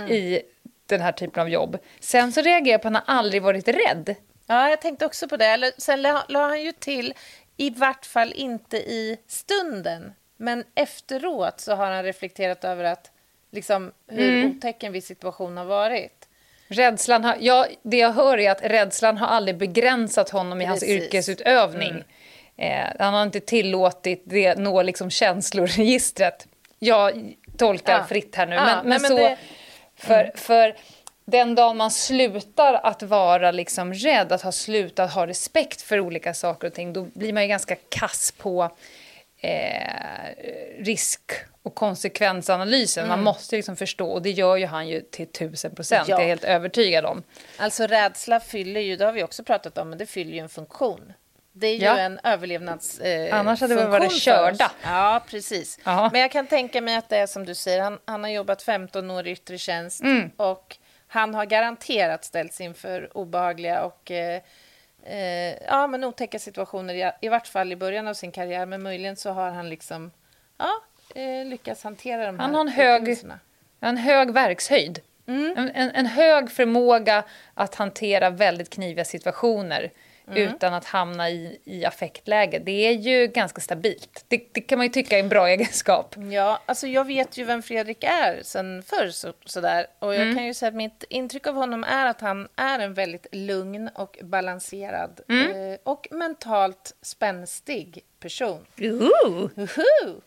i 0.09 0.41
den 0.85 1.01
här 1.01 1.11
typen 1.11 1.41
av 1.41 1.49
jobb. 1.49 1.77
Sen 1.99 2.31
så 2.31 2.41
reagerar 2.41 2.73
jag 2.73 2.81
på 2.81 2.87
att 2.87 2.93
han 2.93 3.17
aldrig 3.17 3.41
varit 3.41 3.67
rädd. 3.67 4.15
Ja, 4.47 4.69
jag 4.69 4.81
tänkte 4.81 5.05
också 5.05 5.27
på 5.27 5.37
det. 5.37 5.71
Sen 5.77 6.01
la 6.27 6.47
han 6.47 6.61
ju 6.61 6.71
till, 6.71 7.13
i 7.57 7.69
vart 7.69 8.05
fall 8.05 8.33
inte 8.35 8.77
i 8.77 9.17
stunden, 9.27 10.13
men 10.37 10.63
efteråt 10.75 11.59
så 11.59 11.75
har 11.75 11.91
han 11.91 12.03
reflekterat 12.03 12.63
över 12.63 12.83
att 12.83 13.11
liksom, 13.51 13.91
hur 14.07 14.45
otäck 14.45 14.83
en 14.83 14.91
viss 14.91 15.05
situation 15.05 15.57
har 15.57 15.65
varit. 15.65 16.27
Rädslan 16.67 17.23
har, 17.23 17.37
ja, 17.39 17.67
det 17.83 17.97
jag 17.97 18.11
hör 18.13 18.37
är 18.37 18.51
att 18.51 18.61
rädslan 18.63 19.17
har 19.17 19.27
aldrig 19.27 19.57
begränsat 19.57 20.29
honom 20.29 20.61
i 20.61 20.65
hans 20.65 20.79
Precis. 20.79 21.03
yrkesutövning. 21.03 22.03
Eh, 22.57 22.85
han 22.99 23.13
har 23.13 23.23
inte 23.23 23.39
tillåtit 23.39 24.21
det 24.25 24.55
nå 24.59 24.81
liksom 24.81 25.09
känsloregistret. 25.09 26.47
Jag 26.79 27.33
tolkar 27.57 27.93
Ja. 27.97 28.05
fritt 28.05 28.35
här 28.35 28.45
nu. 28.47 28.55
Ja, 28.55 28.65
men, 28.65 28.75
nej, 28.75 28.83
men 28.83 29.01
men 29.01 29.09
så, 29.11 29.17
det- 29.17 29.37
för, 29.95 30.31
för 30.35 30.75
den 31.31 31.55
dagen 31.55 31.77
man 31.77 31.91
slutar 31.91 32.73
att 32.73 33.03
vara 33.03 33.51
liksom 33.51 33.93
rädd, 33.93 34.31
att 34.31 34.41
ha 34.41 34.51
slutat 34.51 35.13
ha 35.13 35.27
respekt 35.27 35.81
för 35.81 35.99
olika 35.99 36.33
saker 36.33 36.67
och 36.67 36.73
ting, 36.73 36.93
då 36.93 37.03
blir 37.13 37.33
man 37.33 37.43
ju 37.43 37.49
ganska 37.49 37.75
kass 37.89 38.33
på 38.37 38.69
eh, 39.41 40.33
risk 40.79 41.21
och 41.63 41.75
konsekvensanalysen. 41.75 43.07
Man 43.07 43.23
måste 43.23 43.55
liksom 43.55 43.75
förstå, 43.75 44.11
och 44.11 44.21
det 44.21 44.31
gör 44.31 44.55
ju 44.57 44.65
han 44.65 44.87
ju 44.87 45.01
till 45.01 45.27
tusen 45.27 45.75
procent, 45.75 46.07
Ja. 46.07 46.15
det 46.15 46.21
är 46.21 46.23
jag 46.23 46.29
helt 46.29 46.43
övertygad 46.43 47.05
om. 47.05 47.23
Alltså 47.57 47.87
rädsla 47.87 48.39
fyller 48.39 48.81
ju, 48.81 48.95
det 48.95 49.05
har 49.05 49.11
vi 49.11 49.23
också 49.23 49.43
pratat 49.43 49.77
om, 49.77 49.89
men 49.89 49.97
det 49.97 50.05
fyller 50.05 50.31
ju 50.33 50.39
en 50.39 50.49
funktion. 50.49 51.13
Det 51.53 51.67
är 51.67 51.75
ju 51.75 51.85
Ja. 51.85 51.97
en 51.97 52.19
överlevnads... 52.23 52.99
Eh, 52.99 53.39
Annars 53.39 53.61
hade 53.61 53.75
vi 53.75 53.83
varit 53.83 54.21
körda. 54.21 54.71
Ja, 54.83 55.23
precis. 55.29 55.79
Ja. 55.83 56.09
Men 56.11 56.21
jag 56.21 56.31
kan 56.31 56.47
tänka 56.47 56.81
mig 56.81 56.95
att 56.95 57.09
det 57.09 57.17
är 57.17 57.27
som 57.27 57.45
du 57.45 57.55
säger, 57.55 57.81
han, 57.81 57.99
han 58.05 58.23
har 58.23 58.31
jobbat 58.31 58.61
15 58.63 59.11
år 59.11 59.27
i 59.27 59.31
yttre 59.31 59.57
tjänst 59.57 60.01
Mm. 60.01 60.29
och 60.37 60.77
han 61.07 61.33
har 61.33 61.45
garanterat 61.45 62.25
ställts 62.25 62.61
inför 62.61 63.17
obehagliga 63.17 63.83
och 63.83 64.11
eh, 64.11 64.41
eh, 65.03 65.55
ja, 65.67 65.87
men 65.87 66.03
otäcka 66.03 66.39
situationer, 66.39 66.93
i, 66.93 67.11
i 67.25 67.29
vart 67.29 67.47
fall 67.47 67.71
i 67.71 67.75
början 67.75 68.07
av 68.07 68.13
sin 68.13 68.31
karriär, 68.31 68.65
men 68.65 68.83
möjligen 68.83 69.15
så 69.15 69.31
har 69.31 69.51
han 69.51 69.69
liksom 69.69 70.11
ja, 70.57 70.71
eh, 71.15 71.45
lyckats 71.45 71.83
hantera 71.83 72.25
de 72.25 72.39
Han 72.39 72.49
här 72.49 72.57
har 72.57 72.61
en 72.61 72.71
hög-. 72.71 73.17
En 73.79 73.97
hög 73.97 74.31
verkshöjd. 74.31 74.99
Mm. 75.27 75.53
En, 75.57 75.69
en, 75.69 75.91
en 75.91 76.05
hög 76.05 76.51
förmåga 76.51 77.23
att 77.53 77.75
hantera 77.75 78.29
väldigt 78.29 78.69
kniviga 78.69 79.05
situationer 79.05 79.91
Mm. 80.31 80.55
utan 80.55 80.73
att 80.73 80.85
hamna 80.85 81.29
i, 81.29 81.59
i 81.63 81.85
affektläge. 81.85 82.59
Det 82.59 82.87
är 82.87 82.91
ju 82.91 83.27
ganska 83.27 83.61
stabilt. 83.61 84.25
Det, 84.27 84.41
det 84.51 84.61
kan 84.61 84.77
man 84.77 84.85
ju 84.85 84.91
tycka 84.91 85.15
är 85.15 85.19
en 85.19 85.29
bra 85.29 85.47
egenskap. 85.49 86.15
Ja, 86.31 86.61
alltså 86.65 86.87
jag 86.87 87.07
vet 87.07 87.37
ju 87.37 87.43
vem 87.43 87.63
Fredrik 87.63 88.03
är 88.03 88.39
sen 88.43 88.83
förr. 88.83 89.09
Så, 89.09 89.33
sådär. 89.45 89.87
Och 89.99 90.15
jag 90.15 90.35
kan 90.35 90.45
ju 90.45 90.53
säga 90.53 90.69
att 90.69 90.75
mitt 90.75 91.03
intryck 91.09 91.47
av 91.47 91.55
honom 91.55 91.83
är 91.83 92.05
att 92.05 92.21
han 92.21 92.47
är 92.55 92.79
en 92.79 92.93
väldigt 92.93 93.27
lugn 93.31 93.89
och 93.95 94.17
balanserad 94.21 95.19
eh, 95.29 95.79
och 95.83 96.07
mentalt 96.11 96.95
spänstig 97.01 98.03
person. 98.19 98.65
Uhu! 99.55 100.21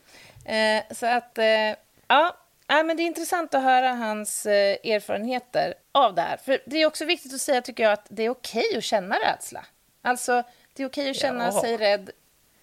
Eh, 0.45 0.83
så 0.95 1.07
att, 1.07 1.39
eh, 1.39 1.45
ja. 2.09 2.37
Nej, 2.69 2.85
men 2.85 2.97
det 2.97 3.03
är 3.03 3.05
intressant 3.05 3.55
att 3.55 3.63
höra 3.63 3.89
hans 3.89 4.47
eh, 4.47 4.77
erfarenheter 4.85 5.75
av 5.93 6.15
det 6.15 6.23
här. 6.23 6.37
För 6.37 6.59
det 6.67 6.77
är 6.77 6.87
också 6.87 7.05
viktigt 7.05 7.35
att 7.35 7.41
säga, 7.41 7.63
tycker 7.63 7.83
jag, 7.83 7.93
att 7.93 8.07
det 8.11 8.23
är 8.23 8.31
okej 8.31 8.77
att 8.77 8.85
känna 8.85 9.17
rädsla. 9.17 9.65
Alltså, 10.03 10.43
det 10.75 10.83
är 10.83 10.87
okej 10.87 11.11
att 11.11 11.17
känna 11.17 11.45
Ja. 11.45 11.61
sig 11.61 11.77
rädd 11.77 12.11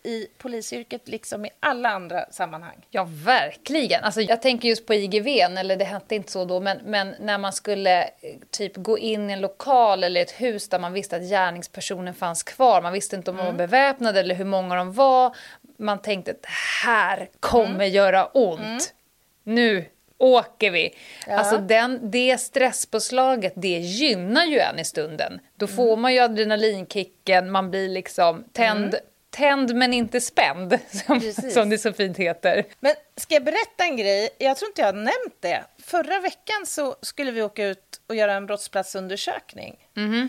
i 0.04 0.28
polisyrket, 0.38 1.08
liksom 1.08 1.46
i 1.46 1.50
alla 1.60 1.90
andra 1.90 2.26
sammanhang. 2.32 2.86
Ja, 2.90 3.08
verkligen. 3.10 4.04
Alltså, 4.04 4.22
jag 4.22 4.42
tänker 4.42 4.68
just 4.70 4.86
på 4.86 4.94
IGV, 4.94 5.28
eller 5.28 5.76
det 5.78 5.86
hette 5.86 6.16
inte 6.16 6.32
så 6.32 6.46
då, 6.46 6.60
men, 6.60 6.78
men 6.86 7.16
när 7.20 7.38
man 7.38 7.54
skulle 7.54 8.04
eh, 8.04 8.10
typ 8.52 8.76
gå 8.76 8.98
in 8.98 9.30
i 9.30 9.34
en 9.34 9.42
lokal 9.42 10.04
eller 10.04 10.22
ett 10.22 10.32
hus 10.32 10.70
där 10.70 10.80
man 10.80 10.94
visste 10.94 11.16
att 11.16 11.22
gärningspersonen 11.22 12.14
fanns 12.14 12.44
kvar. 12.44 12.82
Man 12.82 12.94
visste 12.94 13.16
inte 13.16 13.32
om 13.32 13.38
de 13.38 13.46
var 13.46 13.54
beväpnade 13.54 14.20
eller 14.20 14.36
hur 14.36 14.46
många 14.46 14.76
de 14.76 14.94
var. 14.94 15.36
Man 15.78 16.02
tänkte 16.02 16.32
att 16.32 16.42
det 16.42 16.50
här 16.86 17.30
kommer 17.40 17.86
göra 17.86 18.26
ont. 18.26 18.94
Nu 19.44 19.86
åker 20.18 20.72
vi. 20.72 20.96
Alltså 21.28 21.58
den, 21.58 22.12
det 22.12 22.38
stresspåslaget, 22.38 23.54
det 23.56 23.78
gynnar 23.80 24.46
ju 24.46 24.60
en 24.60 24.80
i 24.80 24.86
stunden. 24.86 25.40
Då 25.56 25.68
får 25.68 25.98
man 25.98 26.14
ju 26.14 26.20
adrenalinkicken, 26.20 27.52
man 27.52 27.72
blir 27.72 27.90
liksom 27.90 28.44
tänd, 28.52 28.96
tänd 29.30 29.76
men 29.76 29.94
inte 29.94 30.22
spänd, 30.22 30.80
som, 31.06 31.20
Precis. 31.20 31.54
som 31.54 31.70
det 31.70 31.78
så 31.78 31.94
fint 31.94 32.18
heter. 32.18 32.64
Men 32.80 32.94
ska 33.16 33.34
jag 33.34 33.44
berätta 33.44 33.84
en 33.84 33.98
grej? 33.98 34.30
Jag 34.38 34.58
tror 34.58 34.70
inte 34.70 34.82
jag 34.82 34.88
har 34.88 34.94
nämnt 34.94 35.38
det. 35.40 35.64
Förra 35.84 36.20
veckan 36.20 36.66
så 36.66 36.96
skulle 37.02 37.32
vi 37.32 37.42
åka 37.42 37.66
ut 37.66 38.02
och 38.08 38.16
göra 38.16 38.34
en 38.34 38.46
brottsplatsundersökning. 38.46 39.88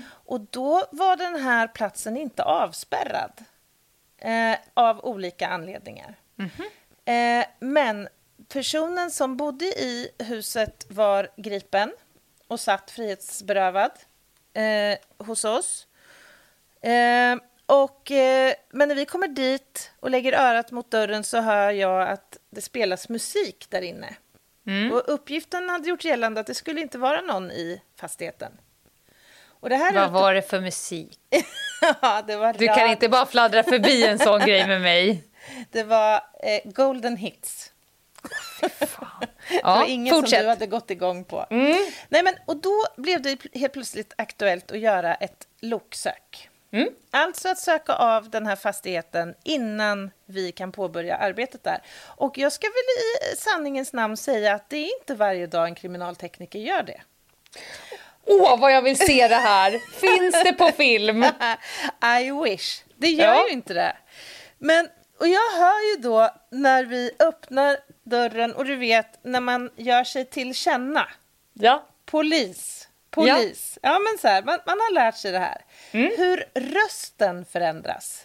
Och 0.08 0.40
då 0.40 0.84
var 0.90 1.16
den 1.16 1.42
här 1.42 1.68
platsen 1.68 2.16
inte 2.16 2.42
avspärrad. 2.42 3.32
Eh, 4.20 4.58
av 4.74 5.04
olika 5.04 5.48
anledningar. 5.48 6.14
Eh, 7.04 7.46
men 7.58 8.08
personen 8.48 9.10
som 9.10 9.36
bodde 9.36 9.64
i 9.64 10.10
huset 10.18 10.86
var 10.88 11.28
gripen 11.36 11.92
och 12.48 12.60
satt 12.60 12.90
frihetsberövad 12.90 13.90
eh, 14.54 15.26
hos 15.26 15.44
oss. 15.44 15.86
Eh, 16.80 17.36
och, 17.66 18.10
eh, 18.10 18.54
men 18.70 18.88
när 18.88 18.94
vi 18.94 19.04
kommer 19.04 19.28
dit 19.28 19.90
och 20.00 20.10
lägger 20.10 20.32
örat 20.32 20.70
mot 20.70 20.90
dörren 20.90 21.24
så 21.24 21.40
hör 21.40 21.70
jag 21.70 22.08
att 22.08 22.38
det 22.50 22.60
spelas 22.60 23.08
musik 23.08 23.66
där 23.68 23.82
inne. 23.82 24.14
Och 24.92 25.02
uppgiften 25.06 25.68
hade 25.68 25.88
gjort 25.88 26.04
gällande 26.04 26.40
att 26.40 26.46
det 26.46 26.54
skulle 26.54 26.80
inte 26.80 26.98
vara 26.98 27.20
någon 27.20 27.50
i 27.50 27.82
fastigheten. 28.00 28.52
Och 29.60 29.68
det 29.68 29.76
här 29.76 29.92
är 29.92 30.00
Vad 30.00 30.10
var 30.10 30.34
det 30.34 30.42
för 30.42 30.60
musik? 30.60 31.18
ja, 32.02 32.22
det 32.26 32.36
var 32.36 32.52
Du 32.52 32.66
kan 32.66 32.76
rad- 32.78 32.90
inte 32.90 33.08
bara 33.08 33.26
fladdra 33.26 33.62
förbi 33.62 34.06
en 34.06 34.18
sån 34.18 34.40
grej 34.40 34.66
med 34.66 34.80
mig. 34.80 35.24
Det 35.70 35.82
var 35.82 36.14
eh, 36.14 36.60
Golden 36.64 37.16
Hits. 37.16 37.72
Det 38.60 38.88
Ja, 39.62 39.74
var 39.74 39.84
inget 39.88 40.14
som 40.14 40.22
fortsätt. 40.22 40.42
du 40.42 40.48
hade 40.48 40.66
gått 40.66 40.90
igång 40.90 41.24
på. 41.24 41.46
Nej, 41.50 42.22
men, 42.22 42.34
och 42.46 42.56
då 42.56 42.84
blev 42.96 43.22
det 43.22 43.38
helt 43.54 43.72
plötsligt 43.72 44.12
aktuellt 44.18 44.70
att 44.72 44.78
göra 44.78 45.14
ett 45.14 45.46
loksök. 45.60 46.48
Alltså 47.10 47.48
att 47.48 47.58
söka 47.58 47.92
av 47.92 48.30
den 48.30 48.46
här 48.46 48.56
fastigheten 48.56 49.34
innan 49.44 50.10
vi 50.26 50.52
kan 50.52 50.72
påbörja 50.72 51.16
arbetet 51.16 51.64
där. 51.64 51.82
Och 52.06 52.38
jag 52.38 52.52
ska 52.52 52.66
väl 52.66 53.32
i 53.32 53.36
sanningens 53.36 53.92
namn 53.92 54.16
säga 54.16 54.54
att 54.54 54.70
det 54.70 54.76
är 54.76 54.98
inte 55.00 55.14
varje 55.14 55.46
dag 55.46 55.64
en 55.68 55.74
kriminaltekniker 55.74 56.58
gör 56.58 56.82
det. 56.82 57.00
Åh, 58.26 58.58
vad 58.60 58.72
jag 58.72 58.82
vill 58.82 58.98
se 58.98 59.28
det 59.28 59.34
här! 59.34 59.70
Finns 60.00 60.42
det 60.44 60.52
på 60.52 60.68
film? 60.76 61.24
I 62.20 62.30
wish. 62.44 62.82
Det 62.96 63.08
gör 63.08 63.34
Ja. 63.34 63.46
ju 63.46 63.52
inte 63.52 63.74
det. 63.74 63.96
Men, 64.58 64.88
och 65.18 65.28
jag 65.28 65.50
hör 65.58 65.96
ju 65.96 66.02
då 66.02 66.30
när 66.50 66.84
vi 66.84 67.10
öppnar 67.18 67.76
dörren 68.04 68.54
och 68.54 68.64
du 68.64 68.76
vet 68.76 69.24
när 69.24 69.40
man 69.40 69.70
gör 69.76 70.04
sig 70.04 70.24
till 70.24 70.54
känna. 70.54 71.08
Ja. 71.52 71.86
Polis. 72.04 72.88
Polis. 73.10 73.78
Ja, 73.82 73.98
men 73.98 74.18
så 74.18 74.28
här, 74.28 74.42
man, 74.42 74.58
man 74.66 74.78
har 74.80 74.94
lärt 74.94 75.16
sig 75.16 75.32
det 75.32 75.38
här. 75.38 75.64
Hur 75.90 76.44
rösten 76.54 77.44
förändras. 77.44 78.24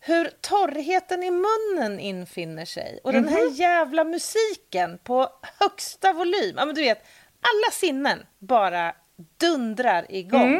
Hur 0.00 0.30
torrheten 0.40 1.22
i 1.22 1.30
munnen 1.30 2.00
infinner 2.00 2.64
sig. 2.64 3.00
Och 3.04 3.12
den 3.12 3.28
här 3.28 3.50
jävla 3.50 4.04
musiken 4.04 4.98
på 4.98 5.28
högsta 5.60 6.12
volym. 6.12 6.54
Ja, 6.56 6.64
men 6.64 6.74
du 6.74 6.80
vet, 6.80 7.04
alla 7.40 7.72
sinnen 7.72 8.26
bara 8.38 8.94
dundrar 9.36 10.06
igång. 10.08 10.52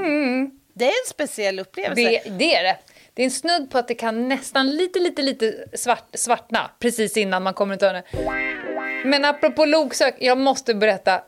Det 0.74 0.84
är 0.84 0.88
en 0.88 1.08
speciell 1.10 1.58
upplevelse. 1.58 2.20
Det, 2.24 2.30
det 2.30 2.54
är 2.54 2.62
det. 2.62 2.78
Det 3.14 3.22
är 3.22 3.24
en 3.24 3.30
snudd 3.30 3.70
på 3.70 3.78
att 3.78 3.88
det 3.88 3.94
kan 3.94 4.28
nästan 4.28 4.70
lite, 4.70 4.98
lite, 4.98 5.22
lite 5.22 5.54
svart, 5.74 6.08
svartna 6.14 6.70
precis 6.78 7.16
innan 7.16 7.42
man 7.42 7.54
kommer 7.54 7.74
ut 7.74 7.80
dörren. 7.80 8.02
Men 9.04 9.24
apropå 9.24 9.64
loksök, 9.64 10.14
jag 10.18 10.38
måste 10.38 10.74
berätta. 10.74 11.22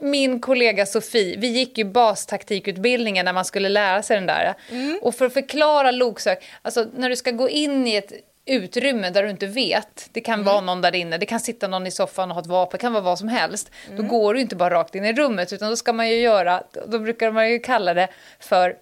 Min 0.00 0.40
kollega 0.40 0.86
Sofie, 0.86 1.36
vi 1.38 1.46
gick 1.46 1.78
ju 1.78 1.84
bastaktikutbildningen 1.84 3.24
när 3.24 3.32
man 3.32 3.44
skulle 3.44 3.68
lära 3.68 4.02
sig 4.02 4.16
den 4.16 4.26
där. 4.26 4.54
Och 5.02 5.14
för 5.14 5.26
att 5.26 5.32
förklara 5.32 5.90
loksök, 5.90 6.44
alltså 6.62 6.86
när 6.96 7.08
du 7.10 7.16
ska 7.16 7.30
gå 7.30 7.48
in 7.48 7.86
i 7.86 7.94
ett 7.94 8.12
utrymme 8.46 9.10
där 9.10 9.22
du 9.22 9.30
inte 9.30 9.46
vet, 9.46 10.08
det 10.12 10.20
kan 10.20 10.44
vara 10.44 10.60
någon 10.60 10.80
där 10.80 10.94
inne, 10.94 11.18
det 11.18 11.26
kan 11.26 11.40
sitta 11.40 11.68
någon 11.68 11.86
i 11.86 11.90
soffan 11.90 12.30
och 12.30 12.34
ha 12.34 12.42
ett 12.42 12.46
vapen, 12.46 12.78
det 12.78 12.80
kan 12.80 12.92
vara 12.92 13.04
vad 13.04 13.18
som 13.18 13.28
helst. 13.28 13.70
Då 13.96 14.02
går 14.02 14.34
du 14.34 14.40
inte 14.40 14.56
bara 14.56 14.74
rakt 14.74 14.94
in 14.94 15.04
i 15.04 15.12
rummet 15.12 15.52
utan 15.52 15.70
då 15.70 15.76
ska 15.76 15.92
man 15.92 16.08
ju 16.08 16.16
göra, 16.20 16.62
då 16.86 16.98
brukar 16.98 17.30
man 17.30 17.50
ju 17.50 17.58
kalla 17.58 17.94
det 17.94 18.08
för 18.40 18.76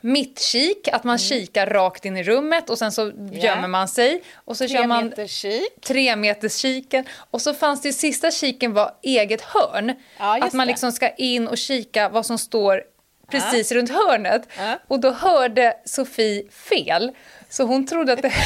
mittkik, 0.00 0.88
att 0.92 1.04
man 1.04 1.18
kikar 1.18 1.66
rakt 1.66 2.04
in 2.04 2.16
i 2.16 2.22
rummet 2.22 2.70
och 2.70 2.78
sen 2.78 2.92
så 2.92 3.12
gömmer 3.32 3.68
man 3.68 3.88
sig. 3.88 4.22
Och 4.34 4.56
så 4.56 4.68
kör 4.68 4.78
Tre 4.78 4.86
man 4.86 5.04
meter 5.04 5.26
kik. 5.26 5.80
tre 5.86 6.16
meters 6.16 6.56
kiken. 6.56 7.04
Och 7.30 7.42
så 7.42 7.54
fanns 7.54 7.82
det 7.82 7.92
sista 7.92 8.30
kiken 8.30 8.72
var 8.72 8.94
eget 9.02 9.40
hörn. 9.40 9.94
Ja, 10.18 10.44
att 10.44 10.52
man 10.52 10.66
det. 10.66 10.70
liksom 10.72 10.92
ska 10.92 11.08
in 11.10 11.48
och 11.48 11.58
kika 11.58 12.08
vad 12.08 12.26
som 12.26 12.38
står 12.38 12.82
precis 13.30 13.72
runt 13.72 13.90
hörnet. 13.90 14.42
Ja. 14.58 14.78
Och 14.88 15.00
då 15.00 15.10
hörde 15.10 15.74
Sofie 15.84 16.50
fel. 16.50 17.10
Så 17.48 17.62
hon 17.64 17.86
trodde 17.86 18.12
att 18.12 18.22
det... 18.22 18.32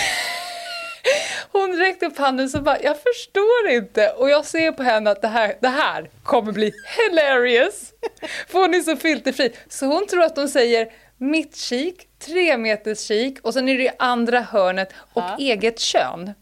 Hon 1.53 1.77
räckte 1.77 2.07
upp 2.07 2.19
handen 2.19 2.49
så 2.49 2.61
bara, 2.61 2.81
jag 2.83 2.97
förstår 3.03 3.69
inte. 3.71 4.09
Och 4.11 4.31
jag 4.31 4.45
ser 4.45 4.73
på 4.73 4.83
henne 4.83 5.11
att 5.11 5.23
det 5.23 5.29
här, 5.29 5.55
det 5.61 5.69
här 5.69 6.11
kommer 6.23 6.53
bli 6.53 6.73
hilarious. 6.97 7.93
För 8.49 8.59
hon 8.59 8.75
är 8.75 8.81
så 8.81 8.97
filterfri. 8.97 9.53
Så 9.69 9.87
hon 9.87 10.07
tror 10.07 10.23
att 10.23 10.37
de 10.37 10.49
säger 10.49 10.89
mittkik, 11.19 12.09
tre 12.19 12.57
meters 12.57 12.99
kik 13.09 13.39
och 13.43 13.55
sen 13.55 13.69
är 13.69 13.79
det 13.79 13.93
andra 13.99 14.41
hörnet 14.41 14.93
och 15.13 15.41
eget 15.41 15.81
kön. 15.81 16.35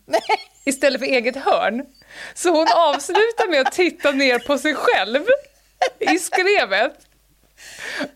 Istället 0.65 1.01
för 1.01 1.07
eget 1.07 1.37
hörn. 1.37 1.87
Så 2.35 2.51
hon 2.51 2.67
avslutar 2.75 3.51
med 3.51 3.67
att 3.67 3.73
titta 3.73 4.11
ner 4.11 4.39
på 4.39 4.59
sig 4.59 4.75
själv 4.75 5.23
i 5.99 6.19
skrevet. 6.19 6.93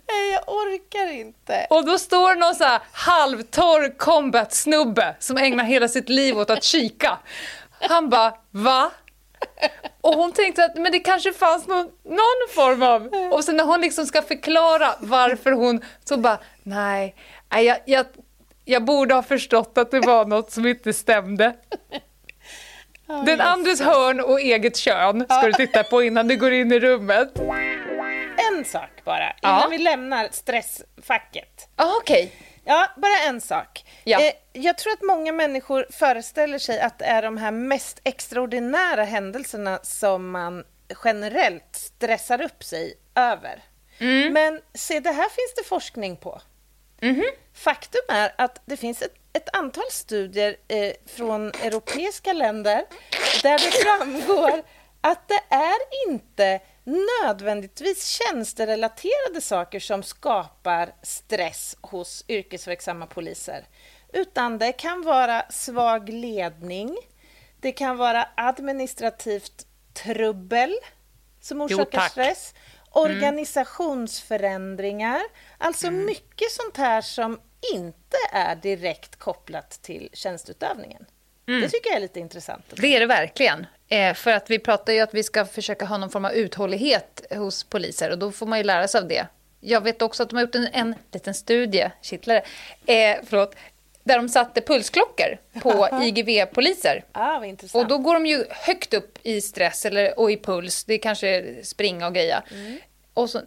Nej, 0.08 0.32
jag 0.32 0.42
orkar 0.46 1.12
inte. 1.12 1.66
Och 1.70 1.86
då 1.86 1.98
står 1.98 2.34
någon 2.34 2.54
så 2.54 2.64
här 2.64 2.80
halvtorr 2.92 3.98
combat-snubbe 3.98 5.16
som 5.18 5.36
ägnar 5.36 5.64
hela 5.64 5.88
sitt 5.88 6.08
liv 6.08 6.38
åt 6.38 6.50
att 6.50 6.64
kika. 6.64 7.18
Han 7.80 8.08
bara, 8.08 8.34
va? 8.50 8.90
Och 10.00 10.14
hon 10.14 10.32
tänkte 10.32 10.64
att 10.64 10.76
men 10.76 10.92
det 10.92 11.00
kanske 11.00 11.32
fanns 11.32 11.66
någon, 11.66 11.86
någon 12.04 12.48
form 12.54 12.82
av... 12.82 13.06
Och 13.32 13.44
sen 13.44 13.56
när 13.56 13.64
hon 13.64 13.80
liksom 13.80 14.06
ska 14.06 14.22
förklara 14.22 14.94
varför 15.00 15.52
hon 15.52 15.84
så 16.04 16.16
bara, 16.16 16.38
nej, 16.62 17.14
jag, 17.50 17.78
jag, 17.84 18.06
jag 18.64 18.84
borde 18.84 19.14
ha 19.14 19.22
förstått 19.22 19.78
att 19.78 19.90
det 19.90 20.00
var 20.00 20.24
något 20.24 20.52
som 20.52 20.66
inte 20.66 20.92
stämde. 20.92 21.56
Den 23.26 23.40
andres 23.40 23.80
hörn 23.80 24.20
och 24.20 24.40
eget 24.40 24.76
kön 24.76 25.24
ska 25.24 25.42
du 25.42 25.52
titta 25.52 25.82
på 25.84 26.02
innan 26.02 26.28
du 26.28 26.36
går 26.36 26.52
in 26.52 26.72
i 26.72 26.80
rummet. 26.80 27.38
En 28.52 28.64
sak 28.64 28.90
bara, 29.04 29.18
innan 29.42 29.60
Ja. 29.60 29.66
vi 29.70 29.78
lämnar 29.78 30.28
stressfacket. 30.32 31.68
Ah, 31.76 31.92
Okej. 32.00 32.32
Ja, 32.68 32.88
bara 32.96 33.18
en 33.28 33.40
sak. 33.40 33.84
Ja. 34.04 34.20
Eh, 34.20 34.32
jag 34.52 34.78
tror 34.78 34.92
att 34.92 35.02
många 35.02 35.32
människor 35.32 35.86
föreställer 35.90 36.58
sig 36.58 36.80
att 36.80 36.98
det 36.98 37.04
är 37.04 37.22
de 37.22 37.36
här 37.36 37.50
mest 37.50 38.00
extraordinära 38.04 39.04
händelserna 39.04 39.78
som 39.82 40.30
man 40.30 40.64
generellt 41.04 41.76
stressar 41.76 42.42
upp 42.42 42.64
sig 42.64 42.94
över. 43.14 43.62
Mm. 43.98 44.32
Men 44.32 44.60
se, 44.74 45.00
det 45.00 45.12
här 45.12 45.28
finns 45.28 45.54
det 45.56 45.64
forskning 45.64 46.16
på. 46.16 46.40
Mhm. 47.00 47.24
Faktum 47.54 48.02
är 48.08 48.34
att 48.38 48.62
det 48.66 48.76
finns 48.76 49.02
ett, 49.02 49.14
ett 49.32 49.56
antal 49.56 49.90
studier 49.90 50.56
eh, 50.68 50.92
från 51.06 51.48
europeiska 51.48 52.32
länder 52.32 52.84
där 53.42 53.58
det 53.58 53.70
framgår 53.84 54.62
att 55.00 55.28
det 55.28 55.40
är 55.54 56.08
inte 56.08 56.60
nödvändigtvis 56.84 58.06
tjänsterelaterade 58.06 59.40
saker 59.40 59.80
som 59.80 60.02
skapar 60.02 60.94
stress 61.02 61.76
hos 61.80 62.24
yrkesverksamma 62.28 63.06
poliser. 63.06 63.66
Utan 64.12 64.58
det 64.58 64.72
kan 64.72 65.02
vara 65.02 65.44
svag 65.50 66.08
ledning, 66.08 66.96
det 67.60 67.72
kan 67.72 67.96
vara 67.96 68.28
administrativt 68.36 69.66
trubbel 69.92 70.74
som 71.40 71.60
orsakar 71.60 72.00
tack. 72.00 72.10
stress, 72.10 72.54
organisationsförändringar, 72.90 75.20
alltså 75.58 75.90
mycket 75.90 76.52
sånt 76.52 76.76
här 76.76 77.00
som 77.00 77.40
inte 77.74 78.16
är 78.32 78.56
direkt 78.56 79.16
kopplat 79.16 79.70
till 79.70 80.10
tjänstutövningen. 80.12 81.06
Det 81.46 81.68
tycker 81.68 81.90
jag 81.90 81.96
är 81.96 82.00
lite 82.00 82.20
intressant. 82.20 82.64
Det 82.76 82.96
är 82.96 83.00
det 83.00 83.06
verkligen. 83.06 83.66
Eh, 83.88 84.14
för 84.14 84.30
att 84.30 84.50
vi 84.50 84.58
pratar 84.58 84.92
ju 84.92 85.00
att 85.00 85.14
vi 85.14 85.22
ska 85.22 85.44
försöka 85.44 85.84
ha 85.84 85.98
någon 85.98 86.10
form 86.10 86.24
av 86.24 86.32
uthållighet 86.32 87.26
hos 87.30 87.64
poliser 87.64 88.10
och 88.10 88.18
då 88.18 88.32
får 88.32 88.46
man 88.46 88.58
ju 88.58 88.64
lära 88.64 88.88
sig 88.88 89.00
av 89.00 89.08
det. 89.08 89.26
Jag 89.60 89.80
vet 89.80 90.02
också 90.02 90.22
att 90.22 90.30
de 90.30 90.36
har 90.36 90.42
gjort 90.42 90.54
en, 90.54 90.68
en 90.72 90.94
liten 91.12 91.34
studie, 91.34 91.90
kittlare, 92.02 92.42
eh, 92.86 93.16
förlåt, 93.26 93.54
där 94.04 94.16
de 94.16 94.28
satte 94.28 94.60
pulsklockor 94.60 95.38
på 95.60 95.88
IGV-poliser. 96.02 97.04
Ah. 97.12 97.44
Och 97.72 97.88
då 97.88 97.98
går 97.98 98.14
de 98.14 98.26
ju 98.26 98.44
högt 98.50 98.94
upp 98.94 99.18
i 99.22 99.40
stress 99.40 99.86
eller, 99.86 100.18
och 100.18 100.30
i 100.30 100.36
puls. 100.36 100.84
Det 100.84 100.94
är 100.94 100.98
kanske 100.98 101.54
springa 101.62 102.06
och 102.06 102.14
greja. 102.14 102.42
Mm. 102.52 102.78
Och 103.14 103.30
så, 103.30 103.40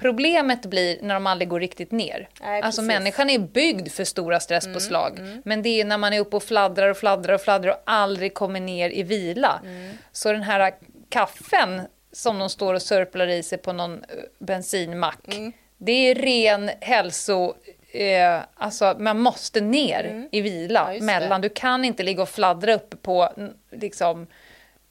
problemet 0.00 0.66
blir 0.66 0.98
när 1.02 1.14
de 1.14 1.26
aldrig 1.26 1.48
går 1.48 1.60
riktigt 1.60 1.92
ner. 1.92 2.28
Nej, 2.40 2.62
alltså 2.62 2.80
precis. 2.82 2.90
Mm, 2.90 3.02
människan 3.02 3.30
är 3.30 3.38
byggd 3.38 3.88
för 3.88 4.04
stora 4.04 4.40
stresspåslag. 4.40 5.20
Men 5.44 5.62
det 5.62 5.80
är 5.80 5.84
när 5.84 5.98
man 5.98 6.12
är 6.12 6.20
uppe 6.20 6.36
och 6.36 6.42
fladdrar 6.42 6.88
och 6.88 6.96
fladdrar 6.96 7.34
och 7.34 7.40
fladdrar 7.40 7.70
och 7.72 7.82
aldrig 7.84 8.34
kommer 8.34 8.60
ner 8.60 8.90
i 8.90 9.02
vila. 9.02 9.60
Mm. 9.64 9.96
Så 10.12 10.32
den 10.32 10.42
här 10.42 10.74
kaffen 11.08 11.82
som 12.12 12.38
de 12.38 12.50
står 12.50 12.74
och 12.74 12.82
sörplar 12.82 13.26
i 13.26 13.42
sig 13.42 13.58
på 13.58 13.72
någon 13.72 13.94
eh, 13.94 14.04
bensinmack. 14.38 15.34
Mm. 15.34 15.52
Det 15.78 15.92
är 15.92 16.14
ren 16.14 16.70
hälso... 16.80 17.54
Eh, 17.92 18.40
alltså 18.54 18.96
man 18.98 19.18
måste 19.20 19.60
ner 19.60 20.28
i 20.32 20.40
vila 20.40 20.80
Mm. 20.84 20.96
Ja, 20.96 21.02
mellan. 21.02 21.40
det. 21.40 21.48
Du 21.48 21.54
kan 21.54 21.84
inte 21.84 22.02
ligga 22.02 22.22
och 22.22 22.28
fladdra 22.28 22.74
uppe 22.74 22.96
på 22.96 23.32
mm, 23.36 23.52
liksom 23.70 24.26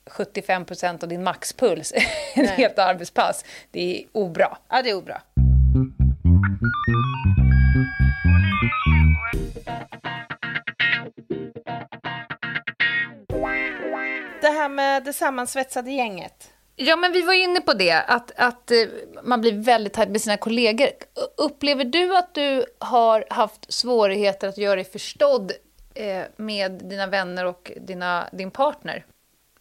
75 0.09 0.65
procent 0.65 1.03
av 1.03 1.09
din 1.09 1.23
maxpuls 1.23 1.93
ett 2.35 2.49
helt 2.49 2.79
arbetspass. 2.79 3.45
Det 3.71 3.97
är 3.97 4.05
obra. 4.11 4.57
Ja, 4.69 4.81
det 4.81 4.89
är 4.89 5.01
bra. 5.01 5.21
Det 14.41 14.47
här 14.47 14.69
med 14.69 15.03
det 15.03 15.13
sammansvetsade 15.13 15.91
gänget. 15.91 16.53
Ja, 16.75 16.95
men 16.95 17.11
vi 17.11 17.21
var 17.21 17.33
inne 17.33 17.61
på 17.61 17.73
det, 17.73 17.91
att, 17.91 18.31
att 18.35 18.71
eh, 18.71 18.77
man 19.23 19.41
blir 19.41 19.63
väldigt 19.63 19.93
tajt 19.93 20.09
med 20.09 20.21
sina 20.21 20.37
kollegor. 20.37 20.87
Upplever 21.37 21.83
du 21.83 22.17
att 22.17 22.33
du 22.33 22.65
har 22.79 23.25
haft 23.29 23.73
svårigheter 23.73 24.47
att 24.47 24.57
göra 24.57 24.75
dig 24.75 24.85
förstådd 24.85 25.51
eh, 25.95 26.23
med 26.37 26.71
dina 26.71 27.07
vänner 27.07 27.45
och 27.45 27.71
dina, 27.81 28.29
din 28.31 28.51
partner? 28.51 29.05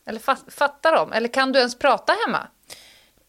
Eller 0.07 0.21
fa- 0.21 0.51
fattar 0.51 0.93
de? 0.93 1.13
Eller 1.13 1.29
kan 1.29 1.53
du 1.53 1.59
ens 1.59 1.79
prata 1.79 2.13
hemma? 2.27 2.47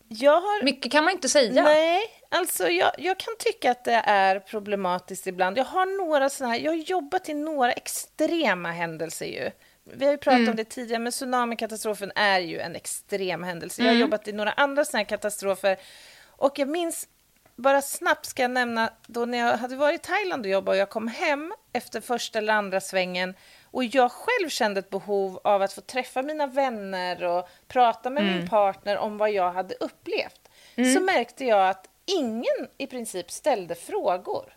Jag 0.07 0.41
har... 0.41 0.63
Mycket 0.63 0.91
kan 0.91 1.03
man 1.03 1.13
inte 1.13 1.29
säga. 1.29 1.63
Nej, 1.63 2.01
alltså 2.29 2.69
jag, 2.69 2.91
jag 2.97 3.17
kan 3.19 3.33
tycka 3.39 3.71
att 3.71 3.83
det 3.83 4.01
är 4.05 4.39
problematiskt 4.39 5.27
ibland. 5.27 5.57
Jag 5.57 5.65
har 5.65 5.85
några 6.07 6.29
såna 6.29 6.49
här, 6.49 6.59
jag 6.59 6.71
har 6.71 6.77
jobbat 6.77 7.29
i 7.29 7.33
några 7.33 7.71
extrema 7.71 8.71
händelser 8.71 9.25
ju. 9.25 9.51
Vi 9.83 10.05
har 10.05 10.11
ju 10.11 10.17
pratat 10.17 10.37
Mm. 10.39 10.49
om 10.49 10.55
det 10.55 10.63
tidigare, 10.63 10.99
men 11.01 11.11
tsunamikatastrofen 11.11 12.11
är 12.15 12.39
ju 12.39 12.59
en 12.59 12.75
extrem 12.75 13.43
händelse. 13.43 13.81
Jag 13.81 13.87
har 13.87 13.91
Mm. 13.95 14.01
jobbat 14.01 14.27
i 14.27 14.31
några 14.31 14.51
andra 14.51 14.85
såna 14.85 14.97
här 14.99 15.05
katastrofer. 15.05 15.77
Och 16.25 16.59
jag 16.59 16.67
minns, 16.69 17.07
bara 17.55 17.81
snabbt 17.81 18.25
ska 18.25 18.41
jag 18.41 18.51
nämna, 18.51 18.89
då 19.07 19.25
när 19.25 19.37
jag 19.37 19.57
hade 19.57 19.75
varit 19.75 20.01
i 20.01 20.07
Thailand 20.07 20.45
och 20.45 20.51
jobbat 20.51 20.73
och 20.73 20.77
jag 20.77 20.89
kom 20.89 21.07
hem 21.07 21.53
efter 21.73 22.01
första 22.01 22.39
eller 22.39 22.53
andra 22.53 22.81
svängen 22.81 23.33
och 23.71 23.83
jag 23.83 24.11
själv 24.11 24.49
kände 24.49 24.79
ett 24.79 24.89
behov 24.89 25.39
av 25.43 25.61
att 25.61 25.73
få 25.73 25.81
träffa 25.81 26.21
mina 26.21 26.47
vänner 26.47 27.23
och 27.23 27.49
prata 27.67 28.09
med 28.09 28.23
min 28.23 28.47
partner 28.47 28.97
om 28.97 29.17
vad 29.17 29.31
jag 29.31 29.51
hade 29.51 29.75
upplevt 29.75 30.49
så 30.75 31.01
märkte 31.01 31.45
jag 31.45 31.69
att 31.69 31.89
ingen 32.05 32.67
i 32.77 32.87
princip 32.87 33.31
ställde 33.31 33.75
frågor. 33.75 34.53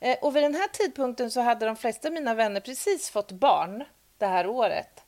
Eh, 0.00 0.18
och 0.20 0.36
vid 0.36 0.42
den 0.42 0.54
här 0.54 0.68
tidpunkten 0.68 1.30
så 1.30 1.40
hade 1.40 1.66
de 1.66 1.76
flesta 1.76 2.08
av 2.08 2.14
mina 2.14 2.34
vänner 2.34 2.60
precis 2.60 3.10
fått 3.10 3.32
barn 3.32 3.84
det 4.18 4.26
här 4.26 4.46
året. 4.46 5.04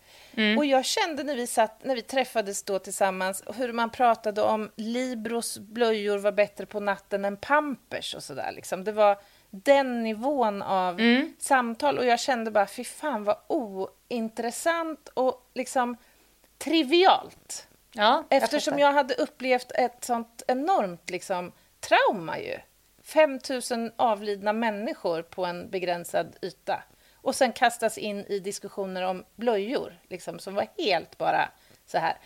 Och 0.59 0.65
jag 0.65 0.85
kände 0.85 1.23
när 1.23 1.37
vi, 1.37 1.47
satt, 1.47 1.85
när 1.85 1.95
vi 1.95 2.03
träffades 2.03 2.63
då 2.63 2.79
tillsammans 2.79 3.43
hur 3.57 3.73
man 3.73 3.91
pratade 3.91 4.43
om 4.43 4.71
Libros 4.77 5.59
blöjor 5.59 6.19
var 6.19 6.33
bättre 6.33 6.67
på 6.67 6.81
natten 6.81 7.25
än 7.25 7.37
Pampers 7.37 8.15
och 8.15 8.23
sådär. 8.23 8.53
Liksom. 8.53 8.85
Det 8.85 8.93
var 8.93 9.19
den 9.55 10.03
nivån 10.03 10.63
av 10.63 11.01
samtal 11.39 11.99
och 11.99 12.07
jag 12.07 12.21
kände 12.21 12.51
bara 12.51 12.67
fy 12.67 12.85
fan 12.85 13.25
vad 13.25 13.37
ointressant 13.47 15.09
och 15.15 15.51
liksom 15.55 15.97
trivialt. 16.59 17.69
Ja, 17.93 18.25
Eftersom 18.31 18.73
fattar. 18.73 18.81
jag 18.87 18.93
hade 18.93 19.15
upplevt 19.15 19.73
ett 19.75 20.05
sånt 20.05 20.43
enormt 20.47 21.11
liksom, 21.11 21.53
trauma 21.81 22.39
ju. 22.39 22.59
5 23.03 23.41
000 23.71 23.91
avlidna 23.97 24.53
människor 24.53 25.23
på 25.23 25.45
en 25.45 25.71
begränsad 25.71 26.37
yta. 26.43 26.83
Och 27.15 27.35
sen 27.35 27.53
kastas 27.53 27.99
in 27.99 28.25
i 28.25 28.39
diskussioner 28.39 29.03
om 29.03 29.25
blöjor, 29.35 29.99
liksom, 30.09 30.39
som 30.39 30.55
var 30.55 30.67
helt 30.79 31.19
bara 31.19 31.49
så 31.87 31.99
här. 31.99 32.17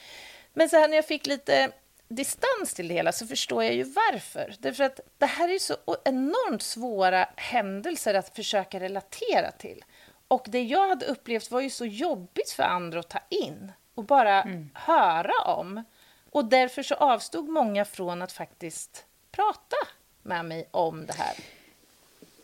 Men 0.53 0.69
så 0.69 0.77
här 0.77 0.89
när 0.89 0.97
jag 0.97 1.07
fick 1.07 1.27
lite 1.27 1.71
distans 2.09 2.75
till 2.75 2.89
det 2.89 2.95
hela 2.95 3.13
så 3.13 3.27
förstår 3.27 3.65
jag 3.65 3.75
ju 3.75 3.83
varför. 3.83 4.55
Därför 4.59 4.85
att 4.85 5.01
det 5.19 5.27
här 5.27 5.49
är 5.49 5.59
så 5.59 5.77
enormt 6.05 6.63
svåra 6.63 7.29
händelser 7.37 8.15
att 8.15 8.37
försöka 8.37 8.81
relatera 8.81 9.51
till. 9.51 9.85
Och 10.29 10.47
det 10.49 10.63
jag 10.63 10.89
hade 10.89 11.07
upplevt 11.07 11.51
var 11.51 11.61
ju 11.61 11.71
så 11.71 11.87
jobbigt 11.87 12.51
för 12.51 12.63
andra 12.63 13.01
att 13.01 13.09
ta 13.09 13.21
in 13.29 13.73
och 13.95 14.05
bara 14.05 14.47
höra 14.75 15.43
om. 15.45 15.85
Och 16.31 16.45
därför 16.45 16.83
så 16.83 16.95
avstod 16.95 17.49
många 17.49 17.85
från 17.85 18.23
att 18.23 18.33
faktiskt 18.33 19.05
prata 19.31 19.77
med 20.23 20.45
mig 20.45 20.69
om 20.71 21.07
det 21.07 21.13
här. 21.13 21.35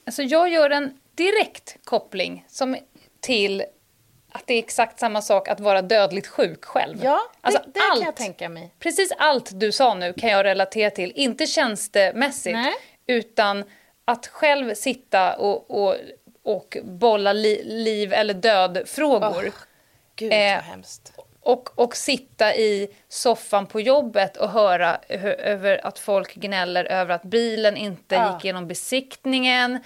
Alltså 0.04 0.22
jag 0.22 0.48
gör 0.48 0.70
en 0.70 1.00
direkt 1.14 1.76
koppling 1.84 2.44
som 2.48 2.76
till 3.20 3.64
att 4.34 4.46
det 4.46 4.54
är 4.54 4.58
exakt 4.58 4.98
samma 4.98 5.22
sak 5.22 5.48
att 5.48 5.60
vara 5.60 5.82
dödligt 5.82 6.26
sjuk 6.26 6.64
själv. 6.64 6.98
Ja, 7.04 7.20
det, 7.32 7.38
alltså 7.46 7.62
det 7.74 7.80
allt, 7.90 8.00
kan 8.00 8.06
jag 8.06 8.16
tänka 8.16 8.48
mig. 8.48 8.74
Precis 8.78 9.12
allt 9.18 9.60
du 9.60 9.72
sa 9.72 9.94
nu 9.94 10.12
kan 10.12 10.30
jag 10.30 10.44
relatera 10.44 10.90
till. 10.90 11.12
Inte 11.14 11.46
tjänstemässigt, 11.46 12.54
Nej. 12.56 12.72
utan 13.06 13.64
att 14.04 14.26
själv 14.26 14.74
sitta 14.74 15.36
och, 15.36 15.70
och, 15.70 15.96
och 16.42 16.76
bolla 16.84 17.32
li, 17.32 17.62
liv 17.64 18.12
eller 18.12 18.34
död-frågor. 18.34 19.44
Åh, 19.46 19.52
Gud, 20.16 20.32
Eh, 20.32 20.54
vad 20.54 20.64
hemskt. 20.64 21.12
Och, 21.40 21.78
och 21.78 21.96
sitta 21.96 22.54
i 22.54 22.88
soffan 23.08 23.66
på 23.66 23.80
jobbet 23.80 24.36
och 24.36 24.48
höra 24.50 24.98
över 25.38 25.86
att 25.86 25.98
folk 25.98 26.34
gnäller 26.34 26.84
över 26.84 27.14
att 27.14 27.22
bilen 27.22 27.76
inte 27.76 28.14
Ja. 28.14 28.34
gick 28.34 28.44
igenom 28.44 28.66
besiktningen. 28.68 29.80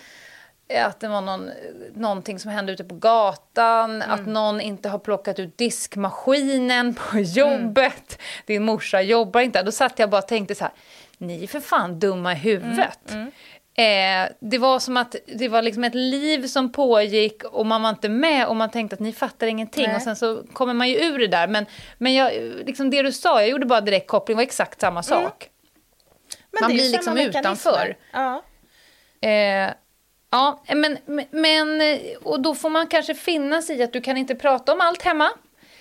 Att 0.74 1.00
det 1.00 1.08
var 1.08 1.20
någon, 1.20 1.50
någonting 1.94 2.38
som 2.38 2.50
hände 2.50 2.72
ute 2.72 2.84
på 2.84 2.94
gatan. 2.94 4.02
Att 4.02 4.26
någon 4.26 4.60
inte 4.60 4.88
har 4.88 4.98
plockat 4.98 5.38
ut 5.38 5.58
diskmaskinen 5.58 6.94
på 6.94 7.18
jobbet. 7.18 8.18
Din 8.46 8.64
morsa 8.64 9.02
jobbar 9.02 9.40
inte. 9.40 9.62
Då 9.62 9.72
satt 9.72 9.98
jag 9.98 10.10
bara 10.10 10.22
och 10.22 10.28
tänkte 10.28 10.54
så 10.54 10.64
här. 10.64 10.72
Ni 11.18 11.42
är 11.42 11.46
för 11.46 11.60
fan 11.60 11.98
dumma 11.98 12.32
i 12.32 12.36
huvudet. 12.36 13.14
Eh, 13.78 14.28
det 14.40 14.58
var 14.58 14.78
som 14.78 14.96
att 14.96 15.16
det 15.26 15.48
var 15.48 15.62
liksom 15.62 15.84
ett 15.84 15.94
liv 15.94 16.46
som 16.46 16.72
pågick 16.72 17.44
och 17.44 17.66
man 17.66 17.82
var 17.82 17.90
inte 17.90 18.08
med 18.08 18.46
och 18.46 18.56
man 18.56 18.70
tänkte 18.70 18.94
att 18.94 19.00
ni 19.00 19.12
fattar 19.12 19.46
ingenting. 19.46 19.86
Nej. 19.86 19.96
Och 19.96 20.02
sen 20.02 20.16
så 20.16 20.42
kommer 20.52 20.74
man 20.74 20.88
ju 20.88 20.96
ur 20.96 21.18
det 21.18 21.26
där. 21.26 21.48
Men, 21.48 21.66
men 21.98 22.14
jag, 22.14 22.32
liksom 22.66 22.90
det 22.90 23.02
du 23.02 23.12
sa, 23.12 23.40
jag 23.40 23.48
gjorde 23.48 23.66
bara 23.66 23.80
direkt 23.80 24.06
koppling, 24.06 24.36
var 24.36 24.42
exakt 24.42 24.80
samma 24.80 25.02
sak. 25.02 25.50
Men 26.50 26.60
man 26.60 26.72
blir 26.72 26.92
liksom 26.92 27.18
utanför. 27.18 27.96
Ja. 28.12 28.42
Eh, 29.28 29.70
ja, 30.30 30.62
men, 30.74 30.98
men 31.30 31.80
och 32.22 32.40
då 32.40 32.54
får 32.54 32.70
man 32.70 32.86
kanske 32.86 33.14
finna 33.14 33.62
sig 33.62 33.76
i 33.76 33.82
att 33.82 33.92
du 33.92 34.00
kan 34.00 34.16
inte 34.16 34.34
prata 34.34 34.72
om 34.72 34.80
allt 34.80 35.02
hemma. 35.02 35.30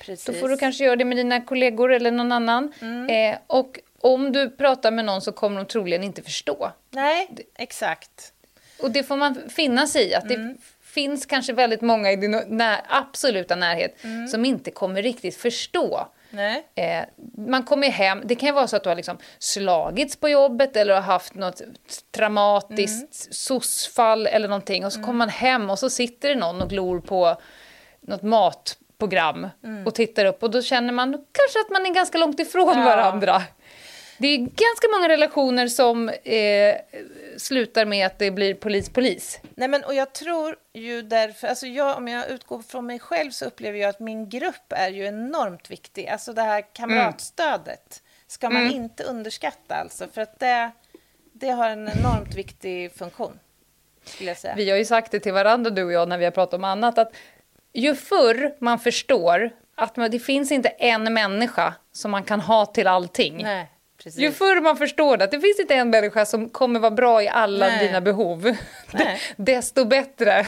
Precis. 0.02 0.26
Då 0.26 0.34
får 0.34 0.50
du 0.50 0.58
kanske 0.58 0.84
göra 0.84 0.96
det 0.96 1.06
med 1.06 1.18
dina 1.18 1.42
kollegor 1.42 1.94
eller 1.94 2.12
någon 2.12 2.32
annan. 2.32 2.74
Eh, 3.10 3.38
och 3.48 3.80
om 4.02 4.32
du 4.32 4.50
pratar 4.50 4.92
med 4.92 5.06
någon 5.06 5.22
så 5.22 5.32
kommer 5.32 5.58
de 5.58 5.66
troligen 5.66 6.04
inte 6.04 6.22
förstå. 6.22 6.72
Nej, 6.90 7.30
exakt. 7.56 8.34
Och 8.80 8.92
det 8.92 9.04
får 9.04 9.16
man 9.16 9.50
finna 9.50 9.88
sig 9.88 10.10
i. 10.10 10.16
Att 10.16 10.30
det 10.30 10.56
finns 10.82 11.26
kanske 11.26 11.54
väldigt 11.54 11.82
många 11.82 12.12
i 12.12 12.16
din 12.16 12.42
när, 12.48 12.82
absoluta 12.90 13.56
närhet 13.56 13.98
som 14.32 14.46
inte 14.46 14.72
kommer 14.72 15.02
riktigt 15.02 15.36
förstå. 15.36 16.08
Eh, 16.76 17.06
man 17.38 17.64
kommer 17.64 17.90
hem, 17.90 18.22
det 18.26 18.36
kan 18.36 18.48
ju 18.48 18.54
vara 18.54 18.68
så 18.68 18.76
att 18.76 18.84
du 18.84 18.90
har 18.90 18.96
liksom 18.96 19.18
slagits 19.40 20.16
på 20.16 20.30
jobbet 20.30 20.76
eller 20.76 20.94
har 20.94 21.02
haft 21.02 21.36
något 21.36 21.62
traumatiskt 22.16 23.34
SOS-fall 23.36 24.28
eller 24.28 24.48
någonting 24.48 24.86
och 24.86 24.94
så 24.94 25.02
kommer 25.02 25.18
man 25.18 25.30
hem 25.30 25.70
och 25.70 25.80
så 25.80 25.90
sitter 25.90 26.30
det 26.30 26.36
någon 26.36 26.62
och 26.62 26.70
glor 26.70 27.00
på 27.00 27.42
något 28.02 28.22
matprogram 28.22 29.48
och 29.86 29.96
tittar 29.96 30.26
upp 30.26 30.44
och 30.44 30.52
då 30.52 30.62
känner 30.62 30.94
man 30.94 31.12
kanske 31.12 31.60
att 31.66 31.70
man 31.72 31.86
är 31.86 31.94
ganska 31.94 32.18
långt 32.18 32.40
ifrån 32.40 32.78
Ja. 32.78 32.86
varandra. 32.86 33.42
Det 34.18 34.28
är 34.28 34.38
ganska 34.38 34.88
många 34.96 35.10
relationer 35.10 35.68
som 35.68 36.10
eh, 36.10 36.76
slutar 37.38 37.86
med 37.86 38.06
att 38.06 38.20
det 38.20 38.32
blir 38.32 38.54
polis-polis. 38.54 39.40
Nej, 39.56 39.68
men 39.68 39.84
och 39.84 39.94
jag 39.94 40.14
tror 40.14 40.56
ju 40.74 41.02
därför, 41.02 41.48
alltså 41.48 41.68
jag, 41.68 41.98
om 41.98 42.08
jag 42.08 42.30
utgår 42.30 42.62
från 42.62 42.86
mig 42.86 43.00
själv 43.00 43.32
så 43.32 43.46
upplever 43.46 43.80
jag 43.80 43.90
att 43.90 44.00
min 44.00 44.30
grupp 44.30 44.66
är 44.70 44.90
ju 44.90 45.06
enormt 45.06 45.72
viktig. 45.72 46.08
Alltså 46.08 46.34
det 46.34 46.42
här 46.42 46.74
kamratstödet 46.74 48.04
ska 48.28 48.50
man 48.50 48.72
inte 48.72 49.04
underskatta 49.04 49.76
alltså, 49.76 50.08
för 50.14 50.22
att 50.22 50.40
det, 50.40 50.72
det 51.34 51.50
har 51.50 51.70
en 51.70 51.90
enormt 51.90 52.36
viktig 52.36 52.94
funktion. 52.94 53.40
Vi 54.56 54.70
har 54.70 54.78
ju 54.78 54.86
sagt 54.86 55.12
det 55.12 55.20
till 55.20 55.34
varandra 55.34 55.70
du 55.70 55.84
och 55.84 55.92
jag 55.92 56.10
när 56.10 56.18
vi 56.18 56.26
har 56.26 56.32
pratat 56.32 56.54
om 56.54 56.64
annat 56.64 56.98
att 56.98 57.12
ju 57.74 57.96
förr 57.96 58.56
man 58.60 58.80
förstår 58.80 59.50
att 59.76 59.96
det 59.96 60.20
finns 60.20 60.52
inte 60.52 60.70
en 60.70 61.14
människa 61.14 61.74
som 61.92 62.12
man 62.12 62.24
kan 62.24 62.42
ha 62.42 62.66
till 62.66 62.88
allting. 62.88 63.44
Nej, 63.44 63.72
precis. 64.04 64.20
Ju 64.22 64.32
förr 64.32 64.62
man 64.62 64.78
förstår 64.78 65.18
det, 65.18 65.24
att 65.24 65.32
det 65.32 65.40
finns 65.42 65.60
inte 65.60 65.74
en 65.76 65.90
människa 65.90 66.26
som 66.26 66.50
kommer 66.50 66.80
vara 66.80 66.92
bra 66.92 67.24
i 67.24 67.28
alla 67.28 67.68
Nej. 67.68 67.88
dina 67.88 68.02
behov, 68.02 68.56
desto 69.36 69.86
bättre. 69.86 70.48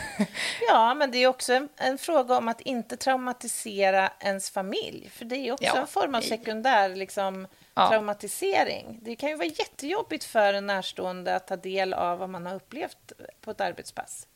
Ja, 0.67 0.93
men 0.93 1.11
det 1.11 1.17
är 1.17 1.27
också 1.27 1.53
en, 1.53 1.69
en 1.77 1.97
fråga 1.97 2.37
om 2.37 2.47
att 2.47 2.61
inte 2.61 2.97
traumatisera 2.97 4.11
ens 4.19 4.49
familj. 4.49 5.09
För 5.13 5.25
det 5.25 5.35
är 5.35 5.51
också 5.51 5.65
Ja. 5.65 5.77
en 5.77 5.87
form 5.87 6.15
av 6.15 6.21
sekundär 6.21 6.89
liksom, 6.95 7.47
Ja. 7.73 7.89
traumatisering. 7.89 8.99
Det 9.01 9.15
kan 9.15 9.29
ju 9.29 9.35
vara 9.35 9.47
jättejobbigt 9.47 10.23
för 10.23 10.53
en 10.53 10.67
närstående 10.67 11.35
att 11.35 11.47
ta 11.47 11.55
del 11.55 11.93
av 11.93 12.19
vad 12.19 12.29
man 12.29 12.45
har 12.45 12.55
upplevt 12.55 13.11
på 13.41 13.51
ett 13.51 13.61
arbetspass. 13.61 14.27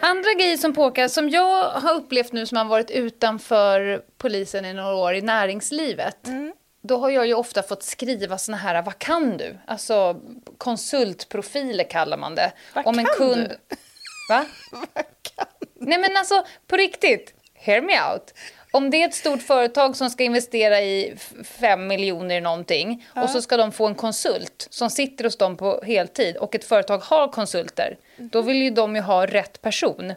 Andra 0.00 0.32
grejer 0.32 0.56
som 0.56 0.72
påkar, 0.72 1.08
som 1.08 1.30
jag 1.30 1.70
har 1.70 1.94
upplevt 1.94 2.32
nu 2.32 2.46
som 2.46 2.58
har 2.58 2.64
varit 2.64 2.90
utanför 2.90 4.02
polisen 4.18 4.64
i 4.64 4.72
några 4.72 4.94
år 4.94 5.14
i 5.14 5.22
näringslivet. 5.22 6.26
Mm. 6.26 6.52
Då 6.82 6.98
har 6.98 7.10
jag 7.10 7.26
ju 7.26 7.34
ofta 7.34 7.62
fått 7.62 7.82
skriva 7.82 8.38
såna 8.38 8.56
här, 8.56 8.82
vad 8.82 8.98
kan 8.98 9.36
du? 9.36 9.58
Alltså 9.66 10.20
konsultprofiler 10.58 11.90
kallar 11.90 12.16
man 12.16 12.34
det. 12.34 12.52
Vad 12.74 12.86
Om 12.86 12.98
en 12.98 13.04
kan 13.04 13.14
kund... 13.14 13.48
du? 13.48 13.76
Va? 14.28 14.44
Nej 15.80 15.98
men 15.98 16.16
alltså, 16.16 16.44
på 16.66 16.76
riktigt. 16.76 17.34
Hear 17.54 17.82
me 17.82 18.12
out. 18.12 18.34
Om 18.70 18.90
det 18.90 19.02
är 19.02 19.08
ett 19.08 19.14
stort 19.14 19.42
företag 19.42 19.96
som 19.96 20.10
ska 20.10 20.24
investera 20.24 20.80
i 20.80 21.16
fem 21.44 21.86
miljoner 21.86 22.36
i 22.36 22.40
någonting 22.40 23.06
och 23.14 23.30
så 23.30 23.42
ska 23.42 23.56
de 23.56 23.72
få 23.72 23.86
en 23.86 23.94
konsult 23.94 24.68
som 24.70 24.90
sitter 24.90 25.24
hos 25.24 25.36
dem 25.36 25.56
på 25.56 25.80
heltid 25.86 26.36
och 26.36 26.54
ett 26.54 26.64
företag 26.64 26.98
har 26.98 27.28
konsulter, 27.28 27.98
då 28.16 28.42
vill 28.42 28.62
ju 28.62 28.70
de 28.70 28.96
ju 28.96 29.02
ha 29.02 29.26
rätt 29.26 29.62
person. 29.62 30.14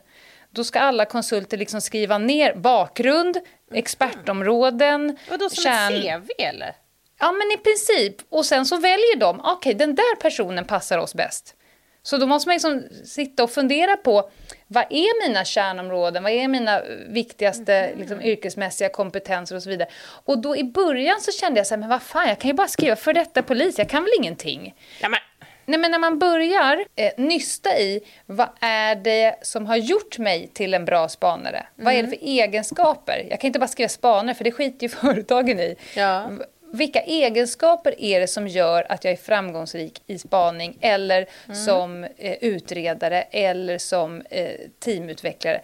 Då 0.51 0.63
ska 0.63 0.79
alla 0.79 1.05
konsulter 1.05 1.57
liksom 1.57 1.81
skriva 1.81 2.17
ner 2.17 2.53
bakgrund, 2.55 3.37
expertområden, 3.73 5.17
Vadå, 5.29 5.49
som 5.49 5.63
kärn- 5.63 5.93
ett 5.93 6.21
CV 6.21 6.29
eller? 6.43 6.75
Ja, 7.19 7.31
men 7.31 7.51
i 7.51 7.57
princip. 7.57 8.15
Och 8.29 8.45
sen 8.45 8.65
så 8.65 8.77
väljer 8.77 9.15
de, 9.17 9.41
okej, 9.43 9.73
den 9.73 9.95
där 9.95 10.15
personen 10.15 10.65
passar 10.65 10.97
oss 10.97 11.13
bäst. 11.13 11.55
Så 12.03 12.17
då 12.17 12.27
måste 12.27 12.49
man 12.49 12.53
liksom 12.53 12.83
sitta 13.05 13.43
och 13.43 13.51
fundera 13.51 13.97
på 13.97 14.29
vad 14.71 14.83
är 14.89 15.27
mina 15.27 15.45
kärnområden, 15.45 16.23
vad 16.23 16.31
är 16.31 16.47
mina 16.47 16.79
eh, 16.79 16.83
viktigaste 17.07 17.91
liksom, 17.97 18.21
yrkesmässiga 18.21 18.89
kompetenser 18.89 19.55
och 19.55 19.63
så 19.63 19.69
vidare. 19.69 19.89
Och 20.25 20.41
då 20.41 20.57
i 20.57 20.63
början 20.63 21.21
så 21.21 21.31
kände 21.31 21.59
jag 21.59 21.67
så 21.67 21.75
här, 21.75 21.79
men 21.79 21.89
vad 21.89 22.01
fan, 22.01 22.27
jag 22.27 22.39
kan 22.39 22.49
ju 22.49 22.53
bara 22.53 22.67
skriva 22.67 22.95
för 22.95 23.13
detta 23.13 23.43
polis, 23.43 23.77
jag 23.77 23.89
kan 23.89 24.03
väl 24.03 24.11
ingenting. 24.19 24.75
Ja, 25.01 25.09
men, 25.09 25.19
Nej, 25.65 25.79
men 25.79 25.91
när 25.91 25.99
man 25.99 26.19
börjar 26.19 26.85
eh, 26.95 27.11
nysta 27.17 27.77
i 27.79 28.01
vad 28.25 28.49
är 28.59 28.95
det 28.95 29.35
som 29.41 29.65
har 29.65 29.75
gjort 29.75 30.17
mig 30.17 30.49
till 30.53 30.73
en 30.73 30.85
bra 30.85 31.07
spanare? 31.09 31.65
Vad 31.75 31.93
är 31.93 32.03
det 32.03 32.09
för 32.09 32.17
egenskaper? 32.21 33.27
Jag 33.29 33.39
kan 33.39 33.47
inte 33.47 33.59
bara 33.59 33.67
skriva 33.67 33.89
spanare, 33.89 34.35
för 34.35 34.43
det 34.43 34.51
skiter 34.51 34.83
ju 34.83 34.89
företagen 35.01 35.59
i. 35.59 35.75
Ja. 35.95 36.29
Vilka 36.71 37.01
egenskaper 37.01 38.01
är 38.01 38.19
det 38.19 38.27
som 38.27 38.47
gör 38.47 38.85
att 38.89 39.03
jag 39.03 39.13
är 39.13 39.17
framgångsrik 39.17 40.01
i 40.07 40.19
spaning 40.19 40.77
eller 40.81 41.25
som 41.65 42.03
eh, 42.03 42.37
utredare 42.41 43.21
eller 43.21 43.77
som 43.77 44.21
eh, 44.29 44.51
teamutvecklare? 44.79 45.61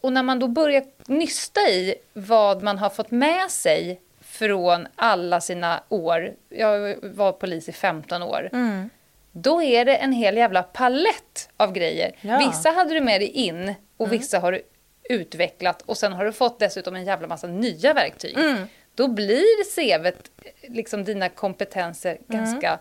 Och 0.00 0.12
när 0.12 0.22
man 0.22 0.38
då 0.38 0.48
börjar 0.48 0.84
nysta 1.06 1.60
i 1.60 1.94
vad 2.12 2.62
man 2.62 2.78
har 2.78 2.90
fått 2.90 3.10
med 3.10 3.50
sig 3.50 4.00
från 4.20 4.88
alla 4.96 5.40
sina 5.40 5.82
år, 5.88 6.32
jag 6.48 6.94
var 7.02 7.32
polis 7.32 7.68
i 7.68 7.72
15 7.72 8.22
år, 8.22 8.48
då 9.32 9.62
är 9.62 9.84
det 9.84 9.96
en 9.96 10.12
hel 10.12 10.36
jävla 10.36 10.62
palett 10.62 11.48
av 11.56 11.72
grejer. 11.72 12.12
Ja. 12.20 12.38
Vissa 12.38 12.70
hade 12.70 12.94
du 12.94 13.00
med 13.00 13.20
dig 13.20 13.28
in 13.28 13.74
och 13.96 14.12
vissa 14.12 14.38
har 14.38 14.52
du 14.52 14.62
utvecklat 15.10 15.82
och 15.82 15.96
sen 15.96 16.12
har 16.12 16.24
du 16.24 16.32
fått 16.32 16.58
dessutom 16.58 16.94
en 16.94 17.04
jävla 17.04 17.28
massa 17.28 17.46
nya 17.46 17.94
verktyg. 17.94 18.36
Då 18.96 19.08
blir 19.08 19.64
CVt, 19.74 20.30
liksom 20.68 21.04
dina 21.04 21.28
kompetenser, 21.28 22.18
ganska 22.28 22.78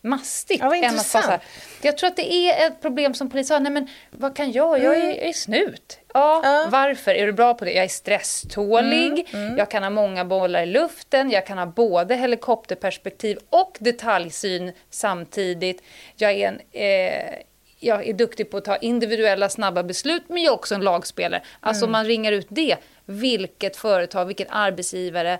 mastigt. 0.00 0.60
Ja, 0.60 0.74
än 0.76 0.98
att 0.98 1.12
bara 1.12 1.22
här-. 1.22 1.40
Jag 1.82 1.98
tror 1.98 2.08
att 2.08 2.16
det 2.16 2.32
är 2.32 2.66
ett 2.66 2.80
problem 2.82 3.14
som 3.14 3.30
polis 3.30 3.50
har. 3.50 3.60
Nej, 3.60 3.72
men 3.72 3.88
vad 4.10 4.36
kan 4.36 4.52
jag? 4.52 4.78
Jag 4.82 4.96
är, 4.96 5.04
jag 5.06 5.16
är 5.18 5.32
snut. 5.32 5.98
Ja, 6.14 6.40
Ja. 6.44 6.66
varför? 6.70 7.10
Är 7.14 7.26
du 7.26 7.32
bra 7.32 7.54
på 7.54 7.64
det? 7.64 7.72
Jag 7.72 7.84
är 7.84 7.88
stresstålig, 7.88 9.28
jag 9.58 9.70
kan 9.70 9.82
ha 9.82 9.90
många 9.90 10.24
bollar 10.24 10.62
i 10.62 10.66
luften, 10.66 11.30
jag 11.30 11.46
kan 11.46 11.58
ha 11.58 11.66
både 11.66 12.14
helikopterperspektiv 12.14 13.38
och 13.50 13.76
detaljsyn 13.80 14.72
samtidigt. 14.90 15.82
Jag 16.16 16.32
är, 16.32 16.48
en, 16.48 16.60
eh, 16.72 17.34
jag 17.80 18.08
är 18.08 18.12
duktig 18.12 18.50
på 18.50 18.56
att 18.56 18.64
ta 18.64 18.76
individuella 18.76 19.48
snabba 19.48 19.82
beslut, 19.82 20.22
men 20.28 20.42
jag 20.42 20.50
är 20.50 20.54
också 20.54 20.74
en 20.74 20.80
lagspelare. 20.80 21.42
Alltså 21.60 21.84
om 21.84 21.92
man 21.92 22.04
ringar 22.04 22.32
ut 22.32 22.46
det, 22.50 22.76
vilket 23.08 23.76
företag, 23.76 24.24
vilken 24.24 24.50
arbetsgivare, 24.50 25.38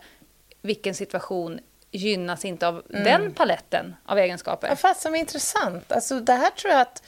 vilken 0.63 0.95
situation 0.95 1.61
gynnas 1.91 2.45
inte 2.45 2.69
av 2.69 2.83
den 2.89 3.33
paletten 3.33 3.97
av 4.07 4.19
egenskaper? 4.19 4.69
Ja, 4.69 4.77
fast 4.77 5.01
som 5.01 5.15
är 5.15 5.19
intressant. 5.19 5.93
Alltså, 5.93 6.21
det 6.21 6.33
här 6.33 6.51
tror 6.51 6.73
jag 6.73 6.81
att 6.81 7.03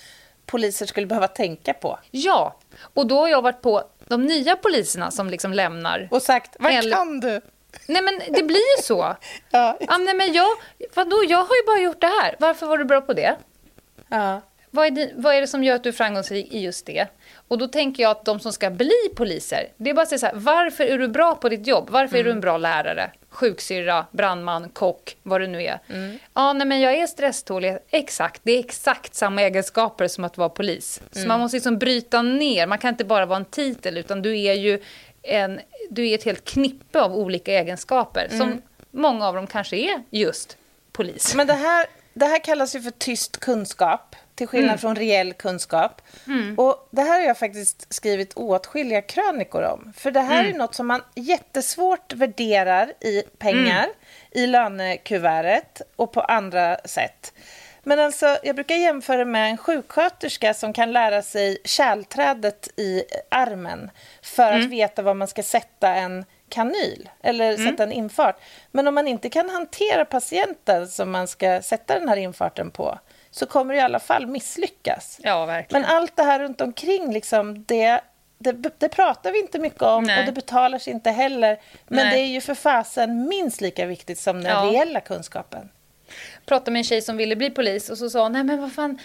poliser 0.47 0.87
skulle 0.87 1.07
behöva 1.07 1.29
tänka 1.29 1.75
på. 1.75 1.99
Ja, 2.11 2.57
och 2.95 3.07
då 3.07 3.19
har 3.21 3.29
jag 3.29 3.43
varit 3.43 3.63
på 3.63 3.83
de 4.09 4.27
nya 4.27 4.57
poliserna 4.57 5.11
som 5.11 5.31
liksom 5.31 5.53
lämnar. 5.53 6.09
Och 6.11 6.23
sagt, 6.23 6.57
vad 6.59 6.73
Eller- 6.73 6.97
kan 6.97 7.21
du? 7.21 7.41
Nej 7.87 8.03
men 8.03 8.21
det 8.29 8.43
blir 8.43 8.77
ju 8.79 8.83
så. 8.83 9.17
Ja. 9.51 9.77
Ja, 9.81 9.99
nej, 9.99 10.15
men 10.15 10.33
jag, 10.33 10.49
vadå, 10.95 11.25
jag 11.29 11.39
har 11.39 11.57
ju 11.57 11.67
bara 11.67 11.79
gjort 11.79 12.01
det 12.01 12.07
här. 12.23 12.37
Varför 12.39 12.67
var 12.67 12.79
du 12.79 12.85
bra 12.85 13.01
på 13.01 13.13
det? 13.13 13.37
Ja. 14.09 14.41
Vad 14.71 14.87
är, 14.87 14.91
det, 14.91 15.11
vad 15.17 15.35
är 15.35 15.41
det 15.41 15.47
som 15.47 15.65
gör 15.65 15.75
att 15.77 15.83
du 15.83 15.89
är 15.89 15.93
framgångsrik 15.93 16.53
i 16.53 16.59
just 16.61 16.87
det? 16.87 17.07
Och 17.51 17.59
då 17.59 17.69
tänker 17.69 18.03
jag 18.03 18.11
att 18.11 18.25
de 18.25 18.41
som 18.41 18.53
ska 18.53 18.71
bli 18.71 19.09
poliser, 19.17 19.69
det 19.77 19.91
är 19.91 19.95
bara 19.95 20.03
att 20.03 20.09
säga 20.09 20.19
så 20.19 20.27
här, 20.27 20.35
varför 20.37 20.85
är 20.85 20.99
du 20.99 21.09
bra 21.09 21.35
på 21.35 21.49
ditt 21.49 21.67
jobb? 21.67 21.91
Varför 21.91 22.17
är 22.17 22.25
du 22.25 22.31
en 22.31 22.41
bra 22.41 22.59
lärare? 22.59 23.11
Sjuksyrra, 23.31 24.07
brandman, 24.11 24.69
kock, 24.69 25.17
vad 25.23 25.41
det 25.41 25.47
nu 25.47 25.63
är. 25.63 25.81
Ja, 26.35 26.53
nej 26.53 26.67
men 26.67 26.81
jag 26.81 26.95
är 26.95 27.07
stresstålig, 27.07 27.79
exakt. 27.91 28.41
Det 28.45 28.53
är 28.53 28.59
exakt 28.59 29.15
samma 29.15 29.43
egenskaper 29.43 30.09
som 30.09 30.25
att 30.25 30.39
vara 30.39 30.49
polis. 30.49 31.01
Så 31.13 31.27
man 31.27 31.41
måste 31.41 31.57
liksom 31.57 31.79
bryta 31.79 32.23
ner, 32.23 32.67
man 32.67 32.79
kan 32.79 32.89
inte 32.89 33.05
bara 33.05 33.27
vara 33.27 33.37
en 33.37 33.45
titel, 33.45 33.99
utan 33.99 34.23
du 34.23 34.41
är 34.41 34.55
ju 34.55 34.83
en, 35.23 35.61
du 35.91 36.09
är 36.09 36.15
ett 36.15 36.25
helt 36.25 36.45
knippe 36.45 37.01
av 37.01 37.17
olika 37.17 37.53
egenskaper, 37.53 38.29
som 38.31 38.63
många 38.91 39.29
av 39.29 39.35
dem 39.35 39.47
kanske 39.47 39.77
är 39.77 40.03
just 40.11 40.57
polis. 40.93 41.35
Men 41.35 41.47
det 41.47 41.55
här, 41.55 41.87
det 42.15 42.27
här 42.27 42.45
kallas 42.45 42.75
ju 42.75 42.81
för 42.81 42.91
tyst 42.91 43.41
kunskap, 43.41 44.17
till 44.41 44.49
skillnad 44.49 44.81
från 44.81 44.97
reell 44.97 45.33
kunskap. 45.33 46.03
Och 46.57 46.89
det 46.91 47.03
här 47.03 47.21
har 47.21 47.27
jag 47.27 47.39
faktiskt 47.39 47.95
skrivit 47.95 48.33
åtskilliga 48.35 49.03
krönikor 49.03 49.63
om. 49.63 49.93
För 49.97 50.11
det 50.11 50.21
här 50.21 50.45
är 50.45 50.55
något 50.55 50.75
som 50.75 50.87
man 50.87 51.03
jättesvårt 51.15 52.13
värderar 52.13 52.93
i 53.01 53.23
pengar, 53.39 53.87
i 54.31 54.47
lönekuvertet 54.47 55.83
och 55.97 56.13
på 56.13 56.21
andra 56.21 56.77
sätt. 56.85 57.33
Men 57.83 57.99
alltså, 57.99 58.39
jag 58.43 58.55
brukar 58.55 58.75
jämföra 58.77 59.25
med 59.25 59.51
en 59.51 59.57
sjuksköterska 59.57 60.55
som 60.55 60.73
kan 60.73 60.93
lära 60.93 61.23
sig 61.23 61.59
kärlträdet 61.65 62.69
i 62.77 63.05
armen 63.29 63.91
för 64.23 64.53
att 64.53 64.65
veta 64.65 65.03
var 65.03 65.15
man 65.15 65.29
ska 65.29 65.43
sätta 65.43 65.95
en 65.95 66.25
kanyl 66.49 67.09
eller 67.23 67.57
sätta 67.57 67.83
en 67.83 67.93
infart. 67.93 68.37
Men 68.71 68.89
om 68.89 68.95
man 68.95 69.09
inte 69.09 69.29
kan 69.29 69.51
hantera 69.51 70.05
patienten 70.05 70.89
som 70.89 71.11
man 71.11 71.29
ska 71.29 71.63
sätta 71.63 71.99
den 71.99 72.09
här 72.09 72.17
infarten 72.17 72.71
på 72.71 72.99
så 73.31 73.47
kommer 73.47 73.75
det 73.75 73.81
i 73.81 73.83
alla 73.83 73.99
fall 73.99 74.27
misslyckas. 74.27 75.21
Ja, 75.23 75.47
verkligen. 75.47 75.83
Men 75.83 75.91
allt 75.97 76.17
det 76.17 76.23
här 76.23 76.39
runt 76.41 76.61
omkring, 76.61 77.13
liksom, 77.13 77.65
det, 77.65 78.01
det, 78.39 78.53
det 78.79 78.89
pratar 78.89 79.33
vi 79.33 79.41
inte 79.41 79.59
mycket 79.59 79.83
om 79.83 80.05
Nej. 80.05 80.21
och 80.21 80.27
det 80.27 80.33
betalar 80.33 80.79
sig 80.79 80.93
inte 80.93 81.11
heller. 81.11 81.61
Men 81.89 82.07
Nej. 82.07 82.15
det 82.17 82.21
är 82.23 82.27
ju 82.27 82.41
för 82.41 82.55
fasen 82.55 83.29
minst 83.29 83.61
lika 83.61 83.87
viktigt 83.87 84.19
som 84.19 84.43
den 84.43 84.53
Ja. 84.53 84.71
reella 84.73 85.01
kunskapen. 85.01 85.69
pratade 86.47 86.71
med 86.71 86.81
en 86.81 86.85
tjej 86.85 87.03
som 87.03 87.17
ville 87.17 87.37
bli 87.37 87.51
polis 87.51 87.91
och 87.91 87.99
så 87.99 88.11
sa 88.11 88.29
nej 88.29 88.45
men 88.45 88.61
vad 88.61 88.73
fan, 88.73 88.99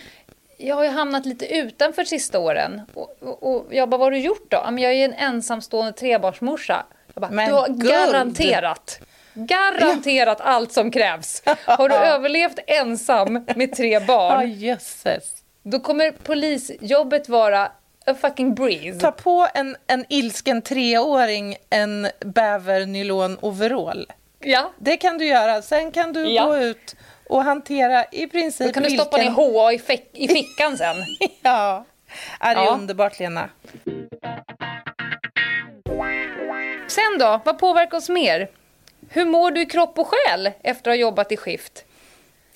jag 0.57 0.76
har 0.76 0.84
ju 0.84 0.89
hamnat 0.89 1.26
lite 1.26 1.45
utanför 1.55 2.03
sista 2.03 2.39
åren. 2.39 2.82
Och, 2.93 3.17
och, 3.21 3.55
och 3.55 3.65
jag 3.71 3.89
bara, 3.89 3.97
vad 3.97 4.05
har 4.05 4.11
du 4.11 4.19
gjort 4.19 4.51
då? 4.51 4.57
"Ja, 4.57 4.71
men 4.71 4.84
jag 4.84 4.93
är 4.93 5.05
en 5.05 5.13
ensamstående 5.13 5.91
trebarnsmorsa. 5.93 6.86
Jag 7.13 7.21
bara, 7.21 7.32
Men 7.32 7.47
du 7.49 7.53
har 7.55 7.67
guld! 7.67 7.89
garanterat, 7.89 8.99
garanterat 9.36 10.41
allt 10.41 10.71
som 10.71 10.91
krävs. 10.91 11.43
Har 11.65 11.89
du 11.89 11.95
överlevt 12.15 12.59
ensam 12.67 13.45
med 13.55 13.75
tre 13.75 13.99
barn, 13.99 14.51
jösses. 14.51 15.23
då 15.63 15.79
kommer 15.79 16.11
polisjobbet 16.11 17.29
vara 17.29 17.71
a 18.07 18.13
fucking 18.21 18.55
breeze. 18.55 18.99
Ta 18.99 19.11
på 19.11 19.47
en, 19.53 19.75
en 19.88 20.05
ilsken 20.09 20.61
treåring 20.61 21.55
en 21.69 22.07
bävernylon-overall. 22.19 24.05
Ja, 24.39 24.71
Det 24.77 24.97
kan 24.97 25.17
du 25.17 25.25
göra. 25.25 25.61
Sen 25.61 25.91
kan 25.91 26.13
du 26.13 26.27
Ja. 26.29 26.45
gå 26.45 26.57
ut 26.57 26.95
och 27.29 27.43
hantera 27.43 28.05
i 28.11 28.27
princip 28.27 28.67
då 28.67 28.73
kan 28.73 28.83
du 28.83 28.89
stoppa 28.89 29.17
ner 29.17 29.23
vilken... 29.23 29.43
HA 29.55 29.71
i, 29.73 29.79
fick, 29.79 30.09
i 30.13 30.27
fickan 30.27 30.77
sen. 30.77 30.95
Ja. 31.19 31.86
Ja, 32.39 32.53
det 32.53 32.59
är 32.59 32.65
Ja. 32.65 32.69
underbart, 32.73 33.19
Lena. 33.19 33.49
Sen 36.88 37.17
då, 37.19 37.41
vad 37.45 37.59
påverkar 37.59 37.97
oss 37.97 38.09
mer? 38.09 38.47
Hur 39.10 39.26
mår 39.26 39.51
du 39.51 39.62
i 39.62 39.66
kropp 39.66 39.99
och 39.99 40.08
själ 40.08 40.51
efter 40.64 40.91
att 40.91 40.97
ha 40.97 41.01
jobbat 41.01 41.32
i 41.32 41.38
skift? 41.38 41.86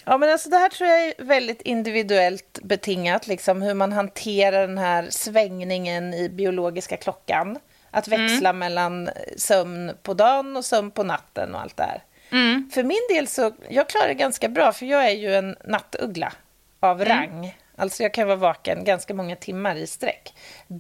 Ja, 0.06 0.18
men 0.18 0.30
alltså 0.32 0.50
det 0.50 0.58
här 0.58 0.70
tror 0.70 0.89
jag 0.89 1.02
är 1.02 1.14
väldigt 1.18 1.62
individuellt 1.62 2.60
betingat, 2.64 3.28
liksom 3.28 3.62
hur 3.62 3.74
man 3.74 3.91
hanterar 3.91 4.68
den 4.68 4.78
här 4.78 5.08
svängningen 5.10 6.14
i 6.14 6.30
biologiska 6.30 6.97
klockan. 6.97 7.60
Att 7.91 8.08
växla 8.08 8.54
mellan 8.54 9.10
sömn 9.38 9.91
på 10.04 10.14
dagen 10.14 10.58
och 10.58 10.66
sömn 10.66 10.91
på 10.91 11.04
natten 11.04 11.56
och 11.56 11.62
allt 11.62 11.78
det 11.78 11.84
här. 11.84 12.04
För 12.74 12.84
min 12.84 13.08
del 13.10 13.28
så, 13.28 13.52
jag 13.70 13.89
klarar 13.89 14.08
det 14.08 14.14
ganska 14.14 14.50
bra, 14.50 14.72
för 14.72 14.86
jag 14.86 15.06
är 15.06 15.16
ju 15.16 15.36
en 15.36 15.56
nattuggla 15.66 16.34
av 16.80 17.06
rang. 17.06 17.56
Alltså 17.80 18.03
jag 18.03 18.13
kan 18.13 18.27
vara 18.27 18.38
vaken 18.38 18.84
ganska 18.84 19.13
många 19.13 19.36
timmar 19.36 19.75
i 19.75 19.88
sträck. 19.88 20.34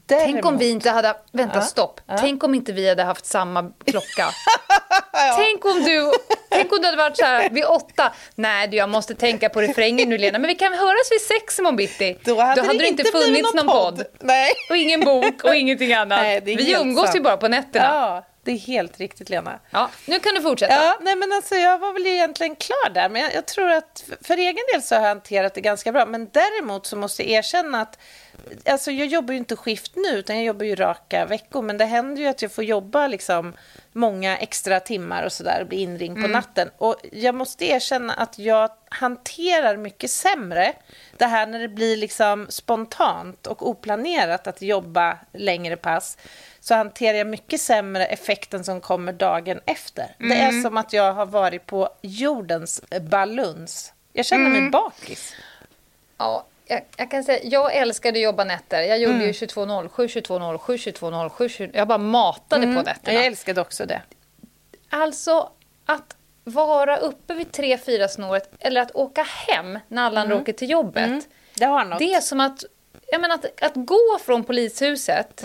Tänk 0.07 0.27
om 0.27 0.33
Däremot- 0.41 0.61
vi 0.61 0.69
inte 0.69 0.89
hade... 0.89 1.15
Vänta, 1.31 1.55
Ja, 1.55 1.61
stopp. 1.61 2.01
ja. 2.07 2.17
Tänk 2.17 2.43
om 2.43 2.55
inte 2.55 2.71
vi 2.73 2.89
hade 2.89 3.03
haft 3.03 3.25
samma 3.25 3.71
klocka. 3.85 4.29
Tänk 5.37 5.65
om 5.65 5.83
du... 5.83 6.11
Tänk 6.49 6.71
om 6.73 6.77
du 6.79 6.85
hade 6.85 6.97
varit 6.97 7.17
så 7.17 7.25
här 7.25 7.49
vid 7.49 7.65
åtta. 7.65 8.13
Nej, 8.35 8.67
du, 8.67 8.77
jag 8.77 8.89
måste 8.89 9.15
tänka 9.15 9.49
på 9.49 9.61
refrängen 9.61 10.09
nu, 10.09 10.17
Lena. 10.17 10.39
Men 10.39 10.47
vi 10.47 10.55
kan 10.55 10.73
höras 10.73 11.11
vid 11.11 11.21
sex 11.21 11.59
imorgon 11.59 11.75
bitti. 11.75 12.17
Då 12.23 12.41
hade, 12.41 12.61
det 12.61 12.71
inte 12.73 12.85
inte 12.85 13.03
blivit 13.03 13.25
funnits 13.25 13.53
någon 13.53 13.67
podd. 13.67 14.03
Nej. 14.19 14.51
Och 14.69 14.77
ingen 14.77 14.99
bok 14.99 15.43
och 15.43 15.55
ingenting 15.55 15.93
annat. 16.01 16.19
Nej, 16.19 16.41
det 16.45 16.55
vi 16.55 16.73
umgås 16.73 17.07
ju 17.07 17.11
sant. 17.11 17.23
bara 17.23 17.37
på 17.37 17.47
nätterna. 17.47 18.23
Ja. 18.43 18.49
Ja, 18.49 18.51
det 18.51 18.51
är 18.51 18.57
helt 18.57 18.97
riktigt, 18.99 19.29
Lena. 19.29 19.59
nu 20.05 20.19
kan 20.19 20.35
du 20.35 20.41
fortsätta. 20.41 20.73
Ja, 20.73 20.97
nej 21.01 21.15
men 21.15 21.33
alltså 21.33 21.55
jag 21.55 21.79
var 21.79 21.93
väl 21.93 22.07
egentligen 22.07 22.55
klar 22.55 22.89
där, 22.93 23.09
men 23.09 23.21
jag, 23.21 23.33
jag 23.33 23.45
tror 23.45 23.69
att 23.69 24.03
för, 24.07 24.17
för 24.27 24.37
egen 24.37 24.63
del 24.73 24.81
så 24.81 24.95
har 24.95 25.01
jag 25.01 25.07
hanterat 25.09 25.53
det 25.53 25.61
ganska 25.61 25.91
bra. 25.91 26.05
Men 26.05 26.29
däremot 26.33 26.85
så 26.85 26.95
måste 26.95 27.23
jag 27.23 27.31
erkänna 27.31 27.81
att 27.81 27.99
alltså 28.65 28.91
jag 28.91 29.07
jobbar 29.07 29.33
ju 29.33 29.37
inte 29.37 29.55
skift 29.55 29.95
nu, 29.95 30.17
utan 30.17 30.35
jag 30.35 30.45
jobbar 30.45 30.65
ju 30.65 30.75
raka 30.75 31.25
veckor. 31.25 31.61
Men 31.61 31.77
det 31.77 31.85
händer 31.85 32.21
ju 32.21 32.27
att 32.27 32.41
jag 32.41 32.51
får 32.51 32.63
jobba 32.63 33.07
liksom 33.07 33.53
många 33.91 34.37
extra 34.37 34.79
timmar 34.79 35.23
och 35.23 35.31
sådär 35.31 35.61
och 35.61 35.67
bli 35.67 35.81
inringd 35.81 36.21
på 36.21 36.27
natten. 36.27 36.69
Och 36.77 36.95
jag 37.11 37.35
måste 37.35 37.65
erkänna 37.65 38.13
att 38.13 38.39
jag 38.39 38.69
hanterar 38.89 39.77
mycket 39.77 40.11
sämre 40.11 40.73
det 41.17 41.25
här 41.25 41.47
när 41.47 41.59
det 41.59 41.67
blir 41.67 41.97
liksom 41.97 42.47
spontant 42.49 43.47
och 43.47 43.67
oplanerat 43.69 44.47
att 44.47 44.61
jobba 44.61 45.17
längre 45.33 45.75
pass 45.75 46.17
så 46.59 46.75
hanterar 46.75 47.17
jag 47.17 47.27
mycket 47.27 47.61
sämre 47.61 48.05
effekten 48.05 48.63
som 48.63 48.81
kommer 48.81 49.13
dagen 49.13 49.59
efter. 49.65 50.15
Det 50.17 50.35
är 50.35 50.61
som 50.61 50.77
att 50.77 50.93
jag 50.93 51.13
har 51.13 51.25
varit 51.25 51.65
på 51.65 51.89
jordens 52.01 52.81
baluns. 53.01 53.93
Jag 54.13 54.25
känner 54.25 54.49
mig 54.49 54.69
bakis. 54.69 55.35
Ja, 56.17 56.45
jag, 56.69 56.81
jag 56.97 57.11
kan 57.11 57.23
säga, 57.23 57.39
jag 57.43 57.75
älskade 57.75 58.19
att 58.19 58.23
jobba 58.23 58.43
nätter. 58.43 58.81
Jag 58.81 59.01
Mm. 59.01 59.11
gjorde 59.11 59.25
ju 59.25 59.31
22.07, 59.31 60.07
22.07, 60.07 60.77
22.07. 60.77 61.47
22, 61.49 61.77
jag 61.77 61.87
bara 61.87 61.97
matade 61.97 62.61
på 62.61 62.71
nätterna. 62.71 62.95
Mm. 63.03 63.15
Jag 63.15 63.25
älskade 63.25 63.61
också 63.61 63.85
det. 63.85 64.01
Alltså 64.89 65.49
att 65.85 66.15
vara 66.43 66.97
uppe 66.97 67.33
vid 67.33 67.47
3-4 67.47 68.07
snåret 68.07 68.49
eller 68.59 68.81
att 68.81 68.91
åka 68.95 69.23
hem 69.23 69.79
när 69.87 70.03
alla 70.03 70.21
andra 70.21 70.35
åker 70.35 70.53
till 70.53 70.69
jobbet. 70.69 71.27
Det 71.53 71.65
har 71.65 71.85
något. 71.85 71.99
Det 71.99 72.13
är 72.13 72.21
som 72.21 72.39
att, 72.39 72.63
jag 73.07 73.21
menar, 73.21 73.35
att, 73.35 73.63
att 73.63 73.75
gå 73.75 74.19
från 74.25 74.43
polishuset 74.43 75.43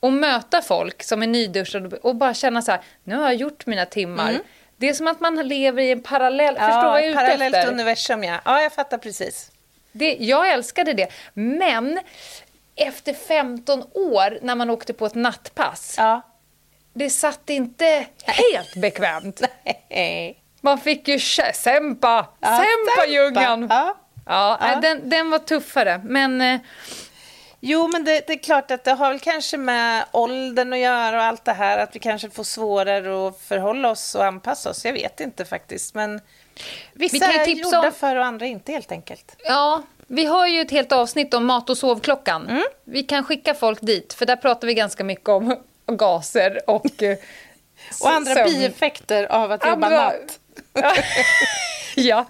och 0.00 0.12
möta 0.12 0.62
folk 0.62 1.02
som 1.02 1.22
är 1.22 1.26
nyduschade 1.26 1.96
och 1.96 2.16
bara 2.16 2.34
känna 2.34 2.62
så 2.62 2.70
här, 2.72 2.80
nu 3.04 3.16
har 3.16 3.22
jag 3.22 3.34
gjort 3.34 3.66
mina 3.66 3.86
timmar. 3.86 4.38
Det 4.76 4.88
är 4.88 4.92
som 4.94 5.06
att 5.06 5.20
man 5.20 5.48
lever 5.48 5.82
i 5.82 5.90
en 5.90 6.02
parallell, 6.02 6.54
förstår 6.54 6.82
vad 6.82 6.98
jag 6.98 7.04
är 7.04 7.10
ute 7.10 7.16
parallellt 7.18 7.54
efter? 7.54 7.72
universum, 7.72 8.24
ja. 8.24 8.40
Ja, 8.44 8.62
jag 8.62 8.72
fattar 8.72 8.98
precis. 8.98 9.51
Det, 9.92 10.16
jag 10.20 10.52
älskade 10.52 10.92
det, 10.92 11.08
men 11.34 12.00
efter 12.76 13.14
15 13.14 13.84
år 13.94 14.38
när 14.42 14.54
man 14.54 14.70
åkte 14.70 14.92
på 14.92 15.06
ett 15.06 15.14
nattpass, 15.14 15.94
Ja. 15.98 16.20
det 16.94 17.10
satt 17.10 17.50
inte 17.50 18.06
helt 18.24 18.76
bekvämt. 18.76 19.42
Hej. 19.88 20.38
Man 20.60 20.78
fick 20.78 21.08
ju 21.08 21.18
Sempa, 21.54 22.26
Ja, 22.40 22.48
Sempa 22.64 23.06
ljungan. 23.12 23.66
Ja. 23.70 23.96
Ja, 24.26 24.58
Ja. 24.60 24.66
nej, 24.66 24.78
Den, 24.82 25.08
den 25.10 25.30
var 25.30 25.38
tuffare, 25.38 26.00
men 26.04 26.40
eh, 26.40 26.60
Jo, 27.64 27.88
men 27.88 28.04
det, 28.04 28.26
det 28.26 28.32
är 28.32 28.38
klart 28.38 28.70
att 28.70 28.84
det 28.84 28.92
har 28.92 29.08
väl 29.10 29.20
kanske 29.20 29.56
med 29.56 30.04
åldern 30.12 30.72
att 30.72 30.78
göra 30.78 31.16
och 31.16 31.22
allt 31.24 31.44
det 31.44 31.52
här, 31.52 31.78
att 31.78 31.96
vi 31.96 32.00
kanske 32.00 32.30
får 32.30 32.44
svårare 32.44 33.28
att 33.28 33.40
förhålla 33.40 33.90
oss 33.90 34.14
och 34.14 34.24
anpassa 34.24 34.70
oss. 34.70 34.84
Jag 34.84 34.92
vet 34.92 35.20
inte 35.20 35.44
faktiskt, 35.44 35.94
men 35.94 36.20
vissa 36.92 37.14
Vi 37.16 37.20
kan 37.20 37.40
är 37.40 37.44
tipsa 37.44 37.76
gjorda 37.76 37.88
om- 37.88 37.94
för 37.94 38.16
och 38.16 38.24
andra 38.24 38.46
inte 38.46 38.72
helt 38.72 38.92
enkelt. 38.92 39.36
ja, 39.44 39.82
vi 40.06 40.24
har 40.24 40.46
ju 40.46 40.60
ett 40.60 40.70
helt 40.70 40.92
avsnitt 40.92 41.34
om 41.34 41.46
mat 41.46 41.70
och 41.70 41.78
sovklockan. 41.78 42.48
Mm. 42.48 42.62
Vi 42.84 43.02
kan 43.02 43.24
skicka 43.24 43.54
folk 43.54 43.78
dit, 43.80 44.12
för 44.12 44.26
där 44.26 44.36
pratar 44.36 44.66
vi 44.66 44.74
ganska 44.74 45.04
mycket 45.04 45.28
om 45.28 45.56
gaser 45.86 46.70
och... 46.70 47.02
eh, 47.02 47.16
Och 48.00 48.10
andra 48.10 48.34
sömn. 48.34 48.46
bieffekter 48.50 49.24
av 49.32 49.52
att 49.52 49.66
jobba 49.66 49.86
Andra- 49.86 50.04
natt. 50.04 50.38
ja. 51.96 52.26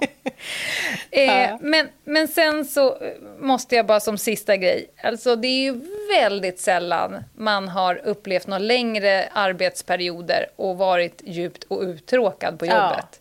Eh, 1.10 1.56
men, 1.60 1.88
men 2.04 2.28
sen 2.28 2.64
så 2.64 2.88
eh, 2.96 3.12
måste 3.38 3.76
jag 3.76 3.86
bara 3.86 4.00
som 4.00 4.18
sista 4.18 4.56
grej. 4.56 4.86
Alltså 5.02 5.36
det 5.36 5.48
är 5.48 5.62
ju 5.62 5.80
väldigt 6.20 6.60
sällan 6.60 7.24
man 7.36 7.68
har 7.68 8.00
upplevt 8.04 8.46
några 8.46 8.58
längre 8.58 9.28
arbetsperioder 9.32 10.46
och 10.56 10.76
varit 10.78 11.22
djupt 11.24 11.64
och 11.64 11.80
uttråkad 11.82 12.58
på 12.58 12.66
jobbet. 12.66 12.80
Ja, 13.12 13.18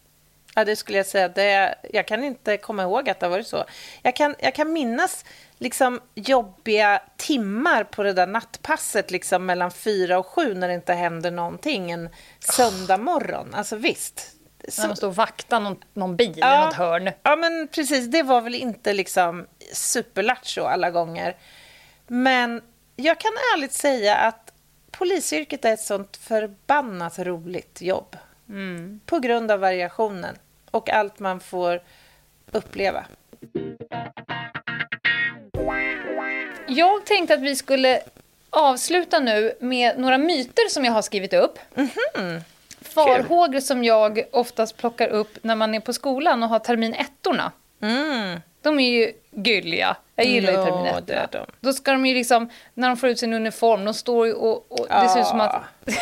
det 0.56 0.76
skulle 0.76 0.98
jag 0.98 1.06
säga. 1.06 1.28
Det, 1.28 1.76
jag 1.94 2.08
kan 2.08 2.24
inte 2.24 2.58
komma 2.58 2.84
ihåg 2.84 3.10
att 3.10 3.20
det 3.20 3.26
har 3.26 3.32
varit 3.32 3.48
så. 3.48 3.66
Jag 4.02 4.16
kan, 4.16 4.36
jag 4.40 4.56
kan 4.56 4.74
minnas 4.74 5.26
liksom 5.58 6.02
jobbiga 6.16 7.02
timmar 7.18 7.84
på 7.84 8.04
det 8.04 8.14
där 8.14 8.28
nattpasset 8.28 9.12
liksom 9.12 9.46
mellan 9.46 9.72
fyra 9.72 10.20
och 10.20 10.26
sju 10.26 10.54
när 10.54 10.68
det 10.68 10.74
inte 10.74 10.94
händer 10.94 11.32
någonting 11.32 11.92
en 11.92 12.10
söndag 12.40 12.98
morgon. 12.98 13.54
Alltså 13.54 13.76
visst. 13.76 14.32
När 14.78 14.88
man 14.88 14.98
står 14.98 15.08
och 15.08 15.16
vaktar 15.16 15.60
någon, 15.60 15.84
någon 15.94 16.16
bil 16.16 16.30
i 16.38 16.40
Ja. 16.40 16.66
något 16.66 16.74
hörn. 16.76 17.12
Ja, 17.24 17.36
men 17.36 17.68
precis. 17.68 18.08
Det 18.08 18.24
var 18.24 18.42
väl 18.42 18.56
inte 18.56 18.94
liksom 18.94 19.48
superlattjo 19.74 20.64
alla 20.64 20.90
gånger. 20.92 21.36
Men 22.08 22.62
jag 22.96 23.20
kan 23.20 23.32
ärligt 23.56 23.74
säga 23.74 24.16
att 24.16 24.54
polisyrket 24.92 25.66
är 25.66 25.74
ett 25.74 25.82
sånt 25.82 26.18
förbannat 26.18 27.20
roligt 27.20 27.82
jobb. 27.82 28.18
På 29.06 29.20
grund 29.20 29.52
av 29.52 29.60
variationen 29.60 30.36
och 30.72 30.90
allt 30.90 31.20
man 31.20 31.40
får 31.40 31.82
uppleva. 32.52 33.06
Jag 36.68 37.06
tänkte 37.06 37.34
att 37.34 37.42
vi 37.42 37.56
skulle 37.56 38.02
avsluta 38.50 39.20
nu 39.20 39.54
med 39.60 40.00
några 40.00 40.18
myter 40.18 40.70
som 40.70 40.86
jag 40.86 40.92
har 40.92 41.02
skrivit 41.02 41.34
upp. 41.34 41.60
Farhågor 42.82 43.60
som 43.60 43.84
jag 43.84 44.24
oftast 44.32 44.78
plockar 44.78 45.08
upp 45.08 45.38
när 45.42 45.56
man 45.56 45.76
är 45.76 45.80
på 45.80 45.94
skolan 45.94 46.44
och 46.44 46.50
har 46.50 46.60
termin 46.60 46.94
ettorna. 46.94 47.52
Mm. 47.82 48.40
De 48.62 48.80
är 48.80 48.90
ju 48.90 49.14
gulliga. 49.32 49.96
Jag 50.16 50.26
gillar 50.26 50.52
ju 50.52 50.58
Ja, 50.58 50.66
termin 50.66 51.04
det 51.06 51.14
är 51.14 51.24
ettorna. 51.24 51.46
de. 51.46 51.68
Då 51.68 51.74
ska 51.74 51.92
de 51.92 52.06
ju 52.06 52.14
liksom, 52.14 52.50
när 52.74 52.88
de 52.88 52.98
får 52.98 53.10
ut 53.10 53.20
sin 53.20 53.34
uniform, 53.34 53.86
de 53.86 53.94
står 53.94 54.28
ju 54.28 54.34
och, 54.34 54.72
och 54.72 54.88
det 54.90 55.10
ser 55.10 55.20
ut 55.22 55.28
som 55.28 55.42
att 55.42 55.62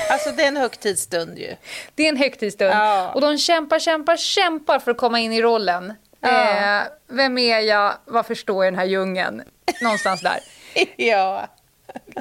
Alltså 0.10 0.32
det 0.32 0.44
är 0.44 0.48
en 0.48 0.58
högtidsstund 0.58 1.38
ju. 1.38 1.56
det 1.96 2.04
är 2.04 2.10
en 2.10 2.18
högtidsstund. 2.18 2.72
Ja. 2.72 3.12
Och 3.12 3.22
de 3.22 3.38
kämpar, 3.38 3.80
kämpar, 3.80 4.18
kämpar 4.18 4.80
för 4.80 4.92
att 4.92 4.98
komma 4.98 5.20
in 5.20 5.34
i 5.34 5.42
rollen. 5.42 5.94
Ja. 6.22 6.78
Eh, 6.80 6.84
vem 7.08 7.38
är 7.38 7.60
jag? 7.60 7.94
Varför 8.06 8.36
står 8.36 8.66
jag 8.66 8.72
i 8.72 8.72
den 8.72 8.80
här 8.80 8.86
djungeln? 8.86 9.44
Någonstans 9.82 10.22
där. 10.22 10.40
ja. 10.96 11.48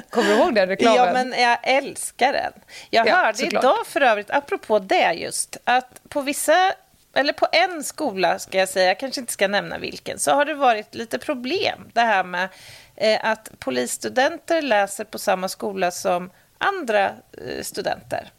Kommer 0.09 0.27
du 0.29 0.35
ihåg 0.35 0.55
den 0.55 0.67
reklamen? 0.67 0.97
ja, 1.05 1.13
men 1.13 1.33
jag 1.41 1.57
älskar 1.63 2.33
den. 2.33 2.51
Jag 2.89 3.07
Ja, 3.07 3.15
hörde 3.15 3.37
såklart. 3.37 3.63
idag 3.63 3.87
för 3.87 4.01
övrigt, 4.01 4.31
apropå 4.31 4.79
det 4.79 5.13
just, 5.13 5.57
att 5.63 6.01
på 6.09 6.21
vissa, 6.21 6.73
eller 7.13 7.33
på 7.33 7.47
en 7.51 7.83
skola 7.83 8.39
ska 8.39 8.57
jag 8.57 8.69
säga, 8.69 8.87
jag 8.87 8.99
kanske 8.99 9.21
inte 9.21 9.33
ska 9.33 9.47
nämna 9.47 9.77
vilken, 9.77 10.19
så 10.19 10.31
har 10.31 10.45
det 10.45 10.53
varit 10.53 10.95
lite 10.95 11.19
problem. 11.19 11.89
Det 11.93 12.01
här 12.01 12.23
med 12.23 12.49
eh, 12.95 13.25
att 13.25 13.51
polisstudenter 13.59 14.61
läser 14.61 15.03
på 15.03 15.19
samma 15.19 15.49
skola 15.49 15.91
som 15.91 16.31
andra 16.57 17.05
eh, 17.31 17.61
studenter. 17.61 18.31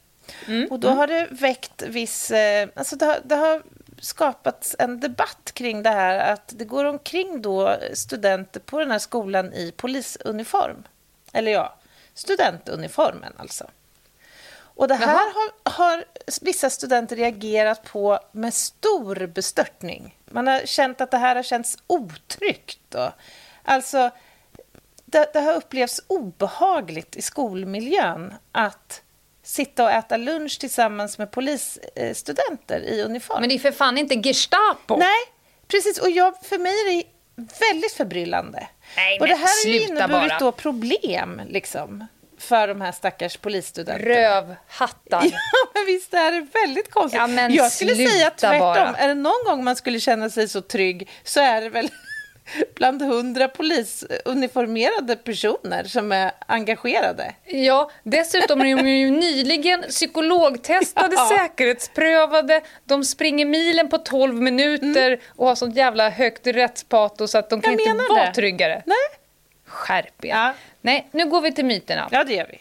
Mm, 0.46 0.68
Och 0.70 0.80
då 0.80 0.88
har 0.88 1.06
det 1.06 1.28
väckt 1.30 1.82
viss... 1.82 2.30
Eh, 2.30 2.68
alltså 2.74 2.96
det 2.96 3.06
har, 3.06 3.18
det 3.24 3.34
har 3.34 3.62
skapats 4.00 4.76
en 4.78 5.00
debatt 5.00 5.50
kring 5.54 5.82
det 5.82 5.90
här 5.90 6.32
att 6.32 6.54
det 6.58 6.64
går 6.64 6.84
omkring 6.84 7.42
då 7.42 7.76
studenter 7.94 8.60
på 8.60 8.78
den 8.78 8.90
här 8.90 8.98
skolan 8.98 9.52
i 9.52 9.72
polisuniform. 9.76 10.82
Eller 11.32 11.52
ja, 11.52 11.78
studentuniformen 12.14 13.32
alltså. 13.36 13.70
Och 14.80 14.88
det 14.88 14.94
här 14.94 15.32
har, 15.34 15.70
har, 15.70 16.04
vissa 16.40 16.70
studenter 16.70 17.16
reagerat 17.16 17.84
på 17.84 18.18
med 18.32 18.54
stor 18.54 19.26
bestörtning. 19.26 20.16
Man 20.30 20.46
har 20.46 20.60
känt 20.66 21.00
att 21.00 21.10
det 21.10 21.18
här 21.18 21.36
har 21.36 21.42
känts 21.42 21.78
otryggt. 21.86 22.78
Då. 22.88 23.12
Alltså, 23.64 24.10
det, 25.04 25.30
det 25.32 25.40
har 25.40 25.54
upplevts 25.54 26.00
obehagligt 26.06 27.16
i 27.16 27.22
skolmiljön 27.22 28.34
att 28.52 29.02
sitta 29.42 29.84
och 29.84 29.90
äta 29.90 30.16
lunch 30.16 30.60
tillsammans 30.60 31.18
med 31.18 31.30
polisstudenter 31.30 32.80
i 32.80 33.02
uniform. 33.02 33.40
Men 33.40 33.48
det 33.48 33.54
är 33.54 33.58
för 33.58 33.72
fan 33.72 33.98
inte 33.98 34.14
Gestapo! 34.14 34.96
Nej, 34.96 35.20
precis. 35.68 35.98
Och 35.98 36.10
jag, 36.10 36.42
för 36.42 36.58
mig 36.58 36.72
är 36.72 36.94
det 36.94 37.04
väldigt 37.60 37.92
förbryllande. 37.92 38.68
Nej, 38.96 39.20
och 39.20 39.26
det 39.26 39.32
men 39.32 39.40
här 39.40 39.66
har 39.66 39.72
ju 39.72 39.80
inneburit 39.80 40.28
bara. 40.28 40.38
då 40.38 40.52
problem, 40.52 41.40
liksom, 41.48 42.06
för 42.40 42.68
de 42.68 42.80
här 42.80 42.92
stackars 42.92 43.36
polisstudenterna. 43.36 44.14
Rövhattar. 44.14 45.22
Ja, 45.32 45.70
men 45.74 45.86
visst 45.86 46.14
är 46.14 46.32
det 46.32 46.46
väldigt 46.66 46.90
konstigt. 46.90 47.20
Ja, 47.20 47.26
men 47.26 47.54
jag 47.54 47.72
skulle 47.72 47.94
säga 47.94 48.30
tvärtom. 48.30 48.58
bara. 48.58 48.96
Är 48.96 49.08
det 49.08 49.14
någon 49.14 49.44
gång 49.46 49.64
man 49.64 49.76
skulle 49.76 50.00
känna 50.00 50.30
sig 50.30 50.48
så 50.48 50.60
trygg 50.60 51.08
så 51.24 51.40
är 51.40 51.60
det 51.60 51.68
väl 51.68 51.88
bland 52.76 53.02
hundra 53.02 53.48
polisuniformerade 53.48 55.16
personer 55.16 55.84
som 55.84 56.12
är 56.12 56.32
engagerade. 56.46 57.34
Ja, 57.44 57.90
dessutom 58.02 58.60
är 58.60 58.76
de 58.76 58.88
ju 58.90 59.10
nyligen 59.10 59.82
psykologtestade, 59.88 61.14
Ja. 61.16 61.28
säkerhetsprövade. 61.38 62.60
De 62.84 63.04
springer 63.04 63.46
milen 63.46 63.88
på 63.88 63.98
12 63.98 64.34
minuter 64.34 65.20
och 65.36 65.46
har 65.46 65.54
sånt 65.54 65.76
jävla 65.76 66.10
högt 66.10 66.46
rättspatos 66.46 67.30
så 67.30 67.38
att 67.38 67.50
de 67.50 67.60
kan 67.60 67.72
Mm. 67.74 67.88
Inte 67.88 68.04
vara 68.12 68.24
det. 68.26 68.34
tryggare. 68.34 68.82
Nej, 68.86 68.96
Skärp 69.70 70.24
er. 70.24 70.28
Ja. 70.28 70.54
Nej, 70.80 71.08
nu 71.12 71.26
går 71.26 71.40
vi 71.40 71.52
till 71.52 71.64
myterna. 71.64 72.08
ja 72.10 72.24
det 72.24 72.34
gör 72.34 72.46
vi. 72.50 72.58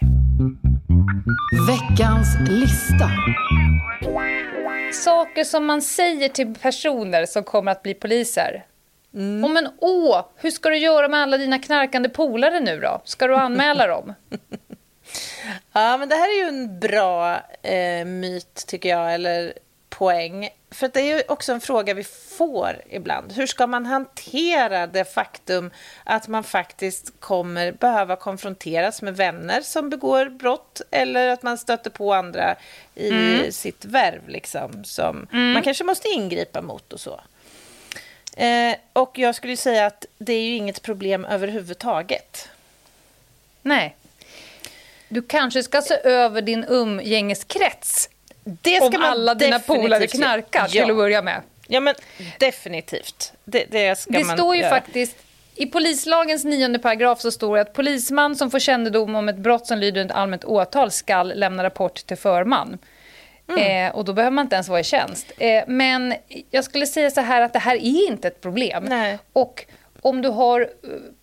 Veckans 1.68 2.28
lista. 2.50 3.10
Saker 4.94 5.44
som 5.44 5.66
man 5.66 5.82
säger 5.82 6.30
till 6.30 6.56
personer 6.56 7.26
som 7.26 7.44
kommer 7.44 7.72
att 7.72 7.84
bli 7.84 7.94
poliser. 7.94 8.66
Mm. 9.14 9.46
Oh, 9.46 9.52
men 9.52 9.68
åh, 9.80 10.26
hur 10.36 10.52
ska 10.52 10.70
du 10.70 10.78
göra 10.78 11.08
med 11.08 11.20
alla 11.22 11.38
dina 11.38 11.60
knarkande 11.60 12.10
polare 12.10 12.60
nu 12.60 12.80
då? 12.80 13.02
Ska 13.06 13.28
du 13.28 13.36
anmäla 13.36 13.88
dem? 13.88 14.14
Ja, 15.74 15.98
men 15.98 16.10
det 16.10 16.16
här 16.16 16.30
är 16.40 16.44
ju 16.44 16.48
en 16.48 16.80
bra 16.80 17.36
eh, 17.62 18.06
myt, 18.06 18.64
tycker 18.68 18.90
jag, 18.90 19.14
eller 19.14 19.54
poäng. 19.90 20.50
För 20.72 20.88
det 20.88 21.00
är 21.00 21.18
ju 21.18 21.24
också 21.28 21.54
en 21.54 21.62
fråga 21.62 21.94
vi 21.94 22.04
får 22.38 22.82
ibland. 22.90 23.32
Hur 23.32 23.48
ska 23.48 23.68
man 23.68 23.86
hantera 23.86 24.88
det 24.88 25.14
faktum 25.14 25.72
att 26.04 26.28
man 26.28 26.44
faktiskt 26.44 27.14
kommer 27.20 27.72
behöva 27.72 28.16
konfronteras 28.16 29.02
med 29.02 29.18
vänner 29.18 29.62
som 29.62 29.90
begår 29.90 30.26
brott 30.26 30.82
eller 30.92 31.28
att 31.28 31.44
man 31.44 31.58
stöter 31.58 31.90
på 31.90 32.14
andra 32.14 32.56
i 32.96 33.52
sitt 33.52 33.86
värv, 33.86 34.30
liksom, 34.30 34.84
som 34.84 35.28
man 35.32 35.64
kanske 35.64 35.84
måste 35.84 36.08
ingripa 36.08 36.62
mot 36.62 36.94
och 36.94 37.00
så. 37.00 37.22
Eh, 38.38 38.76
och 38.94 39.18
jag 39.18 39.36
skulle 39.36 39.58
säga 39.58 39.86
att 39.86 40.06
det 40.18 40.34
är 40.34 40.42
ju 40.42 40.56
inget 40.56 40.82
problem 40.82 41.26
överhuvudtaget. 41.26 42.50
Nej. 43.62 43.96
Du 45.08 45.22
kanske 45.22 45.64
ska 45.64 45.82
se 45.82 45.98
över 46.04 46.42
din 46.42 46.66
umgängeskrets 46.68 48.10
Det 48.62 48.76
ska 48.76 48.86
om 48.86 48.92
man 48.94 49.04
alla 49.04 49.36
dina 49.36 49.60
polare 49.60 50.08
knarkar 50.08 50.68
Ja. 50.72 50.82
till 50.84 50.92
att 50.92 50.98
börja 50.98 51.22
med. 51.22 51.42
Ja, 51.68 51.80
men 51.80 51.96
definitivt. 52.40 53.34
Det, 53.46 53.66
det 53.72 54.00
ska 54.00 54.12
Det 54.12 54.24
man 54.24 54.38
står 54.38 54.56
ju 54.56 54.62
göra. 54.62 54.70
faktiskt 54.70 55.18
i 55.56 55.66
polislagens 55.66 56.44
nionde 56.44 56.80
paragraf 56.80 57.22
så 57.22 57.32
står 57.32 57.56
det 57.56 57.62
att 57.62 57.74
polisman 57.74 58.36
som 58.36 58.52
får 58.52 58.60
kännedom 58.60 59.16
om 59.16 59.30
ett 59.30 59.38
brott 59.38 59.68
som 59.68 59.78
lyder 59.78 60.02
under 60.02 60.16
allmänt 60.16 60.46
åtal 60.46 60.92
skall 60.92 61.34
lämna 61.36 61.64
rapport 61.64 61.96
till 62.06 62.18
förman. 62.18 62.78
Mm. 63.50 63.88
Eh, 63.88 63.96
och 63.96 64.06
då 64.06 64.14
behöver 64.14 64.32
man 64.36 64.46
inte 64.46 64.56
ens 64.56 64.68
vara 64.68 64.80
i 64.80 64.84
tjänst. 64.84 65.32
Eh, 65.38 65.64
men 65.68 66.14
jag 66.52 66.64
skulle 66.64 66.86
säga 66.86 67.12
så 67.12 67.22
här 67.22 67.42
att 67.42 67.54
det 67.54 67.60
här 67.60 67.76
är 67.76 68.08
inte 68.10 68.28
ett 68.28 68.42
problem. 68.42 68.84
Nej. 68.90 69.18
Och 69.34 69.66
om 70.02 70.22
du 70.22 70.30
har 70.30 70.62
eh, 70.62 70.68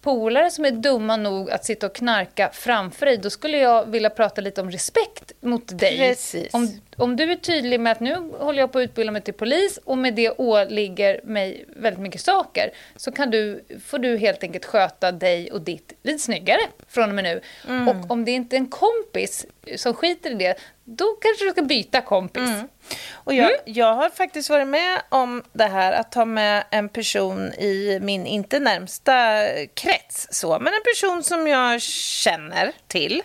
polare 0.07 0.51
som 0.51 0.65
är 0.65 0.71
dumma 0.71 1.17
nog 1.17 1.51
att 1.51 1.65
sitta 1.65 1.87
och 1.87 1.95
knarka 1.95 2.51
framför 2.53 3.07
dig, 3.07 3.17
då 3.17 3.31
skulle 3.31 3.59
jag 3.59 3.91
vilja 3.91 4.11
prata 4.11 4.41
lite 4.41 4.61
om 4.61 4.71
respekt 4.71 5.33
mot 5.41 5.79
dig. 5.79 5.99
Precis. 5.99 6.55
Om, 6.55 6.81
om 6.97 7.17
du 7.17 7.33
är 7.33 7.37
tydlig 7.37 7.81
med 7.81 7.93
att 7.93 8.01
nu 8.01 8.15
håller 8.39 8.59
jag 8.59 8.73
på 8.73 8.79
att 8.79 8.83
utbilda 8.83 9.13
mig 9.13 9.23
till 9.23 9.35
polis 9.35 9.79
och 9.85 9.99
med 9.99 10.15
det 10.15 10.31
åligger 10.31 11.21
mig 11.25 11.65
väldigt 11.77 12.01
mycket 12.01 12.21
saker, 12.21 12.71
så 12.97 13.13
kan 13.13 13.31
du, 13.31 13.65
får 13.87 13.99
du 13.99 14.17
helt 14.17 14.43
enkelt 14.43 14.65
sköta 14.65 15.13
dig 15.13 15.53
och 15.53 15.61
ditt 15.61 15.93
lite 16.03 16.19
snyggare 16.19 16.61
från 16.89 17.09
och 17.09 17.15
med 17.15 17.25
nu. 17.25 17.41
Mm. 17.69 17.89
Och 17.89 18.11
om 18.11 18.25
det 18.25 18.31
inte 18.31 18.57
är 18.57 18.59
en 18.59 18.67
kompis 18.67 19.47
som 19.77 19.95
skiter 19.95 20.31
i 20.31 20.35
det, 20.35 20.55
då 20.85 21.05
kanske 21.21 21.45
du 21.45 21.51
ska 21.51 21.63
byta 21.63 22.01
kompis. 22.01 22.43
Mm. 22.43 22.69
Och 23.15 23.35
jag, 23.35 23.47
Mm. 23.47 23.61
jag 23.65 23.95
har 23.95 24.11
faktiskt 24.11 24.51
varit 24.51 24.69
med 24.69 25.03
om 25.09 25.43
det 25.53 25.65
här 25.65 25.93
att 25.93 26.13
ta 26.13 26.25
med 26.25 26.65
en 26.71 26.89
person 26.89 27.53
i 27.53 27.99
min 28.03 28.27
inte 28.27 28.59
närmsta 28.61 29.47
krets, 29.75 29.96
så, 30.31 30.59
men 30.59 30.75
en 30.75 30.81
person 30.95 31.23
som 31.23 31.47
jag 31.47 31.83
känner 31.83 32.73
till 32.89 33.23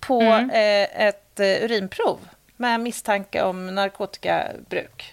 på 0.00 0.20
Mm. 0.20 0.50
eh, 0.50 1.06
ett 1.06 1.40
eh, 1.40 1.46
urinprov 1.64 2.28
med 2.56 2.80
misstanke 2.80 3.42
om 3.42 3.66
narkotikabruk. 3.74 5.12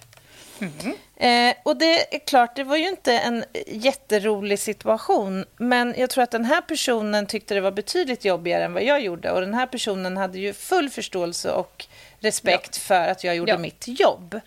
Mm. 0.61 0.95
Eh, 1.15 1.55
och 1.63 1.77
det 1.77 2.15
är 2.15 2.19
klart, 2.19 2.55
det 2.55 2.63
var 2.63 2.75
ju 2.77 2.87
inte 2.89 3.13
en 3.13 3.43
jätterolig 3.67 4.59
situation, 4.59 5.45
men 5.57 5.95
jag 5.97 6.09
tror 6.09 6.23
att 6.23 6.31
den 6.31 6.45
här 6.45 6.61
personen 6.61 7.25
tyckte 7.25 7.53
det 7.53 7.61
var 7.61 7.71
betydligt 7.71 8.25
jobbigare 8.25 8.63
än 8.63 8.73
vad 8.73 8.83
jag 8.83 9.01
gjorde 9.01 9.31
och 9.31 9.41
den 9.41 9.53
här 9.53 9.65
personen 9.65 10.17
hade 10.17 10.39
ju 10.39 10.53
full 10.53 10.89
förståelse 10.89 11.51
och 11.51 11.85
respekt 12.19 12.77
för 12.77 13.07
att 13.07 13.23
jag 13.23 13.35
gjorde 13.35 13.51
Ja. 13.51 13.57
mitt 13.57 13.83
jobb. 13.87 14.39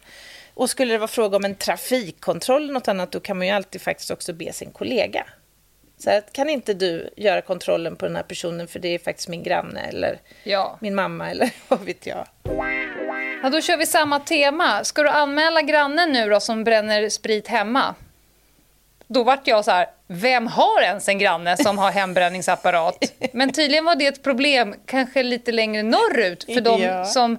Och 0.55 0.71
skulle 0.71 0.95
det 0.95 0.99
vara 0.99 1.09
fråga 1.09 1.37
om 1.37 1.45
en 1.45 1.55
trafikkontroll 1.55 2.63
eller 2.63 2.73
något 2.73 2.89
annat, 2.89 3.13
då 3.13 3.21
kan 3.21 3.39
man 3.39 3.47
ju 3.47 3.53
alltid 3.53 3.81
faktiskt 3.81 4.11
också 4.11 4.33
be 4.33 4.53
sin 4.53 4.71
kollega. 4.71 5.27
Så 6.05 6.11
här, 6.11 6.23
kan 6.33 6.49
inte 6.49 6.75
du 6.75 7.11
göra 7.17 7.41
kontrollen 7.41 7.97
på 7.97 8.07
den 8.07 8.17
här 8.17 8.23
personen 8.23 8.69
för 8.69 8.79
det 8.79 8.89
är 8.95 8.99
faktiskt 8.99 9.29
min 9.29 9.43
granne 9.43 9.81
eller 9.81 10.19
Ja. 10.45 10.79
min 10.81 10.95
mamma 10.95 11.31
eller 11.31 11.51
vad 11.69 11.81
vet 11.81 12.07
jag. 12.07 12.27
ja, 13.43 13.51
då 13.51 13.61
kör 13.61 13.77
vi 13.77 13.87
samma 13.87 14.21
tema. 14.21 14.85
Ska 14.85 15.03
du 15.03 15.09
anmäla 15.09 15.63
grannen 15.63 16.13
nu 16.13 16.29
då 16.31 16.41
som 16.41 16.65
bränner 16.65 17.09
sprit 17.09 17.49
hemma? 17.49 17.95
Då 19.07 19.23
vart 19.23 19.47
jag 19.47 19.65
så 19.65 19.71
här, 19.71 19.87
vem 20.07 20.47
har 20.47 20.83
ens 20.83 21.09
en 21.09 21.19
granne 21.19 21.57
som 21.57 21.79
har 21.79 21.91
hembränningsapparat? 21.91 22.99
Men 23.33 23.53
tydligen 23.53 23.85
var 23.85 23.97
det 23.97 24.07
ett 24.07 24.23
problem, 24.23 24.75
kanske 24.87 25.23
lite 25.23 25.53
längre 25.53 25.83
norrut. 25.83 26.45
För 26.45 26.61
de 26.61 27.05
som 27.07 27.39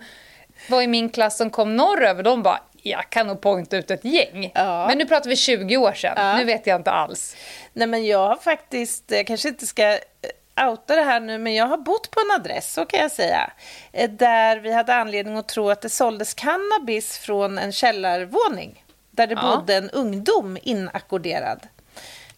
var 0.70 0.82
i 0.82 0.88
min 0.88 1.10
klass 1.10 1.38
som 1.38 1.50
kom 1.50 1.76
norröver, 1.76 2.24
de 2.24 2.44
bara, 2.44 2.60
jag 2.82 3.10
kan 3.10 3.28
nog 3.28 3.42
pointa 3.42 3.78
ut 3.78 3.92
ett 3.92 4.06
gäng. 4.06 4.52
Ja. 4.56 4.88
Men 4.88 4.98
nu 4.98 5.06
pratar 5.06 5.30
vi 5.30 5.36
20 5.36 5.78
år 5.78 5.94
sedan, 5.94 6.14
Ja. 6.18 6.38
nu 6.38 6.44
vet 6.44 6.68
jag 6.68 6.76
inte 6.80 6.92
alls. 6.92 7.36
Nej, 7.74 7.88
men 7.88 8.06
jag 8.06 8.28
har 8.28 8.36
faktiskt, 8.36 9.04
jag 9.12 9.28
kanske 9.28 9.48
inte 9.50 9.68
ska 9.68 9.84
eh, 9.92 10.00
outa 10.70 10.96
det 10.96 11.02
här 11.04 11.20
nu, 11.20 11.38
men 11.38 11.54
jag 11.56 11.66
har 11.68 11.78
bott 11.78 12.12
på 12.12 12.20
en 12.20 12.40
adress, 12.42 12.74
så 12.74 12.86
kan 12.86 13.00
jag 13.00 13.12
säga, 13.12 13.52
eh, 13.92 14.10
där 14.10 14.58
vi 14.58 14.72
hade 14.74 14.96
anledning 14.96 15.38
att 15.38 15.48
tro 15.48 15.70
att 15.70 15.82
det 15.82 15.90
såldes 15.90 16.34
cannabis 16.34 17.18
från 17.18 17.58
en 17.58 17.72
källarvåning, 17.72 18.86
där 19.12 19.28
det 19.28 19.36
Ja. 19.36 19.56
bodde 19.58 19.76
en 19.76 19.90
ungdom 19.90 20.58
inackorderad. 20.64 21.60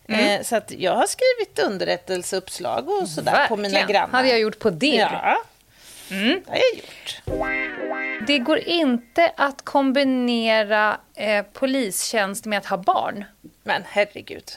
Eh, 0.07 0.41
Så 0.41 0.55
att 0.55 0.71
jag 0.71 0.95
har 0.95 1.07
skrivit 1.07 1.59
underrättelseuppslag 1.59 2.89
och 2.89 3.07
sådär 3.09 3.47
på 3.47 3.55
mina 3.57 3.81
grannar. 3.81 4.11
hade 4.17 4.27
jag 4.29 4.39
gjort 4.39 4.59
på 4.59 4.69
dirr. 4.69 4.99
Ja, 5.23 5.37
det 6.14 6.49
har 6.49 6.55
jag 6.57 6.76
gjort. 6.76 8.28
Det 8.28 8.39
går 8.39 8.57
inte 8.59 9.32
att 9.38 9.61
kombinera 9.66 10.97
eh, 11.16 11.45
polistjänst 11.53 12.45
med 12.45 12.57
att 12.57 12.66
ha 12.66 12.78
barn. 12.78 13.24
Men 13.64 13.84
herregud. 13.88 14.51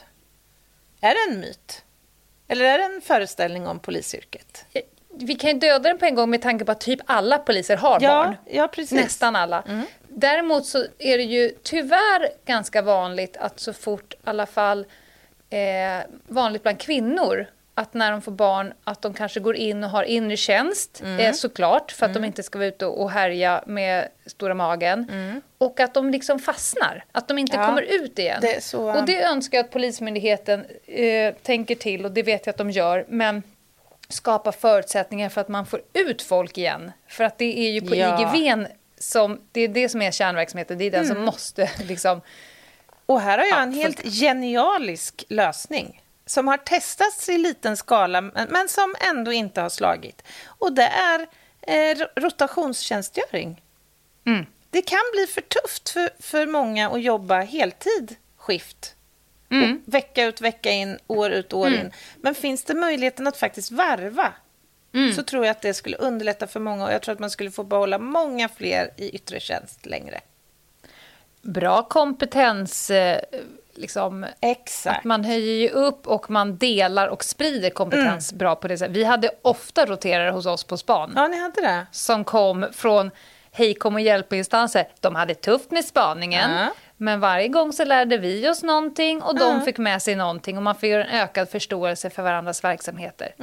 Är 1.01 1.09
det 1.13 1.33
en 1.33 1.39
myt? 1.39 1.83
Eller 2.47 2.65
är 2.65 2.77
det 2.77 2.83
en 2.83 3.01
föreställning 3.01 3.67
om 3.67 3.79
polisyrket? 3.79 4.65
Eh, 4.73 4.81
Vi 5.19 5.35
kan 5.35 5.49
ju 5.49 5.59
döda 5.59 5.89
den 5.89 5.97
på 5.97 6.05
en 6.05 6.15
gång 6.15 6.29
med 6.29 6.41
tanke 6.41 6.65
på 6.65 6.71
att 6.71 6.81
typ 6.81 6.99
alla 7.05 7.37
poliser 7.37 7.77
har 7.77 7.97
Ja, 8.01 8.09
barn. 8.25 8.35
ja 8.45 8.67
precis. 8.67 8.91
Nästan 8.91 9.35
alla. 9.35 9.63
Däremot 10.07 10.65
så 10.65 10.85
är 10.99 11.17
det 11.17 11.23
ju 11.23 11.51
tyvärr 11.63 12.29
ganska 12.45 12.81
vanligt 12.81 13.37
att 13.37 13.59
så 13.59 13.73
fort, 13.73 14.13
i 14.13 14.17
alla 14.23 14.45
fall 14.45 14.85
eh, 15.49 15.59
vanligt 16.27 16.63
bland 16.63 16.79
kvinnor, 16.79 17.47
att 17.77 17.93
när 17.93 18.11
de 18.11 18.21
får 18.21 18.31
barn 18.31 18.73
att 18.83 19.01
de 19.01 19.13
kanske 19.13 19.39
går 19.39 19.55
in 19.55 19.83
och 19.83 19.89
har 19.89 20.03
inre 20.03 20.37
tjänst, 20.37 21.03
eh, 21.19 21.31
såklart, 21.33 21.91
för 21.91 22.05
att 22.05 22.13
de 22.13 22.23
inte 22.25 22.43
ska 22.43 22.59
vara 22.59 22.67
ute 22.67 22.85
och 22.85 23.11
härja 23.11 23.63
med 23.67 24.07
stora 24.25 24.53
magen. 24.53 25.11
Och 25.57 25.79
att 25.79 25.93
de 25.93 26.09
liksom 26.09 26.39
fastnar, 26.39 27.05
att 27.11 27.27
de 27.27 27.37
inte 27.37 27.57
Ja, 27.57 27.65
kommer 27.65 27.81
ut 27.81 28.19
igen. 28.19 28.39
det 28.41 28.63
så- 28.63 28.89
Och 28.99 29.05
det 29.05 29.23
önskar 29.23 29.57
jag 29.57 29.65
att 29.65 29.71
Polismyndigheten 29.71 30.65
eh, 30.85 31.33
tänker 31.43 31.75
till, 31.75 32.05
och 32.05 32.11
det 32.11 32.23
vet 32.23 32.45
jag 32.45 32.53
att 32.53 32.57
de 32.57 32.71
gör, 32.71 33.05
men 33.09 33.43
skapa 34.09 34.51
förutsättningar 34.51 35.29
för 35.29 35.41
att 35.41 35.47
man 35.47 35.65
får 35.65 35.81
ut 35.93 36.21
folk 36.21 36.57
igen. 36.57 36.91
För 37.07 37.23
att 37.23 37.37
det 37.37 37.59
är 37.59 37.69
ju 37.71 37.81
på 37.81 37.95
Ja. 37.95 38.21
IGVn 38.35 38.67
som, 38.99 39.41
det 39.51 39.61
är 39.61 39.67
det 39.67 39.89
som 39.89 40.01
är 40.01 40.11
kärnverksamheten, 40.11 40.77
det 40.77 40.85
är 40.85 40.91
den 40.91 41.05
Mm. 41.05 41.15
som 41.15 41.25
måste 41.25 41.69
liksom... 41.87 42.21
Och 43.05 43.21
här 43.21 43.37
har 43.37 43.45
jag 43.45 43.57
Ja, 43.57 43.61
en 43.63 43.73
helt 43.73 44.03
genialisk 44.03 45.23
lösning 45.29 46.01
som 46.27 46.47
har 46.47 46.57
testats 46.57 47.29
i 47.29 47.37
liten 47.37 47.77
skala 47.77 48.21
men 48.21 48.67
som 48.69 48.95
ändå 49.09 49.31
inte 49.33 49.61
har 49.61 49.69
slagit. 49.69 50.23
Och 50.45 50.73
det 50.73 50.83
är 50.87 51.27
eh, 51.61 51.95
ro- 51.97 52.07
rotationstjänstgöring. 52.15 53.61
Mm. 54.25 54.45
Det 54.69 54.81
kan 54.81 54.99
bli 55.13 55.27
för 55.27 55.41
tufft 55.41 55.89
för, 55.89 56.09
för 56.19 56.45
många 56.47 56.89
att 56.89 57.01
jobba 57.01 57.41
heltid, 57.41 58.15
skift. 58.37 58.95
Mm. 59.51 59.81
Vecka 59.85 60.25
ut, 60.25 60.41
vecka 60.41 60.71
in, 60.71 60.97
år 61.07 61.31
ut, 61.31 61.53
år 61.53 61.67
in. 61.73 61.91
Men 62.21 62.35
finns 62.35 62.63
det 62.63 62.73
möjligheten 62.73 63.27
att 63.27 63.37
faktiskt 63.37 63.71
varva 63.71 64.33
Mm. 64.93 65.13
så 65.13 65.23
tror 65.23 65.45
jag 65.45 65.51
att 65.51 65.61
det 65.61 65.73
skulle 65.73 65.97
underlätta 65.97 66.47
för 66.47 66.59
många 66.59 66.85
och 66.85 66.91
jag 66.93 67.01
tror 67.01 67.13
att 67.13 67.19
man 67.19 67.29
skulle 67.29 67.51
få 67.51 67.63
behålla 67.63 67.99
många 67.99 68.49
fler 68.49 68.89
i 68.97 69.09
yttre 69.09 69.39
tjänst 69.39 69.85
längre. 69.85 70.21
Bra 71.41 71.83
kompetens, 71.83 72.89
eh, 72.89 73.21
liksom... 73.77 74.25
Exakt. 74.41 74.97
Att 74.97 75.03
man 75.03 75.23
höjer 75.23 75.55
ju 75.55 75.69
upp 75.69 76.07
och 76.07 76.29
man 76.31 76.57
delar 76.57 77.07
och 77.07 77.23
sprider 77.23 77.69
kompetens 77.69 78.31
Mm. 78.31 78.37
bra 78.37 78.55
på 78.55 78.67
det 78.67 78.77
sättet. 78.77 78.95
Vi 78.95 79.03
hade 79.03 79.29
ofta 79.41 79.85
roterare 79.85 80.29
hos 80.31 80.45
oss 80.45 80.63
på 80.63 80.77
span. 80.77 81.13
Ja, 81.15 81.27
ni 81.27 81.39
hade 81.39 81.61
det. 81.61 81.85
som 81.91 82.23
kom 82.23 82.65
från 82.71 83.11
Hej 83.51 83.73
kom 83.75 83.95
och 83.95 84.01
hjälp-instanser. 84.01 84.87
De 84.99 85.15
hade 85.15 85.35
tufft 85.35 85.71
med 85.71 85.85
spaningen. 85.85 86.51
Ja. 86.51 86.67
Men 86.97 87.19
varje 87.19 87.47
gång 87.47 87.73
så 87.73 87.85
lärde 87.85 88.17
vi 88.17 88.49
oss 88.49 88.63
någonting 88.63 89.21
och 89.21 89.39
de 89.39 89.61
fick 89.61 89.77
med 89.77 90.01
sig 90.01 90.15
någonting 90.15 90.57
och 90.57 90.63
man 90.63 90.75
fick 90.75 90.91
en 90.91 91.01
ökad 91.01 91.49
förståelse 91.49 92.09
för 92.09 92.23
varandras 92.23 92.63
verksamheter. 92.63 93.35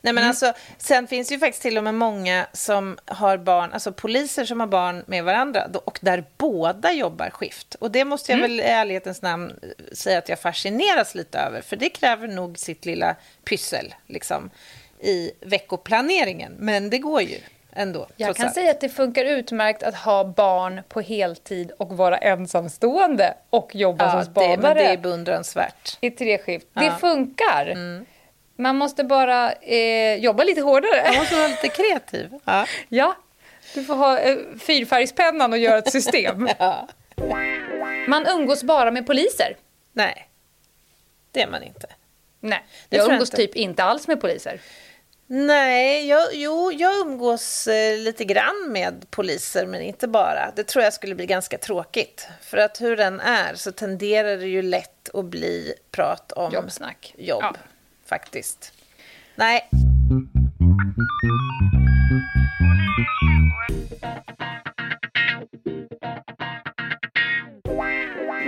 Nej, 0.00 0.12
men 0.12 0.24
alltså, 0.24 0.52
sen 0.78 1.06
finns 1.06 1.28
det 1.28 1.34
ju 1.34 1.40
faktiskt 1.40 1.62
till 1.62 1.78
och 1.78 1.84
med 1.84 1.94
många 1.94 2.46
som 2.52 2.98
har 3.06 3.36
barn, 3.36 3.72
alltså 3.72 3.92
poliser 3.92 4.44
som 4.44 4.60
har 4.60 4.66
barn 4.66 5.04
med 5.06 5.24
varandra 5.24 5.66
och 5.84 5.98
där 6.02 6.24
båda 6.36 6.92
jobbar 6.92 7.30
skift. 7.30 7.74
Och 7.74 7.90
det 7.90 8.04
måste 8.04 8.32
jag 8.32 8.38
väl 8.38 8.60
i 8.60 8.62
ärlighetens 8.62 9.22
namn 9.22 9.50
eh, 9.62 9.94
säga 9.94 10.18
att 10.18 10.28
jag 10.28 10.40
fascineras 10.40 11.14
lite 11.14 11.38
över, 11.38 11.60
för 11.60 11.76
det 11.76 11.88
kräver 11.88 12.28
nog 12.28 12.58
sitt 12.58 12.84
lilla 12.84 13.16
pyssel 13.44 13.94
liksom, 14.06 14.50
i 15.00 15.30
veckoplaneringen. 15.40 16.52
Men 16.58 16.90
det 16.90 16.98
går 16.98 17.22
ju 17.22 17.38
ändå. 17.72 18.06
Jag 18.16 18.36
kan 18.36 18.46
allt. 18.46 18.54
säga 18.54 18.70
att 18.70 18.80
det 18.80 18.88
funkar 18.88 19.24
utmärkt 19.24 19.82
att 19.82 19.94
ha 19.94 20.24
barn 20.24 20.80
på 20.88 21.00
heltid 21.00 21.72
och 21.78 21.96
vara 21.96 22.16
ensamstående 22.16 23.34
och 23.50 23.74
jobba 23.74 24.04
ja, 24.04 24.10
som 24.10 24.34
det, 24.34 24.40
spanare 24.40 24.74
det 24.74 24.86
är 24.86 24.96
beundransvärt. 24.96 25.98
i 26.00 26.10
treskift. 26.10 26.66
Ja. 26.72 26.80
Mm. 26.80 26.94
Det 26.94 27.00
funkar. 27.00 27.66
Man 28.60 28.76
måste 28.76 29.04
bara 29.04 29.52
eh, 29.52 30.14
jobba 30.16 30.44
lite 30.44 30.60
hårdare. 30.60 31.02
Man 31.06 31.16
måste 31.16 31.36
vara 31.36 31.48
lite 31.48 31.68
kreativ. 31.68 32.30
Ja. 32.44 32.66
Ja, 32.88 33.16
du 33.74 33.84
får 33.84 33.94
ha 33.94 34.18
eh, 34.18 34.36
fyrfärgspennan 34.60 35.52
och 35.52 35.58
göra 35.58 35.78
ett 35.78 35.92
system. 35.92 36.48
Ja. 36.58 36.88
Man 38.08 38.26
umgås 38.26 38.62
bara 38.64 38.90
med 38.90 39.06
poliser. 39.06 39.56
Nej, 39.92 40.28
det 41.32 41.42
är 41.42 41.46
man 41.50 41.62
inte. 41.62 41.86
Nej, 42.40 42.64
Det 42.88 42.96
jag 42.96 43.06
jag 43.06 43.12
umgås 43.12 43.28
inte. 43.28 43.36
typ 43.36 43.56
inte 43.56 43.84
alls 43.84 44.08
med 44.08 44.20
poliser. 44.20 44.60
Nej, 45.26 46.06
jag, 46.08 46.28
jo, 46.32 46.72
jag 46.72 47.00
umgås 47.06 47.66
eh, 47.66 47.98
lite 47.98 48.24
grann 48.24 48.66
med 48.68 49.06
poliser, 49.10 49.66
men 49.66 49.82
inte 49.82 50.08
bara. 50.08 50.52
Det 50.56 50.64
tror 50.64 50.84
jag 50.84 50.92
skulle 50.92 51.14
bli 51.14 51.26
ganska 51.26 51.58
tråkigt. 51.58 52.28
För 52.42 52.56
att 52.58 52.80
hur 52.80 52.96
den 52.96 53.20
är 53.20 53.54
så 53.54 53.72
tenderar 53.72 54.36
det 54.36 54.46
ju 54.46 54.62
lätt 54.62 55.10
att 55.14 55.24
bli 55.24 55.74
prat 55.90 56.32
om 56.32 56.52
Jobbsnack. 56.52 57.14
jobb, 57.18 57.42
Ja. 57.42 57.54
Faktiskt. 58.10 58.72
Nej, 59.34 59.68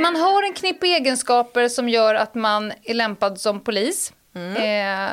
Man 0.03 0.17
har 0.17 0.43
en 0.43 0.53
knippe 0.55 0.87
egenskaper 0.87 1.69
som 1.69 1.89
gör 1.89 2.15
att 2.15 2.35
man 2.35 2.73
är 2.83 2.95
lämpad 2.95 3.41
som 3.41 3.61
polis. 3.61 4.13
Eh, 4.35 5.11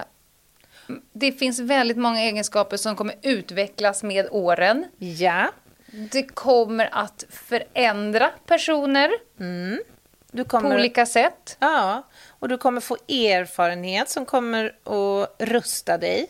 det 1.14 1.32
finns 1.32 1.60
väldigt 1.60 1.98
många 1.98 2.20
egenskaper 2.22 2.78
som 2.78 2.96
kommer 2.96 3.16
utvecklas 3.22 4.04
med 4.04 4.28
åren. 4.32 4.86
ja. 4.98 5.52
Det 6.12 6.24
kommer 6.24 6.90
att 6.92 7.26
förändra 7.30 8.30
personer 8.46 9.10
Du 10.32 10.44
på 10.44 10.50
kommer, 10.50 10.76
olika 10.76 11.06
sätt. 11.06 11.58
Ja, 11.60 12.04
och 12.30 12.50
du 12.50 12.58
kommer 12.58 12.82
få 12.82 12.96
erfarenhet 13.08 14.10
som 14.10 14.26
kommer 14.26 14.66
att 14.84 15.36
rusta 15.40 15.98
dig 15.98 16.28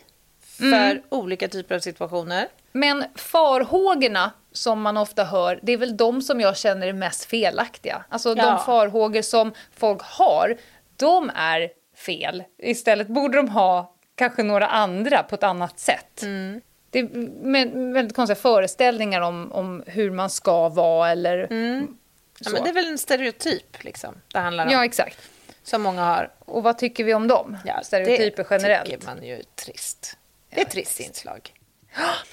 för 0.58 0.64
Mm. 0.90 1.02
olika 1.08 1.48
typer 1.48 1.74
av 1.74 1.80
situationer. 1.80 2.48
Men 2.72 3.04
farhågorna 3.14 4.30
som 4.52 4.80
man 4.82 4.96
ofta 4.96 5.24
hör, 5.24 5.60
det 5.62 5.72
är 5.72 5.76
väl 5.76 5.96
de 5.96 6.22
som 6.22 6.40
jag 6.40 6.56
känner 6.56 6.86
är 6.86 6.92
mest 6.92 7.24
felaktiga. 7.24 8.04
Alltså 8.08 8.28
Ja. 8.28 8.34
de 8.44 8.58
farhågor 8.64 9.22
som 9.22 9.52
folk 9.76 10.02
har, 10.02 10.56
de 10.96 11.30
är 11.34 11.68
fel. 12.06 12.42
Istället 12.58 13.08
borde 13.08 13.36
de 13.36 13.48
ha 13.48 13.94
kanske 14.14 14.42
några 14.42 14.66
andra 14.66 15.22
på 15.22 15.34
ett 15.34 15.42
annat 15.42 15.78
sätt. 15.78 16.22
Mm. 16.22 16.60
Det 16.90 16.98
är 16.98 17.92
väldigt 17.92 18.16
konstiga 18.16 18.36
föreställningar 18.36 19.20
om, 19.20 19.52
om 19.52 19.82
hur 19.86 20.10
man 20.10 20.30
ska 20.30 20.68
vara 20.68 21.10
eller 21.10 21.46
Mm. 21.50 21.96
Ja, 22.40 22.50
men 22.50 22.62
det 22.62 22.68
är 22.68 22.74
väl 22.74 22.86
en 22.86 22.98
stereotyp 22.98 23.84
liksom, 23.84 24.14
det 24.32 24.38
handlar 24.38 24.66
om, 24.66 24.72
Ja, 24.72 24.84
exakt. 24.84 25.18
som 25.62 25.82
många 25.82 26.04
har. 26.04 26.32
Och 26.38 26.62
vad 26.62 26.78
tycker 26.78 27.04
vi 27.04 27.14
om 27.14 27.28
dem? 27.28 27.58
Ja, 27.64 27.80
Stereotyper 27.82 28.44
det 28.44 28.48
generellt. 28.50 28.90
tycker 28.90 29.06
man 29.06 29.24
ju 29.24 29.34
är 29.34 29.42
trist. 29.64 30.16
Det 30.50 30.60
är 30.60 30.64
ett 30.64 30.70
trist 30.70 31.00
inslag. 31.00 31.54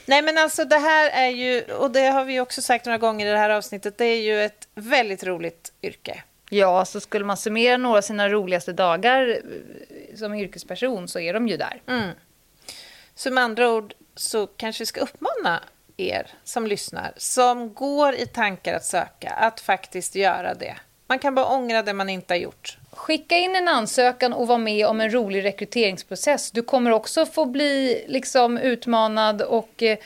Nej, 0.05 0.21
men 0.21 0.37
alltså 0.37 0.65
det 0.65 0.77
här 0.77 1.09
är 1.09 1.29
ju, 1.29 1.61
och 1.61 1.91
det 1.91 2.05
har 2.07 2.25
vi 2.25 2.39
också 2.39 2.61
sagt 2.61 2.85
några 2.85 2.97
gånger 2.97 3.25
i 3.25 3.29
det 3.29 3.37
här 3.37 3.49
avsnittet, 3.49 3.97
det 3.97 4.05
är 4.05 4.21
ju 4.21 4.41
ett 4.43 4.67
väldigt 4.75 5.23
roligt 5.23 5.71
yrke. 5.81 6.23
Ja, 6.49 6.85
så 6.85 6.99
skulle 6.99 7.25
man 7.25 7.37
summera 7.37 7.77
några 7.77 7.97
av 7.97 8.01
sina 8.01 8.29
roligaste 8.29 8.73
dagar 8.73 9.27
eh, 9.29 10.15
som 10.17 10.33
yrkesperson 10.33 11.07
så 11.07 11.19
är 11.19 11.33
de 11.33 11.47
ju 11.47 11.57
där. 11.57 11.81
Så 13.15 13.31
med 13.31 13.43
andra 13.43 13.69
ord 13.69 13.93
så 14.15 14.47
kanske 14.47 14.81
vi 14.81 14.85
ska 14.85 14.99
uppmana 15.01 15.63
er 15.97 16.27
som 16.43 16.67
lyssnar, 16.67 17.13
som 17.17 17.73
går 17.73 18.15
i 18.15 18.25
tankar 18.25 18.73
att 18.73 18.85
söka, 18.85 19.29
att 19.29 19.59
faktiskt 19.59 20.15
göra 20.15 20.53
det. 20.53 20.75
Man 21.07 21.19
kan 21.19 21.35
bara 21.35 21.45
ångra 21.45 21.83
det 21.83 21.93
man 21.93 22.09
inte 22.09 22.33
har 22.33 22.39
gjort. 22.39 22.77
Skicka 22.91 23.37
in 23.37 23.55
en 23.55 23.67
ansökan 23.67 24.33
och 24.33 24.47
var 24.47 24.57
med 24.57 24.87
om 24.87 25.01
en 25.01 25.13
rolig 25.13 25.43
rekryteringsprocess. 25.43 26.51
Du 26.51 26.61
kommer 26.61 26.91
också 26.91 27.25
få 27.25 27.45
bli 27.45 28.05
liksom 28.07 28.57
utmanad 28.57 29.41
och 29.41 29.83
eh, 29.83 29.97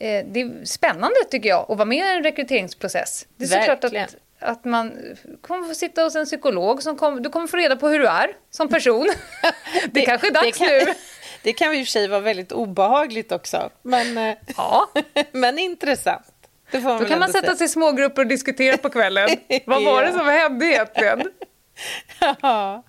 eh, 0.00 0.26
det 0.26 0.40
är 0.40 0.64
spännande 0.64 1.16
tycker 1.30 1.48
jag 1.48 1.70
att 1.70 1.76
vara 1.78 1.84
med 1.84 1.98
i 1.98 2.16
en 2.16 2.22
rekryteringsprocess. 2.22 3.26
Det 3.36 3.44
är 3.44 3.48
såklart 3.48 3.84
Verkligen. 3.84 4.04
att, 4.04 4.48
att 4.48 4.64
man 4.64 4.92
kommer 5.40 5.68
få 5.68 5.74
sitta 5.74 6.02
hos 6.02 6.16
en 6.16 6.24
psykolog 6.24 6.82
som 6.82 6.96
kommer, 6.96 7.20
du 7.20 7.30
kommer 7.30 7.46
få 7.46 7.56
reda 7.56 7.76
på 7.76 7.88
hur 7.88 7.98
du 7.98 8.06
är 8.06 8.36
som 8.50 8.68
person. 8.68 9.08
det, 9.90 10.00
kanske 10.00 10.26
är 10.26 10.32
dags 10.32 10.58
det 10.58 10.66
kan, 10.66 10.68
nu. 10.68 10.94
Det 11.46 11.52
kan 11.52 11.72
ju 11.72 11.80
i 11.80 11.82
och 11.82 11.86
för 11.86 11.90
sig 11.90 12.08
vara 12.08 12.20
väldigt 12.20 12.52
obehagligt 12.52 13.32
också, 13.32 13.70
men, 13.82 14.18
eh, 14.18 14.36
Ja, 14.56 14.88
men 15.32 15.58
intressant. 15.58 16.26
Det 16.70 16.80
får 16.80 16.88
man 16.88 17.02
då 17.02 17.08
kan 17.08 17.18
man 17.18 17.32
sätta 17.32 17.56
sig 17.56 17.64
i 17.64 17.68
smågrupper 17.68 18.22
och 18.22 18.28
diskutera 18.28 18.76
på 18.76 18.90
kvällen. 18.90 19.28
Vad 19.66 19.84
var 19.84 20.02
det 20.02 20.08
Ja. 20.10 20.18
som 20.18 20.26
hände 20.26 20.66
egentligen? 20.66 21.20
Ja. 22.42 22.82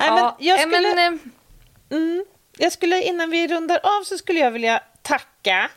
Nej, 0.00 0.10
men 0.10 0.18
Ja, 0.18 0.36
jag 0.38 0.60
skulle... 0.60 0.94
men, 0.94 1.18
Mm. 1.90 2.24
Jag 2.58 2.72
skulle, 2.72 3.02
innan 3.02 3.30
vi 3.30 3.48
rundar 3.48 3.80
av 3.82 4.04
så 4.04 4.18
skulle 4.18 4.40
jag 4.40 4.50
vilja 4.50 4.82
tacka 5.02 5.70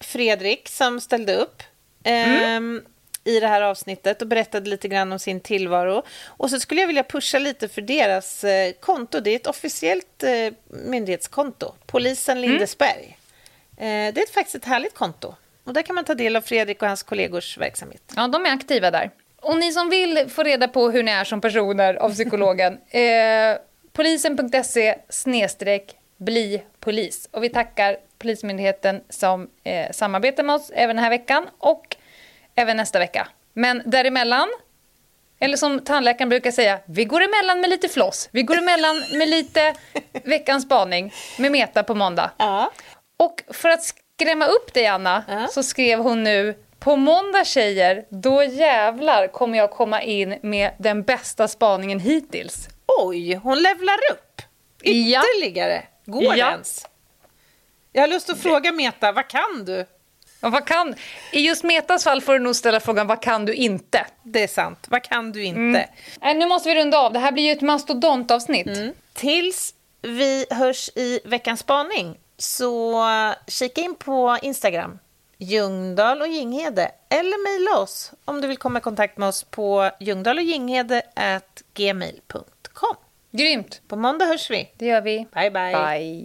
Fredrik 0.00 0.68
som 0.68 1.00
ställde 1.00 1.34
upp 1.36 1.62
ehm, 2.04 2.82
i 3.24 3.40
det 3.40 3.46
här 3.46 3.62
avsnittet 3.62 4.22
och 4.22 4.28
berättade 4.28 4.70
lite 4.70 4.88
grann 4.88 5.12
om 5.12 5.18
sin 5.18 5.40
tillvaro. 5.40 6.02
Och 6.26 6.50
så 6.50 6.60
skulle 6.60 6.80
jag 6.80 6.86
vilja 6.86 7.04
pusha 7.04 7.38
lite 7.38 7.68
för 7.68 7.82
deras 7.82 8.44
eh, 8.44 8.72
konto. 8.72 9.20
Det 9.20 9.30
är 9.30 9.36
ett 9.36 9.46
officiellt 9.46 10.22
eh, 10.22 10.52
myndighetskonto, 10.66 11.74
Polisen 11.86 12.40
Lindesberg. 12.40 13.18
Eh, 13.76 14.14
det 14.14 14.20
är 14.20 14.32
faktiskt 14.32 14.54
ett 14.54 14.64
härligt 14.64 14.94
konto. 14.94 15.34
Och 15.64 15.72
där 15.72 15.82
kan 15.82 15.94
man 15.94 16.04
ta 16.04 16.14
del 16.14 16.36
av 16.36 16.40
Fredrik 16.40 16.82
och 16.82 16.88
hans 16.88 17.02
kollegors 17.02 17.58
verksamhet. 17.58 18.02
Ja, 18.16 18.28
de 18.28 18.46
är 18.46 18.52
aktiva 18.52 18.90
där. 18.90 19.10
Och 19.36 19.58
ni 19.58 19.72
som 19.72 19.90
vill 19.90 20.28
få 20.28 20.42
reda 20.42 20.68
på 20.68 20.90
hur 20.90 21.02
ni 21.02 21.10
är 21.10 21.24
som 21.24 21.40
personer 21.40 21.94
av 21.94 22.10
psykologen, 22.10 22.72
eh, 22.90 23.56
polisen.se 23.92 24.98
snedstreck 25.08 25.96
bli 26.16 26.62
polis. 26.80 27.28
Och 27.30 27.44
vi 27.44 27.48
tackar 27.48 27.96
Polismyndigheten 28.18 29.00
som 29.08 29.50
eh, 29.64 29.92
samarbetar 29.92 30.42
med 30.42 30.54
oss 30.54 30.70
även 30.74 30.96
den 30.96 31.02
här 31.02 31.10
veckan 31.10 31.46
och 31.58 31.96
även 32.54 32.76
nästa 32.76 32.98
vecka. 32.98 33.28
Men 33.52 33.82
däremellan, 33.86 34.48
eller 35.38 35.56
som 35.56 35.80
tandläkaren 35.80 36.28
brukar 36.28 36.50
säga, 36.50 36.78
vi 36.86 37.04
går 37.04 37.22
emellan 37.22 37.60
med 37.60 37.70
lite 37.70 37.88
floss. 37.88 38.28
Vi 38.32 38.42
går 38.42 38.58
emellan 38.58 39.04
med 39.12 39.28
lite 39.28 39.74
veckans 40.24 40.64
spaning 40.64 41.12
med 41.38 41.52
Meta 41.52 41.82
på 41.82 41.94
måndag. 41.94 42.30
Ja. 42.36 42.70
Och 43.16 43.42
för 43.52 43.68
att 43.68 43.82
skrämma 43.84 44.46
upp 44.46 44.74
dig, 44.74 44.86
Anna, 44.86 45.24
Ja. 45.28 45.48
så 45.48 45.62
skrev 45.62 45.98
hon 45.98 46.22
nu 46.22 46.54
på 46.78 46.96
måndag 46.96 47.44
tjejer, 47.44 48.04
då 48.08 48.42
jävlar 48.42 49.26
kommer 49.26 49.58
jag 49.58 49.70
komma 49.70 50.02
in 50.02 50.38
med 50.42 50.70
den 50.78 51.02
bästa 51.02 51.48
spaningen 51.48 52.00
hittills. 52.00 52.68
Oj, 52.86 53.34
hon 53.34 53.58
levlar 53.62 53.98
upp 54.12 54.42
Ja. 54.82 55.22
ytterligare. 55.34 55.82
Går 56.06 56.20
det 56.32 56.38
Ja. 56.38 56.50
ens? 56.50 56.86
Jag 57.92 58.02
har 58.02 58.08
lust 58.08 58.30
att 58.30 58.38
fråga 58.38 58.72
Meta, 58.72 59.12
vad 59.12 59.28
kan 59.28 59.64
du? 59.66 59.86
Vad 60.40 60.66
kan, 60.66 60.94
I 61.32 61.40
just 61.40 61.64
Metas 61.64 62.04
fall 62.04 62.20
får 62.20 62.32
du 62.32 62.38
nog 62.38 62.56
ställa 62.56 62.80
frågan 62.80 63.06
vad 63.06 63.22
kan 63.22 63.44
du 63.44 63.54
inte? 63.54 64.06
Det 64.22 64.42
är 64.42 64.48
sant. 64.48 64.86
Vad 64.88 65.02
kan 65.02 65.32
du 65.32 65.44
inte? 65.44 65.60
Mm. 65.60 65.88
Nej, 66.20 66.34
nu 66.34 66.46
måste 66.46 66.68
vi 66.68 66.74
runda 66.74 66.98
av. 66.98 67.12
Det 67.12 67.18
här 67.18 67.32
blir 67.32 67.44
ju 67.44 67.52
ett 67.52 67.60
mastodontavsnitt. 67.60 68.66
Mm. 68.66 68.92
Tills 69.12 69.74
vi 70.02 70.46
hörs 70.50 70.90
i 70.94 71.20
veckans 71.24 71.60
spaning 71.60 72.18
så 72.38 73.04
kika 73.46 73.80
in 73.80 73.94
på 73.94 74.38
Instagram, 74.42 74.98
Ljungdahl 75.38 76.20
och 76.20 76.28
Ginghede 76.28 76.90
eller 77.08 77.58
mejla 77.58 77.78
oss 77.82 78.12
om 78.24 78.40
du 78.40 78.48
vill 78.48 78.56
komma 78.56 78.78
i 78.78 78.82
kontakt 78.82 79.18
med 79.18 79.28
oss 79.28 79.44
på 79.44 79.90
ljungdahlochginghede@gmail.com. 80.00 82.96
Grymt. 83.32 83.80
På 83.88 83.96
måndag 83.96 84.24
hörs 84.24 84.50
vi. 84.50 84.70
Det 84.76 84.86
gör 84.86 85.00
vi. 85.00 85.26
Bye, 85.34 85.50
bye. 85.50 85.76
Bye. 85.76 86.24